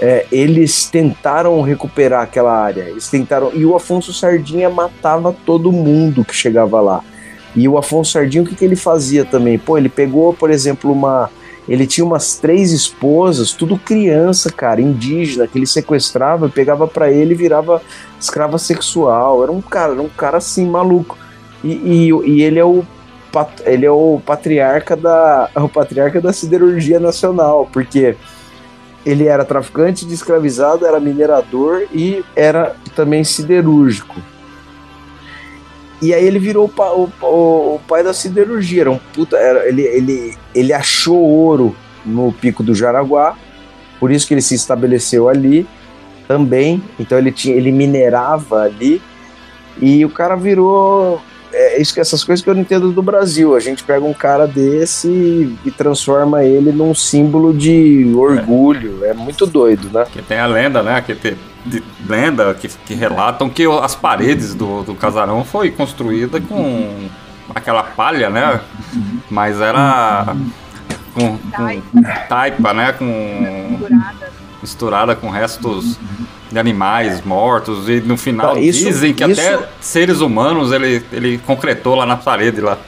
é, 0.00 0.26
eles 0.32 0.86
tentaram 0.86 1.60
recuperar 1.60 2.22
aquela 2.22 2.52
área. 2.52 2.82
Eles 2.82 3.08
tentaram. 3.08 3.50
E 3.52 3.66
o 3.66 3.76
Afonso 3.76 4.12
Sardinha 4.12 4.70
matava 4.70 5.34
todo 5.44 5.70
mundo 5.70 6.24
que 6.24 6.34
chegava 6.34 6.80
lá. 6.80 7.04
E 7.54 7.68
o 7.68 7.76
Afonso 7.76 8.12
Sardinha, 8.12 8.42
o 8.42 8.46
que, 8.46 8.54
que 8.54 8.64
ele 8.64 8.76
fazia 8.76 9.24
também? 9.24 9.58
Pô, 9.58 9.76
ele 9.76 9.88
pegou, 9.88 10.32
por 10.32 10.50
exemplo, 10.50 10.90
uma. 10.90 11.28
Ele 11.68 11.86
tinha 11.86 12.04
umas 12.04 12.36
três 12.36 12.72
esposas, 12.72 13.52
tudo 13.52 13.78
criança, 13.78 14.50
cara, 14.50 14.80
indígena, 14.80 15.46
que 15.46 15.58
ele 15.58 15.66
sequestrava, 15.66 16.48
pegava 16.48 16.88
para 16.88 17.12
ele 17.12 17.34
e 17.34 17.36
virava 17.36 17.82
escrava 18.18 18.58
sexual. 18.58 19.42
Era 19.42 19.52
um 19.52 19.60
cara, 19.60 19.92
era 19.92 20.02
um 20.02 20.08
cara 20.08 20.38
assim, 20.38 20.66
maluco. 20.66 21.16
E, 21.62 21.72
e, 21.72 22.08
e 22.08 22.42
ele 22.42 22.58
é 22.58 22.64
o 22.64 22.82
ele 23.64 23.86
é 23.86 23.90
o 23.90 24.20
patriarca 24.24 24.96
da 24.96 25.48
o 25.54 25.68
patriarca 25.68 26.20
da 26.20 26.32
siderurgia 26.32 26.98
nacional, 26.98 27.68
porque 27.72 28.16
ele 29.04 29.26
era 29.26 29.44
traficante 29.44 30.04
de 30.04 30.14
escravizado, 30.14 30.86
era 30.86 31.00
minerador 31.00 31.86
e 31.92 32.24
era 32.36 32.76
também 32.94 33.24
siderúrgico. 33.24 34.16
E 36.02 36.14
aí 36.14 36.24
ele 36.24 36.38
virou 36.38 36.70
o, 36.74 36.82
o, 36.82 37.26
o, 37.26 37.74
o, 37.74 37.80
pai 37.86 38.02
da 38.02 38.12
siderurgia. 38.12 38.82
Era 38.82 38.90
um 38.90 38.98
puta, 38.98 39.36
era, 39.36 39.68
ele, 39.68 39.82
ele, 39.82 40.34
ele 40.54 40.72
achou 40.72 41.18
ouro 41.18 41.76
no 42.04 42.32
pico 42.32 42.62
do 42.62 42.74
Jaraguá, 42.74 43.36
por 43.98 44.10
isso 44.10 44.26
que 44.26 44.32
ele 44.32 44.40
se 44.40 44.54
estabeleceu 44.54 45.28
ali 45.28 45.66
também. 46.26 46.82
Então 46.98 47.18
ele, 47.18 47.30
tinha, 47.30 47.54
ele 47.54 47.70
minerava 47.70 48.62
ali. 48.62 49.02
E 49.80 50.04
o 50.04 50.10
cara 50.10 50.36
virou 50.36 51.20
é 51.52 51.80
isso 51.80 51.92
que 51.92 52.00
essas 52.00 52.22
coisas 52.24 52.42
que 52.42 52.50
eu 52.50 52.54
não 52.54 52.62
entendo 52.62 52.92
do 52.92 53.02
Brasil. 53.02 53.54
A 53.54 53.60
gente 53.60 53.82
pega 53.84 54.04
um 54.04 54.14
cara 54.14 54.46
desse 54.46 55.56
e 55.64 55.70
transforma 55.70 56.44
ele 56.44 56.72
num 56.72 56.94
símbolo 56.94 57.52
de 57.52 58.12
orgulho. 58.16 59.04
É, 59.04 59.08
é 59.10 59.14
muito 59.14 59.46
doido, 59.46 59.90
né? 59.92 60.06
Que 60.10 60.22
tem 60.22 60.38
a 60.38 60.46
lenda, 60.46 60.82
né? 60.82 61.00
Que 61.00 61.14
tem 61.14 61.36
de 61.64 61.82
lenda 62.08 62.54
que, 62.54 62.68
que 62.68 62.94
relatam 62.94 63.48
que 63.48 63.64
as 63.66 63.94
paredes 63.94 64.54
do, 64.54 64.82
do 64.82 64.94
casarão 64.94 65.44
foi 65.44 65.70
construída 65.70 66.40
com 66.40 67.08
aquela 67.54 67.82
palha, 67.82 68.30
né? 68.30 68.60
Mas 69.30 69.60
era 69.60 70.34
com, 71.12 71.36
com 71.38 72.02
taipa, 72.28 72.72
né? 72.72 72.92
Com 72.92 73.78
misturada 74.62 75.14
com 75.14 75.28
restos 75.28 75.98
de 76.50 76.58
animais 76.58 77.22
mortos 77.22 77.88
e 77.88 78.00
no 78.00 78.16
final 78.16 78.54
tá, 78.54 78.60
isso, 78.60 78.84
dizem 78.84 79.14
que 79.14 79.24
isso, 79.24 79.40
até 79.40 79.68
seres 79.80 80.20
humanos 80.20 80.72
ele, 80.72 81.02
ele 81.12 81.38
concretou 81.38 81.94
lá 81.94 82.04
na 82.04 82.16
parede 82.16 82.60
lá. 82.60 82.78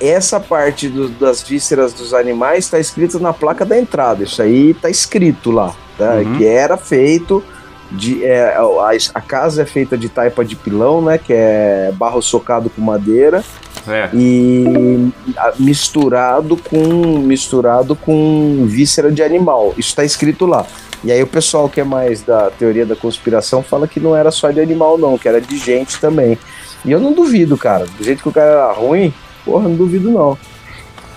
Essa 0.00 0.38
parte 0.38 0.88
do, 0.88 1.08
das 1.08 1.42
vísceras 1.42 1.92
dos 1.92 2.14
animais 2.14 2.66
está 2.66 2.78
escrito 2.78 3.18
na 3.18 3.32
placa 3.32 3.64
da 3.64 3.76
entrada. 3.76 4.22
Isso 4.22 4.40
aí 4.40 4.70
está 4.70 4.88
escrito 4.88 5.50
lá, 5.50 5.74
tá? 5.96 6.14
Uhum. 6.14 6.36
Que 6.36 6.46
era 6.46 6.76
feito 6.76 7.42
de 7.90 8.24
é, 8.24 8.54
a, 8.54 8.90
a, 9.14 9.20
casa 9.20 9.62
é 9.62 9.66
feita 9.66 9.96
de 9.96 10.08
taipa 10.08 10.44
de 10.44 10.54
pilão, 10.54 11.02
né? 11.02 11.18
Que 11.18 11.32
é 11.32 11.90
barro 11.94 12.22
socado 12.22 12.70
com 12.70 12.80
madeira. 12.80 13.42
É. 13.88 14.10
E 14.12 15.10
misturado 15.58 16.56
com 16.56 17.18
misturado 17.18 17.96
com 17.96 18.66
víscera 18.66 19.10
de 19.10 19.22
animal. 19.22 19.74
Isso 19.76 19.88
está 19.88 20.04
escrito 20.04 20.46
lá. 20.46 20.66
E 21.04 21.12
aí 21.12 21.22
o 21.22 21.26
pessoal 21.26 21.68
que 21.68 21.80
é 21.80 21.84
mais 21.84 22.22
da 22.22 22.50
teoria 22.50 22.84
da 22.84 22.96
conspiração 22.96 23.62
fala 23.62 23.86
que 23.86 24.00
não 24.00 24.16
era 24.16 24.30
só 24.30 24.50
de 24.50 24.60
animal, 24.60 24.98
não, 24.98 25.16
que 25.16 25.28
era 25.28 25.40
de 25.40 25.56
gente 25.56 26.00
também. 26.00 26.38
E 26.84 26.90
eu 26.90 27.00
não 27.00 27.12
duvido, 27.12 27.56
cara. 27.56 27.86
Do 27.86 28.04
jeito 28.04 28.22
que 28.22 28.28
o 28.28 28.32
cara 28.32 28.50
era 28.50 28.72
ruim, 28.72 29.12
porra, 29.44 29.68
não 29.68 29.76
duvido 29.76 30.10
não. 30.10 30.36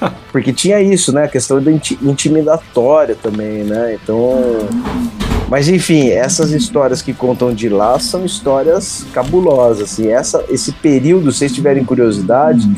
Porque 0.32 0.54
tinha 0.54 0.80
isso, 0.82 1.14
né? 1.14 1.26
A 1.26 1.28
questão 1.28 1.62
da 1.62 1.72
intimidatória 1.72 3.16
também, 3.16 3.64
né? 3.64 3.98
Então. 4.02 4.68
Mas 5.50 5.68
enfim, 5.68 6.10
essas 6.10 6.52
histórias 6.52 7.02
que 7.02 7.14
contam 7.14 7.54
de 7.54 7.68
lá 7.68 8.00
são 8.00 8.24
histórias 8.24 9.06
cabulosas. 9.14 9.92
Assim, 9.92 10.08
essa, 10.08 10.46
esse 10.48 10.72
período, 10.72 11.32
se 11.32 11.40
vocês 11.40 11.54
tiverem 11.54 11.84
curiosidade, 11.84 12.70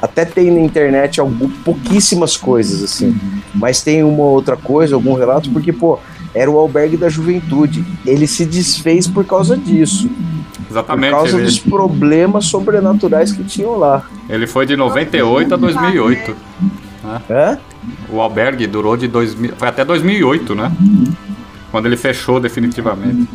até 0.00 0.24
tem 0.24 0.48
na 0.50 0.60
internet 0.60 1.20
algum, 1.20 1.48
pouquíssimas 1.48 2.36
coisas 2.36 2.82
assim. 2.84 3.16
mas 3.52 3.82
tem 3.82 4.04
uma 4.04 4.22
outra 4.22 4.56
coisa, 4.56 4.94
algum 4.94 5.14
relato, 5.14 5.50
porque, 5.50 5.72
pô, 5.72 5.98
era 6.34 6.50
o 6.50 6.58
albergue 6.58 6.96
da 6.96 7.08
juventude. 7.08 7.84
Ele 8.06 8.26
se 8.26 8.44
desfez 8.44 9.06
por 9.06 9.24
causa 9.24 9.56
disso. 9.56 10.10
Exatamente. 10.70 11.10
Por 11.10 11.16
causa 11.18 11.36
ele, 11.36 11.44
dos 11.44 11.58
problemas 11.58 12.46
sobrenaturais 12.46 13.32
que 13.32 13.44
tinham 13.44 13.76
lá. 13.76 14.02
ele 14.28 14.46
foi 14.46 14.64
de 14.64 14.76
98 14.76 15.52
a 15.52 15.56
2008. 15.56 16.36
Hã? 17.30 17.58
O 18.08 18.20
albergue 18.20 18.66
durou 18.66 18.96
de 18.96 19.08
2000, 19.08 19.54
foi 19.56 19.68
até 19.68 19.84
2008, 19.84 20.54
né? 20.54 20.72
Quando 21.70 21.86
ele 21.86 21.96
fechou 21.96 22.38
definitivamente. 22.40 23.28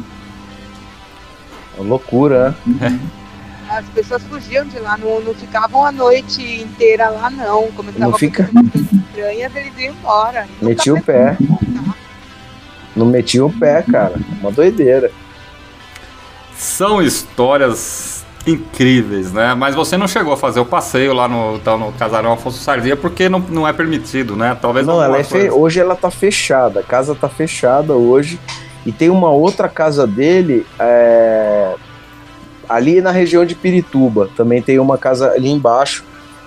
Uma 1.77 1.87
loucura, 1.89 2.55
né? 2.65 2.99
As 3.69 3.85
pessoas 3.89 4.23
fugiam 4.23 4.65
de 4.65 4.79
lá, 4.79 4.97
não, 4.97 5.19
não 5.19 5.33
ficavam 5.33 5.85
a 5.85 5.91
noite 5.91 6.41
inteira 6.61 7.09
lá, 7.09 7.29
não. 7.29 7.67
Começavam 7.73 8.11
Não 8.11 8.17
fica? 8.17 8.49
estranhas, 8.73 9.55
eles 9.55 9.73
iam 9.77 9.93
embora. 9.93 10.47
Metia 10.61 10.93
Nunca 10.93 11.03
o 11.03 11.05
pé. 11.05 11.23
mais 11.25 11.49
voltar. 11.49 11.96
Não 12.97 13.05
metia 13.05 13.45
o 13.45 13.53
pé, 13.53 13.83
cara. 13.83 14.15
Uma 14.41 14.51
doideira. 14.51 15.11
São 16.55 17.01
histórias 17.01 18.25
incríveis, 18.47 19.31
né? 19.31 19.53
Mas 19.53 19.75
você 19.75 19.97
não 19.97 20.07
chegou 20.07 20.33
a 20.33 20.37
fazer 20.37 20.59
o 20.59 20.65
passeio 20.65 21.13
lá 21.13 21.27
no, 21.27 21.57
então, 21.57 21.77
no 21.77 21.91
casarão 21.91 22.33
Afonso 22.33 22.59
Sardia 22.59 22.95
porque 22.95 23.29
não, 23.29 23.39
não 23.39 23.67
é 23.67 23.73
permitido, 23.73 24.35
né? 24.35 24.57
Talvez 24.59 24.87
Não, 24.87 25.03
ela 25.03 25.19
é 25.19 25.23
fe... 25.23 25.49
hoje 25.49 25.79
ela 25.79 25.95
tá 25.95 26.09
fechada. 26.09 26.79
A 26.79 26.83
casa 26.83 27.13
tá 27.13 27.29
fechada 27.29 27.93
hoje. 27.93 28.39
E 28.85 28.91
tem 28.91 29.09
uma 29.09 29.29
outra 29.29 29.67
casa 29.67 30.07
dele 30.07 30.65
é, 30.79 31.75
ali 32.69 33.01
na 33.01 33.11
região 33.11 33.45
de 33.45 33.53
Pirituba. 33.53 34.29
Também 34.35 34.61
tem 34.61 34.79
uma 34.79 34.97
casa 34.97 35.31
ali 35.31 35.49
embaixo. 35.49 36.03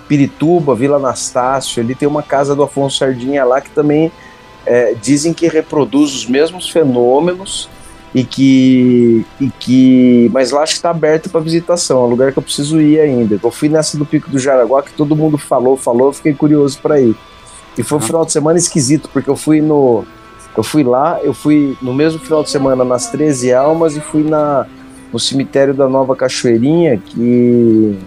Pirituba, 0.07 0.75
Vila 0.75 0.97
Anastácio. 0.97 1.81
Ali 1.81 1.95
tem 1.95 2.07
uma 2.07 2.23
casa 2.23 2.55
do 2.55 2.63
Afonso 2.63 2.97
Sardinha 2.97 3.45
lá 3.45 3.61
que 3.61 3.69
também 3.69 4.11
é, 4.65 4.93
dizem 5.01 5.33
que 5.33 5.47
reproduz 5.47 6.13
os 6.13 6.25
mesmos 6.25 6.69
fenômenos 6.69 7.69
e 8.13 8.23
que, 8.23 9.25
e 9.39 9.49
que 9.49 10.29
mas 10.33 10.51
lá 10.51 10.63
acho 10.63 10.73
que 10.73 10.79
está 10.79 10.89
aberto 10.89 11.29
para 11.29 11.39
visitação, 11.39 12.01
é 12.01 12.05
um 12.05 12.09
lugar 12.09 12.31
que 12.31 12.39
eu 12.39 12.43
preciso 12.43 12.81
ir 12.81 12.99
ainda. 12.99 13.39
Eu 13.41 13.51
fui 13.51 13.69
nessa 13.69 13.97
do 13.97 14.05
Pico 14.05 14.29
do 14.29 14.37
Jaraguá 14.37 14.83
que 14.83 14.93
todo 14.93 15.15
mundo 15.15 15.37
falou, 15.37 15.77
falou, 15.77 16.07
eu 16.07 16.13
fiquei 16.13 16.33
curioso 16.33 16.79
para 16.81 16.99
ir. 16.99 17.15
E 17.77 17.83
foi 17.83 17.97
um 17.97 18.01
final 18.01 18.25
de 18.25 18.31
semana 18.33 18.59
esquisito, 18.59 19.09
porque 19.13 19.29
eu 19.29 19.35
fui 19.35 19.61
no 19.61 20.03
eu 20.55 20.63
fui 20.63 20.83
lá, 20.83 21.19
eu 21.23 21.33
fui 21.33 21.77
no 21.81 21.93
mesmo 21.93 22.19
final 22.19 22.43
de 22.43 22.49
semana 22.49 22.83
nas 22.83 23.09
13 23.09 23.53
Almas 23.53 23.95
e 23.95 24.01
fui 24.01 24.23
na 24.23 24.67
no 25.11 25.19
cemitério 25.19 25.73
da 25.73 25.89
Nova 25.89 26.15
Cachoeirinha, 26.15 26.97
que 26.97 27.97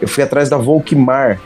eu 0.00 0.08
fui 0.08 0.22
atrás 0.22 0.48
da 0.48 0.56
Volkmar, 0.56 1.40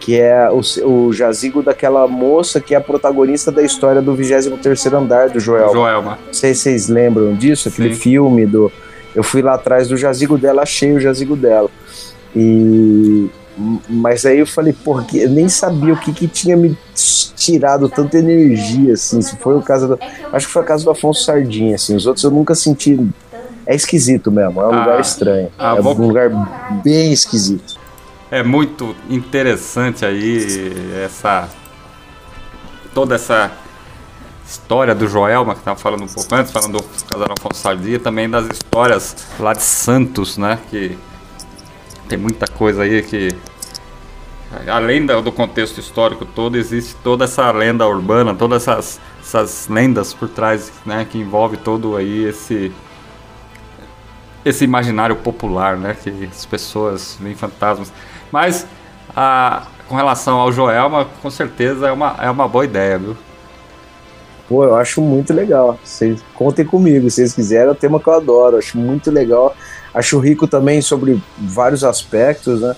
que 0.00 0.18
é 0.20 0.48
o, 0.50 0.60
o 0.88 1.12
jazigo 1.12 1.62
daquela 1.62 2.06
moça 2.06 2.60
que 2.60 2.74
é 2.74 2.78
a 2.78 2.80
protagonista 2.80 3.50
da 3.52 3.62
história 3.62 4.00
do 4.02 4.14
23º 4.16 4.94
andar 4.94 5.28
do 5.30 5.40
Joel. 5.40 5.72
Joelma. 5.72 6.18
Não 6.26 6.34
sei 6.34 6.54
se 6.54 6.62
vocês 6.62 6.88
lembram 6.88 7.34
disso, 7.34 7.68
aquele 7.68 7.94
Sim. 7.94 8.00
filme 8.00 8.46
do. 8.46 8.70
Eu 9.14 9.22
fui 9.22 9.40
lá 9.42 9.54
atrás 9.54 9.88
do 9.88 9.96
jazigo 9.96 10.36
dela, 10.38 10.62
achei 10.62 10.92
o 10.92 11.00
jazigo 11.00 11.34
dela. 11.36 11.70
E. 12.34 13.28
Mas 13.88 14.26
aí 14.26 14.38
eu 14.40 14.46
falei, 14.46 14.74
porra, 14.74 15.04
que- 15.04 15.18
eu 15.18 15.30
nem 15.30 15.48
sabia 15.48 15.94
o 15.94 15.96
que, 15.96 16.12
que 16.12 16.28
tinha 16.28 16.54
me 16.56 16.76
tirado 17.34 17.88
tanta 17.88 18.18
energia, 18.18 18.92
assim. 18.92 19.22
Se 19.22 19.34
foi 19.36 19.56
o 19.56 19.62
caso 19.62 19.88
do. 19.88 19.98
Acho 20.32 20.46
que 20.46 20.52
foi 20.52 20.62
o 20.62 20.64
caso 20.66 20.84
do 20.84 20.90
Afonso 20.90 21.24
Sardinha, 21.24 21.74
assim. 21.76 21.96
Os 21.96 22.06
outros 22.06 22.22
eu 22.24 22.30
nunca 22.30 22.54
senti. 22.54 23.00
É 23.66 23.74
esquisito 23.74 24.30
mesmo, 24.30 24.60
é 24.60 24.66
um 24.68 24.72
Ah, 24.74 24.78
lugar 24.80 25.00
estranho. 25.00 25.48
ah, 25.58 25.74
é 25.76 25.80
um 25.80 26.06
lugar 26.06 26.30
bem 26.84 27.12
esquisito. 27.12 27.74
É 28.30 28.42
muito 28.42 28.96
interessante 29.08 30.04
aí 30.04 30.72
essa 31.04 31.48
toda 32.92 33.14
essa 33.14 33.52
história 34.44 34.94
do 34.94 35.06
Joelma 35.06 35.54
que 35.54 35.60
estava 35.60 35.78
falando 35.78 36.04
um 36.04 36.08
pouco 36.08 36.34
antes, 36.34 36.50
falando 36.50 36.78
do 36.78 36.84
casarão 37.08 37.34
Afonso 37.38 37.60
Sardia, 37.60 37.98
também 37.98 38.28
das 38.28 38.46
histórias 38.46 39.16
lá 39.38 39.52
de 39.52 39.62
Santos, 39.62 40.38
né? 40.38 40.58
Que 40.70 40.96
tem 42.08 42.16
muita 42.18 42.46
coisa 42.46 42.82
aí 42.82 43.02
que 43.02 43.28
além 44.68 45.04
do 45.04 45.32
contexto 45.32 45.78
histórico 45.78 46.24
todo, 46.24 46.56
existe 46.56 46.94
toda 47.02 47.24
essa 47.24 47.50
lenda 47.50 47.86
urbana, 47.86 48.34
todas 48.34 48.66
essas, 48.66 49.00
essas 49.20 49.68
lendas 49.68 50.14
por 50.14 50.28
trás, 50.28 50.72
né? 50.84 51.04
Que 51.04 51.18
envolve 51.18 51.56
todo 51.56 51.96
aí 51.96 52.24
esse 52.24 52.72
esse 54.44 54.64
imaginário 54.64 55.16
popular, 55.16 55.76
né? 55.76 55.96
Que 56.00 56.28
as 56.30 56.46
pessoas 56.46 57.18
veem 57.20 57.34
fantasmas. 57.34 57.92
Mas 58.30 58.66
a, 59.14 59.66
com 59.88 59.94
relação 59.94 60.38
ao 60.38 60.52
Joelma, 60.52 61.06
com 61.22 61.30
certeza 61.30 61.88
é 61.88 61.92
uma, 61.92 62.16
é 62.20 62.30
uma 62.30 62.48
boa 62.48 62.64
ideia, 62.64 62.98
viu? 62.98 63.16
Pô, 64.48 64.64
eu 64.64 64.76
acho 64.76 65.00
muito 65.00 65.32
legal. 65.32 65.78
Vocês 65.82 66.20
contem 66.34 66.64
comigo, 66.64 67.10
se 67.10 67.16
vocês 67.16 67.32
quiserem, 67.34 67.68
é 67.68 67.72
um 67.72 67.74
tema 67.74 67.98
que 67.98 68.08
eu 68.08 68.14
adoro. 68.14 68.56
Acho 68.56 68.78
muito 68.78 69.10
legal. 69.10 69.56
Acho 69.92 70.18
rico 70.18 70.46
também 70.46 70.80
sobre 70.80 71.20
vários 71.36 71.82
aspectos, 71.82 72.60
né? 72.60 72.76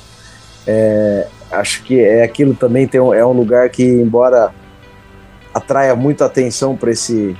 É, 0.66 1.28
acho 1.51 1.82
que 1.82 2.01
é 2.01 2.22
aquilo 2.22 2.55
também 2.55 2.86
tem 2.86 3.01
um, 3.01 3.12
é 3.12 3.24
um 3.24 3.32
lugar 3.32 3.68
que, 3.70 3.82
embora 3.82 4.53
atraia 5.53 5.94
muita 5.94 6.26
atenção 6.26 6.76
para 6.76 6.90
esse, 6.90 7.36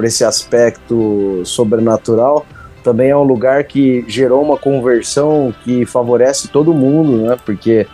esse 0.00 0.24
aspecto 0.24 1.42
sobrenatural, 1.44 2.44
também 2.84 3.08
é 3.08 3.16
um 3.16 3.22
lugar 3.22 3.64
que 3.64 4.04
gerou 4.06 4.42
uma 4.42 4.58
conversão 4.58 5.52
que 5.64 5.86
favorece 5.86 6.48
todo 6.48 6.74
mundo, 6.74 7.26
né? 7.26 7.36
Porque 7.44 7.86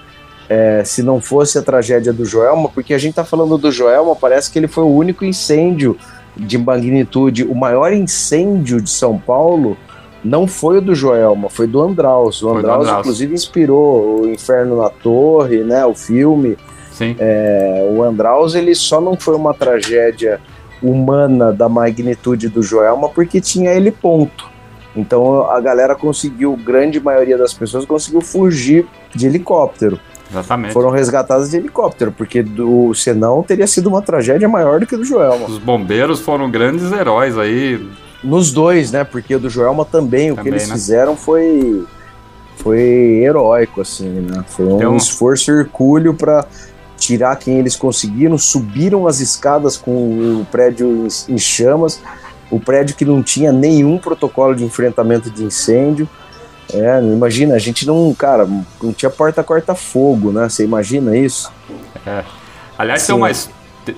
é, 0.49 0.83
se 0.85 1.01
não 1.01 1.21
fosse 1.21 1.57
a 1.57 1.63
tragédia 1.63 2.13
do 2.13 2.25
Joelma, 2.25 2.69
porque 2.69 2.93
a 2.93 2.99
gente 2.99 3.15
tá 3.15 3.25
falando 3.25 3.57
do 3.57 3.71
Joelma, 3.71 4.17
parece 4.17 4.51
que 4.51 4.59
ele 4.59 4.67
foi 4.67 4.83
o 4.83 4.93
único 4.93 5.25
incêndio 5.25 5.97
de 6.37 6.59
magnitude, 6.59 7.45
o 7.45 7.55
maior 7.55 7.93
incêndio 7.93 8.81
de 8.81 8.91
São 8.91 9.17
Paulo 9.17 9.77
não 10.25 10.47
foi 10.47 10.79
o 10.79 10.81
do 10.81 10.95
Joelma, 10.95 11.49
foi 11.49 11.69
do 11.69 11.81
Andraus. 11.81 12.43
O 12.43 12.51
Andraus, 12.51 12.85
Andraus. 12.85 13.01
inclusive, 13.01 13.33
inspirou 13.33 14.23
o 14.23 14.29
Inferno 14.29 14.83
na 14.83 14.91
Torre, 14.91 15.63
né? 15.63 15.87
O 15.87 15.95
filme. 15.95 16.59
Sim. 16.93 17.15
É, 17.19 17.89
o 17.91 18.03
Andraus, 18.03 18.57
ele 18.57 18.75
só 18.75 19.01
não 19.01 19.17
foi 19.17 19.37
uma 19.37 19.55
tragédia 19.55 20.41
humana 20.83 21.53
da 21.53 21.69
magnitude 21.69 22.49
do 22.49 22.63
Joelma 22.63 23.09
porque 23.09 23.41
tinha 23.41 23.73
ele 23.73 23.91
ponto. 23.91 24.50
Então 24.97 25.49
a 25.51 25.61
galera 25.61 25.95
conseguiu, 25.95 26.57
grande 26.57 26.99
maioria 27.01 27.39
das 27.39 27.55
pessoas 27.55 27.85
conseguiu 27.85 28.21
fugir 28.21 28.87
de 29.15 29.27
helicóptero 29.27 30.01
Exatamente. 30.31 30.73
foram 30.73 30.91
resgatadas 30.91 31.51
de 31.51 31.57
helicóptero, 31.57 32.13
porque 32.13 32.43
do, 32.43 32.95
senão 32.95 33.43
teria 33.43 33.67
sido 33.67 33.89
uma 33.89 34.03
tragédia 34.03 34.49
maior 34.49 34.81
do 34.81 34.87
que 34.87 34.97
do 34.97 35.05
Joelma. 35.05 35.47
Os 35.47 35.59
bombeiros 35.59 36.21
foram 36.21 36.51
grandes 36.51 36.91
heróis 36.93 37.37
aí. 37.39 37.89
Nos 38.23 38.53
dois, 38.53 38.93
né? 38.93 39.03
Porque 39.03 39.35
o 39.35 39.41
do 39.41 39.49
Joelma 39.49 39.85
também, 39.85 40.31
o 40.31 40.35
que 40.35 40.39
Também, 40.41 40.53
eles 40.55 40.69
né? 40.69 40.75
fizeram 40.75 41.17
foi 41.17 41.85
foi 42.57 42.79
heróico, 43.25 43.81
assim, 43.81 44.09
né? 44.09 44.45
Foi 44.47 44.67
um 44.67 44.91
um- 44.91 44.97
esforço 44.97 45.51
hercúleo 45.51 46.13
para 46.15 46.45
tirar 46.99 47.35
quem 47.37 47.59
eles 47.59 47.75
conseguiram, 47.75 48.37
subiram 48.37 49.07
as 49.07 49.21
escadas 49.21 49.77
com 49.79 49.91
o 50.43 50.47
prédio 50.51 51.09
em 51.29 51.39
chamas, 51.39 52.01
o 52.51 52.59
prédio 52.59 52.97
que 52.97 53.05
não 53.05 53.23
tinha 53.23 53.53
nenhum 53.53 53.99
protocolo 53.99 54.55
de 54.55 54.65
enfrentamento 54.65 55.31
de 55.31 55.45
incêndio. 55.45 56.09
É, 56.73 57.01
imagina, 57.01 57.55
a 57.55 57.59
gente 57.59 57.87
não, 57.87 58.15
cara, 58.15 58.47
não 58.83 58.93
tinha 58.93 59.11
porta 59.11 59.43
corta-fogo, 59.43 60.31
né? 60.33 60.49
Você 60.49 60.65
imagina 60.65 61.17
isso? 61.17 61.51
Aliás, 62.79 63.03
Sim. 63.03 63.07
tem 63.09 63.17
uma. 63.17 63.31
his- 63.31 63.51
te- 63.85 63.97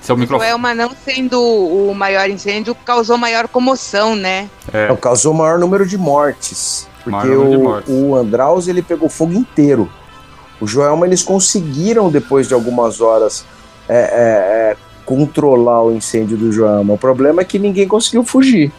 Seu 0.00 0.16
microfone. 0.16 0.48
Joelma 0.48 0.74
não 0.74 0.90
sendo 1.04 1.40
o 1.40 1.94
maior 1.94 2.28
incêndio, 2.28 2.74
causou 2.74 3.16
maior 3.18 3.48
comoção, 3.48 4.14
né? 4.14 4.48
É, 4.72 4.88
Não, 4.88 4.96
causou 4.96 5.32
maior 5.34 5.58
número 5.58 5.86
de 5.86 5.96
mortes. 5.98 6.88
Porque 7.02 7.28
de 7.28 7.34
o, 7.34 7.60
mortes. 7.60 7.90
o 7.92 8.14
Andraus 8.14 8.68
ele 8.68 8.82
pegou 8.82 9.08
fogo 9.08 9.32
inteiro. 9.32 9.90
O 10.60 10.66
Joelma 10.66 11.06
eles 11.06 11.22
conseguiram, 11.22 12.10
depois 12.10 12.46
de 12.46 12.52
algumas 12.52 13.00
horas, 13.00 13.44
é, 13.88 13.96
é, 13.96 14.00
é, 14.72 14.76
controlar 15.14 15.82
o 15.82 15.92
incêndio 15.92 16.36
do 16.36 16.52
Joelma. 16.52 16.94
O 16.94 16.98
problema 16.98 17.42
é 17.42 17.44
que 17.44 17.58
ninguém 17.58 17.88
conseguiu 17.88 18.22
fugir. 18.22 18.70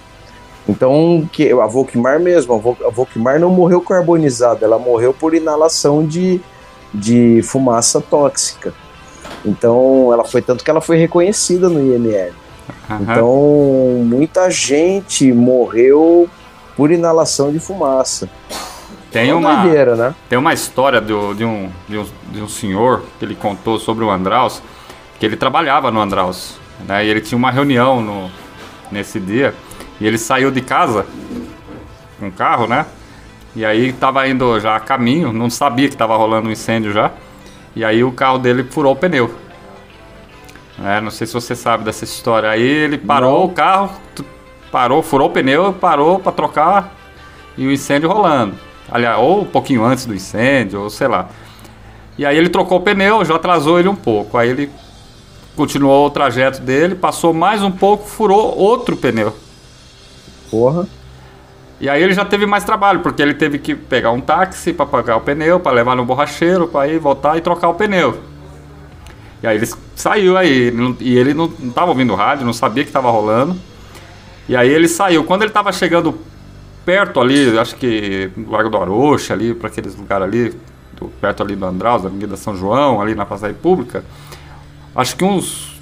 Então, 0.67 1.27
que, 1.29 1.51
a 1.51 1.65
Volkmar 1.67 2.21
mesmo, 2.21 2.53
a, 2.53 2.57
Vol, 2.57 2.77
a 2.85 2.89
Volkmar 2.89 3.37
não 3.37 3.49
morreu 3.49 3.81
carbonizada, 3.81 4.65
ela 4.65 4.79
morreu 4.79 5.13
por 5.13 5.33
inalação 5.33 6.05
de, 6.05 6.39
de 6.93 7.41
fumaça 7.43 7.99
tóxica. 7.99 8.73
Então, 9.43 10.09
ela 10.13 10.23
foi 10.23 10.41
tanto 10.41 10.63
que 10.63 10.69
ela 10.71 10.79
foi 10.79 10.95
reconhecida 10.97 11.67
no 11.67 11.79
IML. 11.81 12.31
aham. 12.89 12.99
Então, 13.01 13.35
muita 14.05 14.49
gente 14.49 15.33
morreu 15.33 16.29
por 16.77 16.91
inalação 16.91 17.51
de 17.51 17.59
fumaça. 17.59 18.29
tem, 19.11 19.33
Uma 19.33 19.49
uma, 19.49 19.61
doideira, 19.63 19.95
né? 19.97 20.15
tem 20.29 20.39
uma 20.39 20.53
história 20.53 21.01
do- 21.01 21.33
de, 21.33 21.43
um, 21.43 21.69
de, 21.89 21.97
um, 21.97 22.05
de 22.31 22.41
um 22.41 22.47
senhor 22.47 23.01
que 23.19 23.25
ele 23.25 23.35
contou 23.35 23.77
sobre 23.79 24.05
o 24.05 24.09
Andraus, 24.09 24.61
que 25.21 25.25
ele 25.27 25.37
trabalhava 25.37 25.91
no 25.91 26.01
Andraus. 26.01 26.55
Né, 26.87 27.05
e 27.05 27.07
ele 27.07 27.21
tinha 27.21 27.37
uma 27.37 27.51
reunião 27.51 28.01
no, 28.01 28.31
nesse 28.91 29.19
dia. 29.19 29.53
E 29.99 30.07
ele 30.07 30.17
saiu 30.17 30.49
de 30.49 30.61
casa 30.61 31.05
com 32.19 32.29
o 32.29 32.31
carro, 32.31 32.65
né? 32.65 32.87
E 33.55 33.63
aí 33.63 33.93
tava 33.93 34.27
indo 34.27 34.59
já 34.59 34.75
a 34.75 34.79
caminho, 34.79 35.31
não 35.31 35.47
sabia 35.47 35.87
que 35.87 35.95
tava 35.95 36.17
rolando 36.17 36.49
um 36.49 36.51
incêndio 36.51 36.91
já. 36.91 37.11
E 37.75 37.85
aí 37.85 38.03
o 38.03 38.11
carro 38.11 38.39
dele 38.39 38.63
furou 38.63 38.93
o 38.93 38.95
pneu. 38.95 39.31
É, 40.83 40.99
não 40.99 41.11
sei 41.11 41.27
se 41.27 41.33
você 41.33 41.55
sabe 41.55 41.83
dessa 41.83 42.03
história. 42.03 42.49
Aí 42.49 42.63
ele 42.63 42.97
parou 42.97 43.41
Não. 43.41 43.45
o 43.45 43.49
carro, 43.49 43.91
parou, 44.71 45.03
furou 45.03 45.27
o 45.27 45.31
pneu, 45.31 45.71
parou 45.71 46.17
pra 46.17 46.31
trocar 46.31 46.95
e 47.55 47.67
o 47.67 47.71
incêndio 47.71 48.09
rolando. 48.09 48.55
Aliás, 48.91 49.19
ou 49.19 49.41
um 49.41 49.45
pouquinho 49.45 49.85
antes 49.85 50.07
do 50.07 50.15
incêndio, 50.15 50.81
ou 50.81 50.89
sei 50.89 51.07
lá. 51.07 51.29
E 52.17 52.25
aí 52.25 52.35
ele 52.35 52.49
trocou 52.49 52.79
o 52.79 52.81
pneu, 52.81 53.23
já 53.23 53.35
atrasou 53.35 53.79
ele 53.79 53.87
um 53.87 53.95
pouco. 53.95 54.35
Aí 54.35 54.49
ele 54.49 54.71
continuou 55.55 56.07
o 56.07 56.09
trajeto 56.09 56.61
dele, 56.61 56.95
passou 56.95 57.33
mais 57.33 57.61
um 57.61 57.71
pouco, 57.71 58.07
furou 58.07 58.57
outro 58.57 58.95
pneu. 58.95 59.35
Porra. 60.49 60.87
E 61.79 61.89
aí 61.89 62.01
ele 62.01 62.13
já 62.13 62.23
teve 62.23 62.45
mais 62.45 62.63
trabalho, 62.63 62.99
porque 62.99 63.21
ele 63.21 63.33
teve 63.33 63.57
que 63.57 63.73
pegar 63.73 64.11
um 64.11 64.21
táxi 64.21 64.71
para 64.71 64.85
pagar 64.85 65.17
o 65.17 65.21
pneu, 65.21 65.59
para 65.59 65.71
levar 65.71 65.95
no 65.95 66.05
borracheiro, 66.05 66.67
para 66.67 66.87
ir 66.87 66.99
voltar 66.99 67.37
e 67.37 67.41
trocar 67.41 67.69
o 67.69 67.73
pneu. 67.73 68.19
E 69.41 69.47
aí 69.47 69.57
ele 69.57 69.67
saiu 69.95 70.37
aí, 70.37 70.71
e 70.99 71.17
ele 71.17 71.33
não, 71.33 71.51
não 71.57 71.71
tava 71.71 71.89
ouvindo 71.89 72.13
rádio, 72.13 72.45
não 72.45 72.53
sabia 72.53 72.85
que 72.85 72.91
tava 72.91 73.09
rolando. 73.09 73.55
E 74.47 74.55
aí 74.55 74.69
ele 74.69 74.87
saiu. 74.87 75.23
Quando 75.23 75.41
ele 75.41 75.51
tava 75.51 75.71
chegando 75.71 76.15
perto 76.85 77.19
ali, 77.19 77.57
acho 77.57 77.75
que 77.75 78.29
no 78.37 78.51
Largo 78.51 78.69
do 78.69 78.77
Arocha, 78.77 79.33
ali, 79.33 79.55
para 79.55 79.67
aqueles 79.67 79.95
lugares 79.95 80.27
ali, 80.27 80.55
do- 80.93 81.07
perto 81.19 81.41
ali 81.41 81.55
do 81.55 81.65
Andraus, 81.65 82.03
da 82.03 82.09
Avenida 82.09 82.37
São 82.37 82.55
João, 82.55 83.01
ali 83.01 83.15
na 83.15 83.25
Praça 83.25 83.47
República, 83.47 84.03
acho 84.95 85.15
que 85.15 85.23
uns 85.23 85.79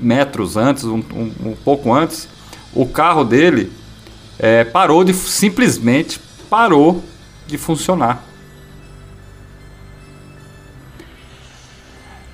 metros 0.00 0.56
antes, 0.56 0.84
um, 0.84 0.98
um- 1.14 1.32
um 1.50 1.56
pouco 1.64 1.92
antes, 1.92 2.28
o 2.74 2.86
carro 2.86 3.24
dele 3.24 3.70
é, 4.38 4.64
parou 4.64 5.04
de 5.04 5.12
simplesmente 5.14 6.20
parou 6.50 7.02
de 7.46 7.56
funcionar. 7.58 8.24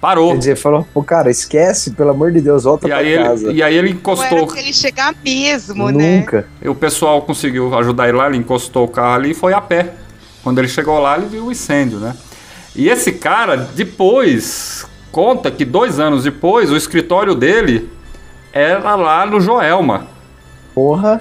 Parou. 0.01 0.31
Quer 0.33 0.39
dizer, 0.39 0.57
falou, 0.57 0.87
pô, 0.95 1.03
cara, 1.03 1.29
esquece, 1.29 1.91
pelo 1.91 2.11
amor 2.11 2.31
de 2.31 2.41
Deus, 2.41 2.63
volta 2.63 2.87
E 2.87 2.91
pra 2.91 2.99
aí, 2.99 3.17
casa. 3.17 3.49
ele, 3.49 3.59
e 3.59 3.63
aí 3.65 3.75
ele 3.75 3.89
Ou 3.89 3.93
era 3.93 3.99
encostou. 4.01 4.47
pra 4.47 4.61
ele 4.61 4.73
chegar 4.73 5.13
mesmo, 5.25 5.91
né? 5.91 6.19
Nunca. 6.21 6.47
E 6.63 6.69
o 6.69 6.75
pessoal 6.75 7.21
conseguiu 7.23 7.77
ajudar 7.77 8.09
ele 8.09 8.17
lá, 8.17 8.29
ele 8.29 8.37
encostou 8.37 8.85
o 8.85 8.89
carro 8.89 9.15
ali 9.17 9.33
e 9.33 9.35
foi 9.35 9.53
a 9.53 9.61
pé. 9.61 9.95
Quando 10.45 10.59
ele 10.61 10.69
chegou 10.69 11.01
lá, 11.01 11.19
ele 11.19 11.27
viu 11.27 11.47
o 11.47 11.53
incêndio, 11.53 11.99
né? 11.99 12.15
E 12.77 12.89
esse 12.89 13.11
cara, 13.11 13.57
depois, 13.57 14.87
conta 15.11 15.51
que 15.51 15.65
dois 15.65 15.99
anos 15.99 16.25
depois, 16.25 16.71
o 16.71 16.77
escritório 16.77 17.35
dele 17.35 17.89
era 18.53 18.95
lá 18.95 19.27
no 19.27 19.41
Joelma. 19.41 20.07
Porra. 20.75 21.21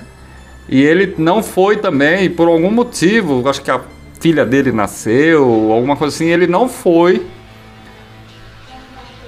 E 0.70 0.82
ele 0.82 1.16
não 1.18 1.42
foi 1.42 1.78
também, 1.78 2.30
por 2.30 2.48
algum 2.48 2.72
motivo, 2.72 3.48
acho 3.48 3.62
que 3.62 3.72
a 3.72 3.82
filha 4.20 4.46
dele 4.46 4.72
nasceu, 4.72 5.72
alguma 5.72 5.96
coisa 5.96 6.16
assim, 6.16 6.28
ele 6.28 6.48
não 6.48 6.68
foi 6.68 7.26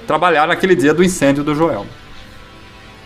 trabalhar 0.06 0.48
naquele 0.48 0.74
dia 0.74 0.92
do 0.92 1.02
incêndio 1.02 1.44
do 1.44 1.54
Joelma. 1.54 1.86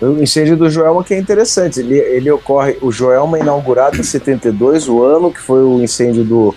O 0.01 0.23
incêndio 0.23 0.57
do 0.57 0.69
Joelma 0.69 1.05
que 1.05 1.15
é 1.15 1.19
interessante. 1.19 1.81
Ele, 1.81 1.97
ele 1.97 2.31
ocorre. 2.31 2.77
O 2.81 2.91
Joelma 2.91 3.39
inaugurado 3.39 3.99
em 3.99 4.03
72, 4.03 4.89
o 4.89 5.03
ano 5.03 5.33
que 5.33 5.41
foi 5.41 5.63
o 5.63 5.83
incêndio 5.83 6.25
do, 6.25 6.55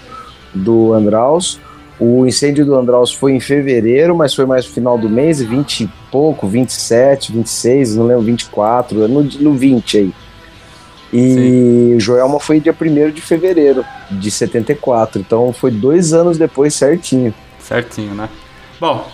do 0.54 0.94
Andraus. 0.94 1.60
O 2.00 2.26
incêndio 2.28 2.64
do 2.64 2.76
Andraus 2.76 3.12
foi 3.12 3.34
em 3.34 3.40
fevereiro, 3.40 4.16
mas 4.16 4.36
foi 4.36 4.46
mais 4.46 4.66
no 4.68 4.72
final 4.72 4.98
do 4.98 5.10
mês, 5.10 5.42
20 5.42 5.82
e 5.86 5.90
pouco, 6.12 6.48
27, 6.48 7.32
26, 7.32 7.96
não 7.96 8.06
lembro, 8.06 8.24
24, 8.24 9.08
no, 9.08 9.24
no 9.24 9.54
20 9.54 9.98
aí. 9.98 10.14
E 11.12 11.94
o 11.96 12.00
Joelma 12.00 12.40
foi 12.40 12.60
dia 12.60 12.76
1 12.80 13.12
de 13.12 13.22
fevereiro 13.22 13.84
de 14.12 14.30
74, 14.30 15.20
então 15.22 15.52
foi 15.54 15.72
dois 15.72 16.14
anos 16.14 16.38
depois 16.38 16.76
certinho. 16.76 17.34
Certinho, 17.60 18.14
né? 18.14 18.30
Bom, 18.80 19.08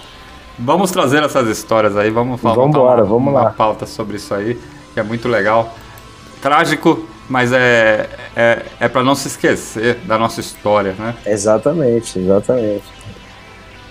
vamos 0.57 0.91
trazer 0.91 1.23
essas 1.23 1.47
histórias 1.47 1.95
aí, 1.95 2.09
vamos 2.09 2.41
falar 2.41 2.55
Vambora, 2.55 3.03
vamos 3.03 3.31
uma 3.31 3.43
lá. 3.43 3.49
pauta 3.51 3.85
sobre 3.85 4.17
isso 4.17 4.33
aí, 4.33 4.59
que 4.93 4.99
é 4.99 5.03
muito 5.03 5.29
legal. 5.29 5.73
Trágico, 6.41 7.07
mas 7.29 7.51
é, 7.51 8.09
é, 8.35 8.61
é 8.79 8.87
para 8.87 9.03
não 9.03 9.15
se 9.15 9.27
esquecer 9.27 9.95
da 10.05 10.17
nossa 10.17 10.39
história, 10.39 10.93
né? 10.97 11.15
Exatamente, 11.25 12.19
exatamente. 12.19 12.83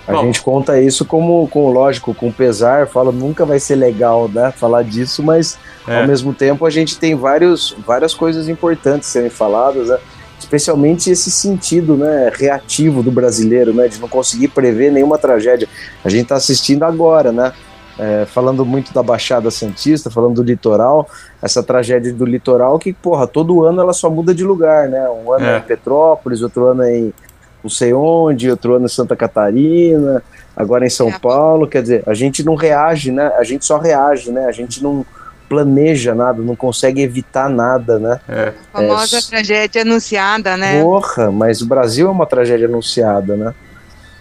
A 0.06 0.12
Bom. 0.12 0.22
gente 0.22 0.42
conta 0.42 0.80
isso 0.80 1.04
como, 1.04 1.46
com 1.48 1.70
lógico, 1.70 2.12
com 2.12 2.30
pesar, 2.32 2.88
fala 2.88 3.12
nunca 3.12 3.46
vai 3.46 3.60
ser 3.60 3.76
legal, 3.76 4.28
né, 4.28 4.52
falar 4.56 4.82
disso, 4.82 5.22
mas 5.22 5.56
É. 5.86 6.00
ao 6.00 6.06
mesmo 6.06 6.34
tempo 6.34 6.66
a 6.66 6.70
gente 6.70 6.98
tem 6.98 7.14
vários, 7.14 7.76
várias 7.86 8.12
coisas 8.12 8.48
importantes 8.48 9.08
serem 9.08 9.30
faladas, 9.30 9.88
né? 9.88 9.98
especialmente 10.38 11.08
esse 11.08 11.30
sentido, 11.30 11.96
né, 11.96 12.30
reativo 12.34 13.02
do 13.02 13.10
brasileiro, 13.12 13.72
né, 13.72 13.86
de 13.86 14.00
não 14.00 14.08
conseguir 14.08 14.48
prever 14.48 14.90
nenhuma 14.90 15.16
tragédia. 15.16 15.68
A 16.04 16.08
gente 16.08 16.24
está 16.24 16.34
assistindo 16.34 16.82
agora, 16.82 17.30
né, 17.30 17.52
é, 17.98 18.24
falando 18.26 18.64
muito 18.64 18.92
da 18.94 19.02
Baixada 19.02 19.50
Santista, 19.50 20.10
falando 20.10 20.36
do 20.36 20.42
litoral, 20.42 21.08
essa 21.42 21.62
tragédia 21.62 22.12
do 22.12 22.24
litoral 22.24 22.78
que, 22.78 22.92
porra, 22.92 23.26
todo 23.26 23.64
ano 23.64 23.80
ela 23.82 23.92
só 23.92 24.08
muda 24.08 24.34
de 24.34 24.44
lugar, 24.44 24.88
né? 24.88 25.08
Um 25.10 25.32
ano 25.32 25.44
é, 25.46 25.54
É. 25.54 25.58
em 25.58 25.62
Petrópolis, 25.62 26.42
outro 26.42 26.66
ano 26.66 26.82
é 26.82 26.96
em 26.96 27.14
não 27.62 27.70
sei 27.70 27.92
onde, 27.94 28.50
outro 28.50 28.74
ano 28.74 28.86
em 28.86 28.88
Santa 28.88 29.14
Catarina, 29.14 30.20
agora 30.56 30.84
em 30.84 30.90
São 30.90 31.08
É. 31.10 31.18
Paulo. 31.18 31.66
Quer 31.68 31.82
dizer, 31.82 32.02
a 32.06 32.12
gente 32.14 32.42
não 32.42 32.56
reage, 32.56 33.12
né? 33.12 33.30
A 33.38 33.44
gente 33.44 33.64
só 33.64 33.78
reage, 33.78 34.32
né? 34.32 34.46
A 34.46 34.52
gente 34.52 34.82
não 34.82 35.06
planeja 35.48 36.14
nada, 36.14 36.40
não 36.42 36.56
consegue 36.56 37.02
evitar 37.02 37.48
nada, 37.48 37.98
né? 37.98 38.20
É, 38.28 38.52
Famosa 38.72 39.18
É. 39.18 39.20
tragédia 39.20 39.82
anunciada, 39.82 40.56
né? 40.56 40.82
Porra, 40.82 41.30
mas 41.30 41.60
o 41.60 41.66
Brasil 41.66 42.08
é 42.08 42.10
uma 42.10 42.26
tragédia 42.26 42.66
anunciada, 42.66 43.36
né? 43.36 43.54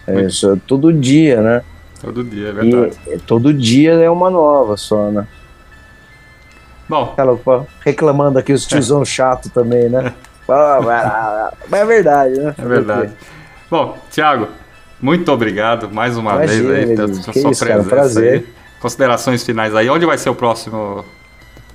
É, 0.06 0.20
isso, 0.22 0.52
é 0.52 0.56
todo 0.66 0.92
dia, 0.92 1.40
né? 1.40 1.62
Todo 2.02 2.24
dia, 2.24 2.48
é 2.48 2.52
verdade. 2.52 2.98
E 3.06 3.18
todo 3.18 3.54
dia 3.54 3.92
é 3.92 4.10
uma 4.10 4.28
nova 4.28 4.76
só, 4.76 5.10
né? 5.10 5.26
Bom, 6.88 7.14
pô, 7.42 7.64
reclamando 7.84 8.38
aqui 8.38 8.52
os 8.52 8.66
tiozão 8.66 9.04
chato 9.04 9.48
também, 9.50 9.88
né? 9.88 10.12
Lá, 10.46 11.50
Mas 11.68 11.80
é 11.80 11.84
verdade, 11.86 12.38
né? 12.38 12.54
é 12.58 12.64
verdade. 12.64 13.12
Bom, 13.70 13.96
Thiago, 14.10 14.48
muito 15.00 15.30
obrigado 15.32 15.88
mais 15.90 16.16
uma 16.16 16.34
Imagina, 16.34 16.68
vez 16.68 16.90
aí 16.90 16.96
pela 16.96 17.14
sua 17.14 17.32
isso, 17.32 17.64
presença 17.64 17.88
prazer. 17.88 18.32
aí. 18.32 18.46
Considerações 18.80 19.44
finais 19.44 19.74
aí. 19.74 19.88
Onde 19.88 20.04
vai 20.04 20.18
ser 20.18 20.28
o 20.28 20.34
próximo 20.34 21.04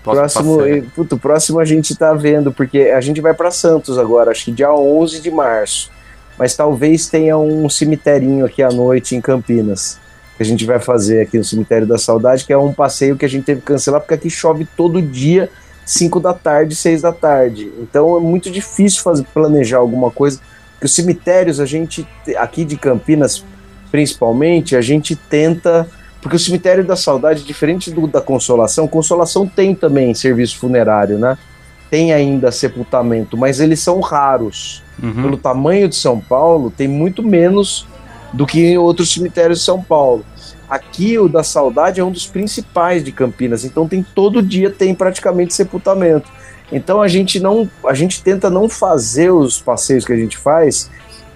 Próximo, 0.03 0.57
passeio? 0.57 0.77
e, 0.77 0.81
puto, 0.83 1.17
próximo 1.17 1.59
a 1.59 1.65
gente 1.65 1.95
tá 1.95 2.13
vendo, 2.13 2.51
porque 2.51 2.79
a 2.95 3.01
gente 3.01 3.19
vai 3.19 3.33
para 3.33 3.51
Santos 3.51 3.97
agora, 3.97 4.31
acho 4.31 4.45
que 4.45 4.51
dia 4.51 4.71
11 4.71 5.21
de 5.21 5.31
março. 5.31 5.91
Mas 6.37 6.55
talvez 6.55 7.07
tenha 7.09 7.37
um 7.37 7.67
cemiterinho 7.67 8.45
aqui 8.45 8.61
à 8.61 8.69
noite 8.69 9.15
em 9.15 9.21
Campinas. 9.21 9.99
Que 10.37 10.43
a 10.43 10.45
gente 10.45 10.65
vai 10.65 10.79
fazer 10.79 11.21
aqui 11.21 11.37
no 11.37 11.43
Cemitério 11.43 11.87
da 11.87 11.97
Saudade, 11.97 12.45
que 12.45 12.53
é 12.53 12.57
um 12.57 12.71
passeio 12.71 13.17
que 13.17 13.25
a 13.25 13.29
gente 13.29 13.43
teve 13.43 13.59
que 13.59 13.67
cancelar, 13.67 13.99
porque 13.99 14.13
aqui 14.13 14.29
chove 14.29 14.67
todo 14.77 15.01
dia, 15.01 15.49
5 15.85 16.19
da 16.19 16.33
tarde, 16.33 16.75
6 16.75 17.01
da 17.01 17.11
tarde. 17.11 17.71
Então 17.79 18.15
é 18.15 18.19
muito 18.19 18.51
difícil 18.51 19.01
fazer, 19.01 19.25
planejar 19.33 19.77
alguma 19.77 20.11
coisa. 20.11 20.39
Porque 20.73 20.85
os 20.85 20.93
cemitérios, 20.93 21.59
a 21.59 21.65
gente, 21.65 22.07
aqui 22.37 22.63
de 22.63 22.77
Campinas, 22.77 23.43
principalmente, 23.89 24.75
a 24.75 24.81
gente 24.81 25.15
tenta 25.15 25.87
porque 26.21 26.35
o 26.35 26.39
cemitério 26.39 26.83
da 26.83 26.95
saudade, 26.95 27.43
diferente 27.43 27.91
do 27.91 28.07
da 28.07 28.19
consolação, 28.19 28.87
consolação 28.87 29.47
tem 29.47 29.73
também 29.73 30.13
serviço 30.13 30.57
funerário, 30.57 31.17
né? 31.17 31.37
Tem 31.89 32.11
ainda 32.11 32.51
sepultamento, 32.51 33.37
mas 33.37 33.59
eles 33.59 33.79
são 33.79 34.01
raros. 34.01 34.83
Uhum. 35.01 35.13
Pelo 35.13 35.37
tamanho 35.37 35.87
de 35.87 35.95
São 35.95 36.19
Paulo, 36.19 36.69
tem 36.69 36.87
muito 36.87 37.23
menos 37.23 37.87
do 38.37 38.45
que 38.45 38.63
em 38.63 38.77
outros 38.77 39.11
cemitérios 39.11 39.59
de 39.59 39.65
São 39.65 39.81
Paulo. 39.81 40.23
Aqui 40.69 41.17
o 41.17 41.27
da 41.27 41.43
saudade 41.43 41.99
é 41.99 42.03
um 42.03 42.11
dos 42.11 42.27
principais 42.27 43.03
de 43.03 43.11
Campinas, 43.11 43.65
então 43.65 43.87
tem 43.87 44.03
todo 44.03 44.41
dia 44.41 44.69
tem 44.69 44.93
praticamente 44.93 45.53
sepultamento. 45.53 46.29
Então 46.71 47.01
a 47.01 47.07
gente 47.07 47.39
não, 47.39 47.69
a 47.85 47.93
gente 47.93 48.21
tenta 48.21 48.49
não 48.49 48.69
fazer 48.69 49.31
os 49.31 49.59
passeios 49.59 50.05
que 50.05 50.13
a 50.13 50.17
gente 50.17 50.37
faz 50.37 50.89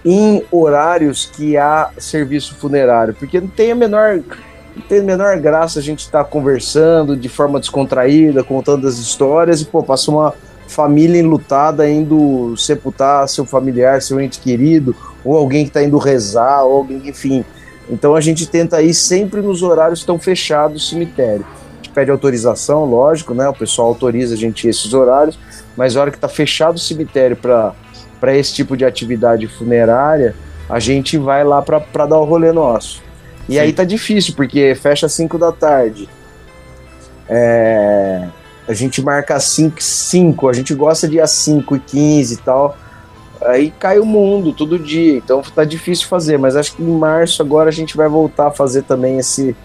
em 0.06 0.43
horários 0.52 1.26
que 1.26 1.58
há 1.58 1.89
serviço 1.97 2.56
funerário, 2.56 3.16
porque 3.16 3.39
não 3.39 3.47
tem 3.47 3.72
a 3.72 3.76
menor 3.76 4.22
não 4.76 4.84
tem 4.88 4.99
a 4.99 5.04
menor 5.04 5.38
graça 5.38 5.80
a 5.80 5.82
gente 5.82 5.99
estar 5.99 6.24
conversando 6.26 7.18
de 7.18 7.28
forma 7.28 7.60
descontraída, 7.60 8.43
contando 8.43 8.88
as 8.88 8.97
histórias 8.97 9.60
e, 9.60 9.66
pô, 9.66 9.84
passa 9.84 10.10
uma 10.10 10.34
família 10.68 11.20
enlutada 11.20 11.89
indo 11.89 12.56
sepultar 12.56 13.28
seu 13.28 13.45
familiar, 13.45 14.02
seu 14.02 14.20
ente 14.22 14.39
querido, 14.39 14.95
ou 15.24 15.38
alguém 15.38 15.63
que 15.63 15.69
está 15.69 15.84
indo 15.84 15.97
rezar, 15.97 16.63
ou 16.63 16.78
alguém, 16.78 17.01
enfim. 17.05 17.45
Então 17.89 18.15
a 18.15 18.22
gente 18.22 18.47
tenta 18.47 18.82
ir 18.82 18.93
sempre 18.93 19.41
nos 19.41 19.61
horários 19.61 19.99
que 19.99 20.03
estão 20.03 20.17
fechados 20.17 20.82
do 20.82 20.89
cemitério. 20.89 21.45
A 21.45 21.76
gente 21.78 21.89
pede 21.89 22.11
autorização, 22.11 22.86
lógico, 22.86 23.34
né? 23.34 23.47
O 23.49 23.53
pessoal 23.53 23.89
autoriza 23.89 24.34
a 24.36 24.38
gente 24.38 24.65
ir 24.65 24.69
esses 24.69 24.93
horários, 24.93 25.38
mas 25.76 25.95
a 25.95 26.01
hora 26.01 26.11
que 26.11 26.17
está 26.17 26.30
fechado 26.30 26.76
o 26.76 26.80
cemitério 26.80 27.36
para 27.36 28.36
esse 28.36 28.53
tipo 28.53 28.78
de 28.78 28.86
atividade 28.86 29.47
funerária, 29.47 30.36
a 30.69 30.80
gente 30.80 31.17
vai 31.17 31.43
lá 31.43 31.61
para 31.61 32.05
dar 32.05 32.17
o 32.17 32.24
rolê 32.24 32.51
nosso. 32.51 33.01
E 33.49 33.53
Sim. 33.53 33.59
aí 33.59 33.74
tá 33.74 33.84
difícil, 33.84 34.34
porque 34.36 34.74
fecha 34.76 35.05
às 35.05 35.13
5 35.13 35.38
da 35.38 35.51
tarde. 35.51 36.07
É, 37.28 38.28
a 38.67 38.74
gente 38.74 39.01
marca 39.01 39.36
às 39.36 39.43
5, 39.45 39.82
5, 39.82 40.49
a 40.49 40.53
gente 40.53 40.74
gosta 40.74 41.07
de 41.07 41.17
ir 41.17 41.19
às 41.22 41.32
5 41.32 41.76
e 41.76 41.80
15 41.80 42.34
e 42.34 42.38
tal. 42.38 42.78
Aí 43.43 43.71
cai 43.71 43.97
o 43.99 44.05
mundo 44.05 44.53
todo 44.53 44.77
dia, 44.77 45.17
então 45.17 45.41
tá 45.41 45.63
difícil 45.63 46.07
fazer, 46.07 46.37
mas 46.37 46.55
acho 46.55 46.75
que 46.75 46.83
em 46.83 46.97
março 46.97 47.41
agora 47.41 47.69
a 47.69 47.73
gente 47.73 47.97
vai 47.97 48.07
voltar 48.07 48.47
a 48.47 48.51
fazer 48.51 48.83
também 48.83 49.17
esse, 49.17 49.55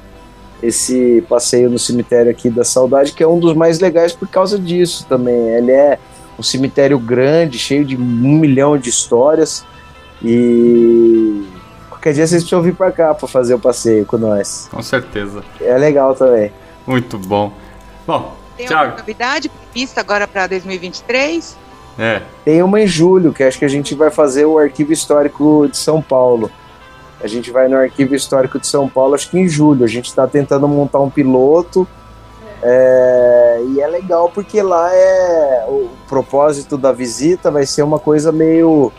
esse 0.62 1.22
passeio 1.28 1.68
no 1.68 1.78
cemitério 1.78 2.30
aqui 2.30 2.48
da 2.48 2.64
Saudade, 2.64 3.12
que 3.12 3.22
é 3.22 3.28
um 3.28 3.38
dos 3.38 3.54
mais 3.54 3.78
legais 3.78 4.12
por 4.14 4.28
causa 4.28 4.58
disso 4.58 5.04
também. 5.06 5.36
Ele 5.54 5.72
é 5.72 5.98
um 6.38 6.42
cemitério 6.42 6.98
grande, 6.98 7.58
cheio 7.58 7.84
de 7.84 7.96
um 7.96 8.38
milhão 8.38 8.78
de 8.78 8.88
histórias 8.88 9.64
e 10.22 11.44
qualquer 11.90 12.14
dia 12.14 12.26
vocês 12.26 12.42
precisam 12.42 12.62
vir 12.62 12.74
para 12.74 12.90
cá 12.90 13.14
para 13.14 13.28
fazer 13.28 13.54
o 13.54 13.58
passeio 13.58 14.06
com 14.06 14.16
nós. 14.16 14.68
Com 14.70 14.82
certeza. 14.82 15.42
É 15.60 15.76
legal 15.76 16.14
também. 16.14 16.50
Muito 16.86 17.18
bom. 17.18 17.52
Bom, 18.06 18.34
Tem 18.56 18.66
Thiago. 18.66 18.84
alguma 18.84 19.00
novidade 19.00 19.48
prevista 19.48 20.00
agora 20.00 20.26
para 20.26 20.46
2023? 20.46 21.65
É, 21.98 22.22
Tem 22.44 22.62
uma 22.62 22.80
em 22.80 22.86
julho, 22.86 23.32
que 23.32 23.42
acho 23.42 23.58
que 23.58 23.64
a 23.64 23.68
gente 23.68 23.94
vai 23.94 24.10
fazer 24.10 24.44
o 24.44 24.58
Arquivo 24.58 24.92
Histórico 24.92 25.66
de 25.70 25.76
São 25.76 26.02
Paulo. 26.02 26.50
A 27.22 27.26
gente 27.26 27.50
vai 27.50 27.68
no 27.68 27.76
Arquivo 27.76 28.14
Histórico 28.14 28.58
de 28.58 28.66
São 28.66 28.88
Paulo, 28.88 29.14
acho 29.14 29.30
que 29.30 29.38
em 29.38 29.48
julho. 29.48 29.84
A 29.84 29.88
gente 29.88 30.06
está 30.06 30.26
tentando 30.26 30.68
montar 30.68 31.00
um 31.00 31.08
piloto. 31.08 31.88
é, 32.62 33.62
e 33.68 33.80
é 33.80 33.86
legal 33.86 34.30
porque 34.32 34.60
lá 34.62 34.90
é 34.92 35.64
o 35.68 35.88
propósito 36.08 36.76
da 36.76 36.92
visita 36.92 37.50
vai 37.50 37.66
ser 37.66 37.82
uma 37.82 37.98
coisa 37.98 38.32
meio 38.32 38.92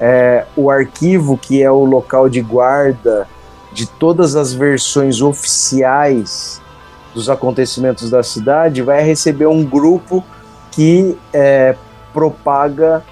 é, 0.00 0.46
o 0.56 0.70
arquivo 0.70 1.36
que 1.36 1.62
é 1.62 1.70
o 1.70 1.84
local 1.84 2.28
de 2.28 2.40
guarda 2.40 3.28
de 3.72 3.86
todas 3.86 4.34
as 4.34 4.52
versões 4.52 5.20
oficiais 5.20 6.60
dos 7.14 7.28
acontecimentos 7.28 8.10
da 8.10 8.22
cidade 8.22 8.82
vai 8.82 9.02
receber 9.02 9.46
um 9.46 9.64
grupo 9.64 10.24
que 10.70 11.16
é, 11.32 11.74
propaga 12.16 13.04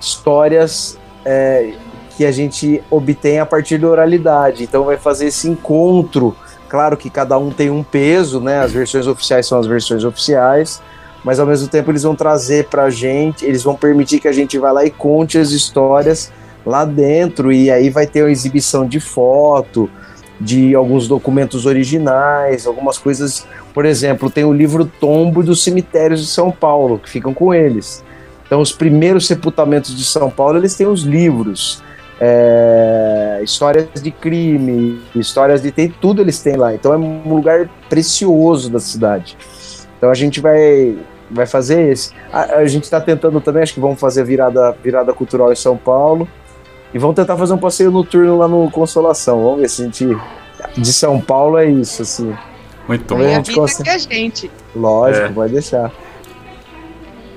histórias 0.00 0.96
é, 1.24 1.72
que 2.16 2.24
a 2.24 2.30
gente 2.30 2.80
obtém 2.88 3.40
a 3.40 3.46
partir 3.46 3.78
da 3.78 3.88
oralidade. 3.88 4.62
Então 4.62 4.84
vai 4.84 4.96
fazer 4.96 5.26
esse 5.26 5.48
encontro. 5.48 6.36
Claro 6.68 6.96
que 6.96 7.10
cada 7.10 7.36
um 7.36 7.50
tem 7.50 7.68
um 7.68 7.82
peso, 7.82 8.38
né? 8.38 8.60
As 8.60 8.70
versões 8.70 9.08
oficiais 9.08 9.44
são 9.48 9.58
as 9.58 9.66
versões 9.66 10.04
oficiais, 10.04 10.80
mas 11.24 11.40
ao 11.40 11.46
mesmo 11.46 11.66
tempo 11.66 11.90
eles 11.90 12.04
vão 12.04 12.14
trazer 12.14 12.66
pra 12.66 12.90
gente, 12.90 13.44
eles 13.44 13.64
vão 13.64 13.74
permitir 13.74 14.20
que 14.20 14.28
a 14.28 14.32
gente 14.32 14.56
vá 14.56 14.70
lá 14.70 14.84
e 14.84 14.90
conte 14.90 15.36
as 15.36 15.50
histórias 15.50 16.30
lá 16.64 16.84
dentro 16.84 17.52
e 17.52 17.72
aí 17.72 17.90
vai 17.90 18.06
ter 18.06 18.22
uma 18.22 18.30
exibição 18.30 18.86
de 18.86 19.00
foto, 19.00 19.90
de 20.40 20.76
alguns 20.76 21.08
documentos 21.08 21.66
originais, 21.66 22.68
algumas 22.68 22.98
coisas. 22.98 23.44
Por 23.72 23.84
exemplo, 23.84 24.30
tem 24.30 24.44
o 24.44 24.52
livro 24.52 24.84
Tombo 24.84 25.42
dos 25.42 25.64
Cemitérios 25.64 26.20
de 26.20 26.28
São 26.28 26.52
Paulo, 26.52 27.00
que 27.00 27.10
ficam 27.10 27.34
com 27.34 27.52
eles. 27.52 28.04
Então, 28.46 28.60
os 28.60 28.72
primeiros 28.72 29.26
sepultamentos 29.26 29.96
de 29.96 30.04
São 30.04 30.30
Paulo, 30.30 30.58
eles 30.58 30.74
têm 30.74 30.86
os 30.86 31.02
livros. 31.02 31.82
é, 32.20 33.40
histórias 33.42 33.88
de 34.00 34.10
crime, 34.10 35.00
histórias 35.14 35.60
de. 35.62 35.70
Tem 35.72 35.88
tudo 35.88 36.22
eles 36.22 36.40
têm 36.40 36.56
lá. 36.56 36.72
Então, 36.74 36.92
é 36.92 36.96
um 36.96 37.34
lugar 37.34 37.68
precioso 37.88 38.70
da 38.70 38.78
cidade. 38.78 39.36
Então, 39.98 40.10
a 40.10 40.14
gente 40.14 40.40
vai, 40.40 40.96
vai 41.30 41.46
fazer 41.46 41.90
esse. 41.90 42.12
A, 42.32 42.56
a 42.56 42.66
gente 42.66 42.84
está 42.84 43.00
tentando 43.00 43.40
também, 43.40 43.62
acho 43.62 43.74
que 43.74 43.80
vamos 43.80 43.98
fazer 43.98 44.20
a 44.20 44.24
virada, 44.24 44.76
virada 44.82 45.12
cultural 45.12 45.52
em 45.52 45.56
São 45.56 45.76
Paulo. 45.76 46.28
E 46.92 46.98
vamos 46.98 47.16
tentar 47.16 47.36
fazer 47.36 47.52
um 47.54 47.58
passeio 47.58 47.90
noturno 47.90 48.38
lá 48.38 48.46
no 48.46 48.70
Consolação. 48.70 49.42
Vamos 49.42 49.60
ver 49.60 49.68
se 49.68 49.82
a 49.82 49.84
gente. 49.86 50.16
De 50.78 50.92
São 50.92 51.20
Paulo 51.20 51.58
é 51.58 51.66
isso, 51.66 52.02
assim. 52.02 52.32
muito 52.88 53.14
bom. 53.14 53.20
a 53.22 53.28
gente 53.28 53.52
consegue. 53.52 53.82
que 53.82 53.90
a 53.90 53.98
gente. 53.98 54.50
Lógico, 54.74 55.26
É. 55.26 55.28
vai 55.30 55.48
deixar. 55.48 55.90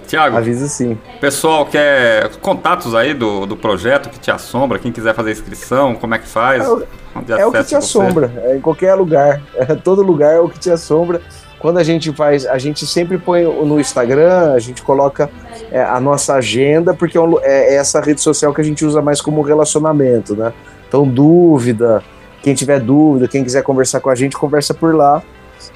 Tiago, 0.08 0.38
Avisa 0.38 0.68
sim. 0.68 0.98
pessoal 1.22 1.66
quer 1.66 2.30
contatos 2.38 2.96
aí 2.96 3.14
do, 3.14 3.46
do 3.46 3.56
projeto 3.56 4.10
que 4.10 4.20
te 4.20 4.32
assombra, 4.32 4.80
quem 4.80 4.92
quiser 4.92 5.14
fazer 5.14 5.32
inscrição, 5.32 5.94
como 5.96 6.16
é 6.16 6.20
que 6.20 6.28
faz? 6.28 6.64
É 6.64 6.70
o- 6.70 6.84
Onde 7.16 7.32
É 7.34 7.46
o 7.46 7.52
que 7.52 7.64
te 7.64 7.76
assombra, 7.76 8.32
é 8.46 8.56
em 8.58 8.62
qualquer 8.62 8.94
lugar. 8.96 9.42
É, 9.56 9.66
todo 9.76 10.02
lugar 10.04 10.36
é 10.36 10.40
o 10.40 10.48
que 10.48 10.60
te 10.60 10.70
assombra. 10.70 11.20
Quando 11.60 11.80
a 11.80 11.84
gente 11.84 12.14
faz, 12.14 12.46
a 12.46 12.60
gente 12.60 12.86
sempre 12.86 13.18
põe 13.18 13.44
no 13.44 13.80
Instagram, 13.80 14.54
a 14.54 14.60
gente 14.60 14.84
coloca 14.84 15.28
é, 15.72 15.82
a 15.82 16.00
nossa 16.00 16.36
agenda, 16.36 16.94
porque 16.94 17.18
é, 17.18 17.22
é- 17.44 17.74
é 17.74 17.76
essa 17.78 18.00
rede 18.00 18.22
social 18.22 18.54
que 18.54 18.62
a 18.62 18.64
gente 18.64 18.86
usa 18.86 19.02
mais 19.02 19.20
como 19.20 19.42
relacionamento, 19.42 20.36
né? 20.36 20.54
Então, 20.88 21.08
dúvida, 21.08 22.04
quem 22.44 22.54
tiver 22.54 22.80
dúvida, 22.80 23.28
quem 23.28 23.44
quiser 23.44 23.64
conversar 23.64 24.00
com 24.00 24.12
a 24.12 24.16
gente, 24.16 24.38
conversa 24.38 24.74
por 24.76 24.94
lá. 24.96 25.24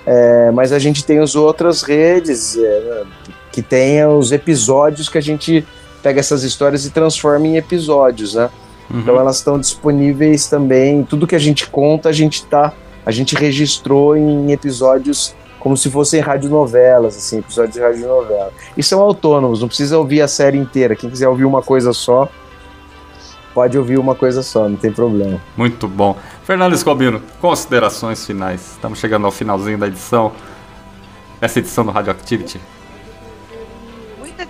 É, 0.05 0.51
mas 0.51 0.71
a 0.71 0.77
gente 0.77 1.03
tem 1.03 1.17
as 1.19 1.35
outras 1.35 1.81
redes 1.81 2.55
é, 2.57 3.03
que 3.51 3.61
tem 3.61 4.05
os 4.05 4.31
episódios 4.31 5.09
que 5.09 5.17
a 5.17 5.21
gente 5.21 5.65
pega 6.01 6.19
essas 6.19 6.43
histórias 6.43 6.85
e 6.85 6.91
transforma 6.91 7.47
em 7.47 7.57
episódios, 7.57 8.33
né? 8.33 8.49
Uhum. 8.89 8.99
Então 8.99 9.15
elas 9.17 9.37
estão 9.37 9.59
disponíveis 9.59 10.47
também. 10.47 11.03
Tudo 11.03 11.27
que 11.27 11.35
a 11.35 11.39
gente 11.39 11.67
conta, 11.67 12.09
a 12.09 12.11
gente 12.11 12.45
tá, 12.45 12.73
a 13.05 13.11
gente 13.11 13.35
registrou 13.35 14.15
em 14.17 14.51
episódios 14.51 15.35
como 15.59 15.77
se 15.77 15.91
fossem 15.91 16.19
radionovelas, 16.19 17.15
assim, 17.15 17.37
episódios 17.37 17.75
de 17.75 17.81
radionovela. 17.81 18.51
E 18.75 18.81
são 18.81 18.99
autônomos, 18.99 19.61
não 19.61 19.67
precisa 19.67 19.97
ouvir 19.97 20.21
a 20.21 20.27
série 20.27 20.57
inteira. 20.57 20.95
Quem 20.95 21.09
quiser 21.09 21.27
ouvir 21.27 21.45
uma 21.45 21.61
coisa 21.61 21.93
só, 21.93 22.27
pode 23.53 23.77
ouvir 23.77 23.99
uma 23.99 24.15
coisa 24.15 24.41
só, 24.41 24.67
não 24.67 24.75
tem 24.75 24.91
problema. 24.91 25.39
Muito 25.55 25.87
bom. 25.87 26.17
Fernando 26.43 26.73
Escobino, 26.73 27.21
considerações 27.39 28.25
finais. 28.25 28.71
Estamos 28.71 28.97
chegando 28.97 29.25
ao 29.27 29.31
finalzinho 29.31 29.77
da 29.77 29.85
edição. 29.85 30.31
Essa 31.39 31.59
edição 31.59 31.85
do 31.85 31.91
Radioactivity. 31.91 32.59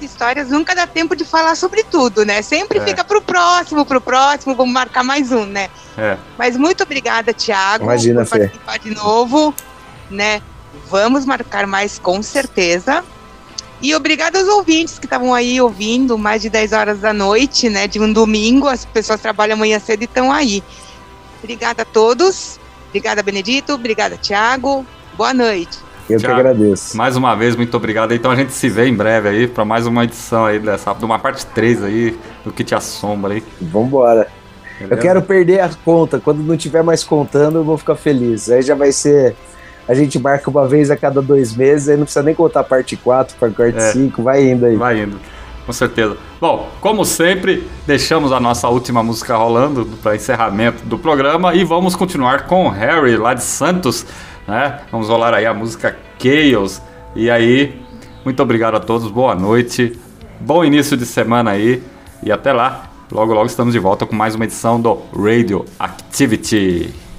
Muitas 0.02 0.12
histórias, 0.12 0.49
nunca 0.49 0.74
dá 0.74 0.88
tempo 0.88 1.16
de 1.16 1.24
falar 1.24 1.56
sobre 1.56 1.84
tudo, 1.84 2.26
né? 2.26 2.41
Sempre 2.41 2.80
É. 2.80 2.86
fica 2.86 3.04
pro 3.04 3.22
próximo, 3.22 3.86
pro 3.86 4.02
próximo, 4.02 4.56
vamos 4.56 4.74
marcar 4.74 5.04
mais 5.04 5.32
um, 5.32 5.45
né? 5.45 5.70
É, 5.95 6.18
Mas 6.38 6.58
muito 6.58 6.82
obrigada, 6.82 7.34
Thiago, 7.34 7.84
Imagina, 7.84 8.26
por 8.26 8.30
Fê. 8.32 8.39
participar 8.47 8.80
de 8.80 8.95
novo, 8.95 9.54
né? 10.10 10.41
Vamos 10.89 11.26
marcar 11.26 11.68
mais 11.68 11.99
com 11.99 12.22
certeza. 12.24 13.04
E 13.82 13.93
obrigada 13.93 14.39
aos 14.39 14.47
ouvintes 14.47 14.97
que 14.97 15.06
estavam 15.06 15.34
aí 15.34 15.62
ouvindo 15.62 16.18
mais 16.18 16.41
de 16.41 16.49
10 16.49 16.72
horas 16.72 16.99
da 16.99 17.14
noite, 17.14 17.70
né? 17.70 17.88
De 17.88 17.99
um 17.99 18.12
domingo, 18.12 18.68
as 18.68 18.86
pessoas 18.86 19.22
trabalham 19.22 19.56
amanhã 19.56 19.80
cedo 19.80 20.02
e 20.02 20.06
estão 20.06 20.32
aí. 20.32 20.64
Obrigada 21.43 21.84
a 21.84 21.86
todos. 21.86 22.60
Obrigada, 22.89 23.22
Benedito. 23.22 23.74
Obrigada, 23.74 24.18
Thiago. 24.18 24.86
Boa 25.16 25.34
noite. 25.34 25.78
Eu 26.14 26.20
Thiago, 26.20 26.36
que 26.36 26.39
agradeço. 26.47 26.97
mais 26.97 27.16
uma 27.16 27.36
vez, 27.36 27.55
muito 27.55 27.76
obrigado. 27.76 28.14
Então 28.14 28.32
a 28.32 28.36
gente 28.36 28.51
se 28.53 28.70
vê 28.70 28.86
em 28.88 28.93
breve 28.93 29.30
aí 29.30 29.47
para 29.47 29.64
mais 29.66 29.86
uma 29.88 30.03
edição 30.03 30.45
aí 30.45 30.59
dessa, 30.59 30.93
de 30.93 31.05
uma 31.05 31.20
parte 31.20 31.45
3 31.47 31.84
aí 31.84 32.18
do 32.43 32.51
que 32.51 32.64
te 32.64 32.74
assombra 32.76 33.34
aí. 33.34 33.43
Vambora. 33.62 34.28
Eu 34.80 34.88
beleza? 34.88 35.07
quero 35.07 35.22
perder 35.22 35.59
a 35.59 35.70
conta. 35.86 36.20
Quando 36.20 36.39
não 36.39 36.57
tiver 36.57 36.84
mais 36.84 37.03
contando, 37.03 37.57
eu 37.59 37.64
vou 37.64 37.78
ficar 37.78 37.95
feliz. 37.95 38.49
Aí 38.49 38.62
já 38.62 38.74
vai 38.76 38.91
ser. 38.91 39.36
A 39.88 39.93
gente 39.93 40.18
marca 40.20 40.49
uma 40.49 40.68
vez 40.68 40.89
a 40.89 40.95
cada 40.97 41.22
dois 41.22 41.55
meses, 41.55 41.89
aí 41.89 41.97
não 41.97 42.03
precisa 42.05 42.24
nem 42.24 42.34
contar 42.34 42.64
parte 42.64 42.95
4, 42.95 43.36
parte 43.38 43.78
É. 43.78 43.91
5, 43.91 44.24
vai 44.24 44.43
indo 44.43 44.66
aí. 44.66 44.76
Vai 44.76 45.01
indo, 45.01 45.18
com 45.66 45.74
certeza. 45.74 46.16
Bom, 46.39 46.70
como 46.80 47.03
sempre, 47.03 47.68
deixamos 47.86 48.32
a 48.32 48.39
nossa 48.39 48.68
última 48.70 49.03
música 49.03 49.36
rolando 49.36 49.86
para 50.01 50.16
encerramento 50.16 50.86
do 50.86 50.97
programa 50.97 51.53
e 51.53 51.64
vamos 51.64 51.95
continuar 51.95 52.45
com 52.45 52.68
o 52.68 52.70
Harry 52.70 53.18
lá 53.18 53.34
de 53.34 53.43
Santos, 53.43 54.05
né? 54.52 54.82
Vamos 54.91 55.08
rolar 55.08 55.34
aí 55.34 55.45
a 55.45 55.54
música 55.54 55.97
Chaos. 56.20 56.82
E 57.16 57.32
aí, 57.32 57.82
muito 58.26 58.43
obrigado 58.43 58.76
a 58.76 58.82
todos, 58.82 59.10
boa 59.10 59.34
noite, 59.34 59.97
bom 60.41 60.64
início 60.66 60.97
de 60.97 61.06
semana 61.06 61.52
aí 61.52 61.82
e 62.22 62.32
até 62.32 62.52
lá. 62.52 62.89
Logo, 63.10 63.34
logo 63.34 63.45
estamos 63.45 63.74
de 63.74 63.80
volta 63.80 64.06
com 64.06 64.14
mais 64.14 64.36
uma 64.36 64.43
edição 64.43 64.80
do 64.80 65.02
Radio 65.16 65.66
Activity. 65.80 67.11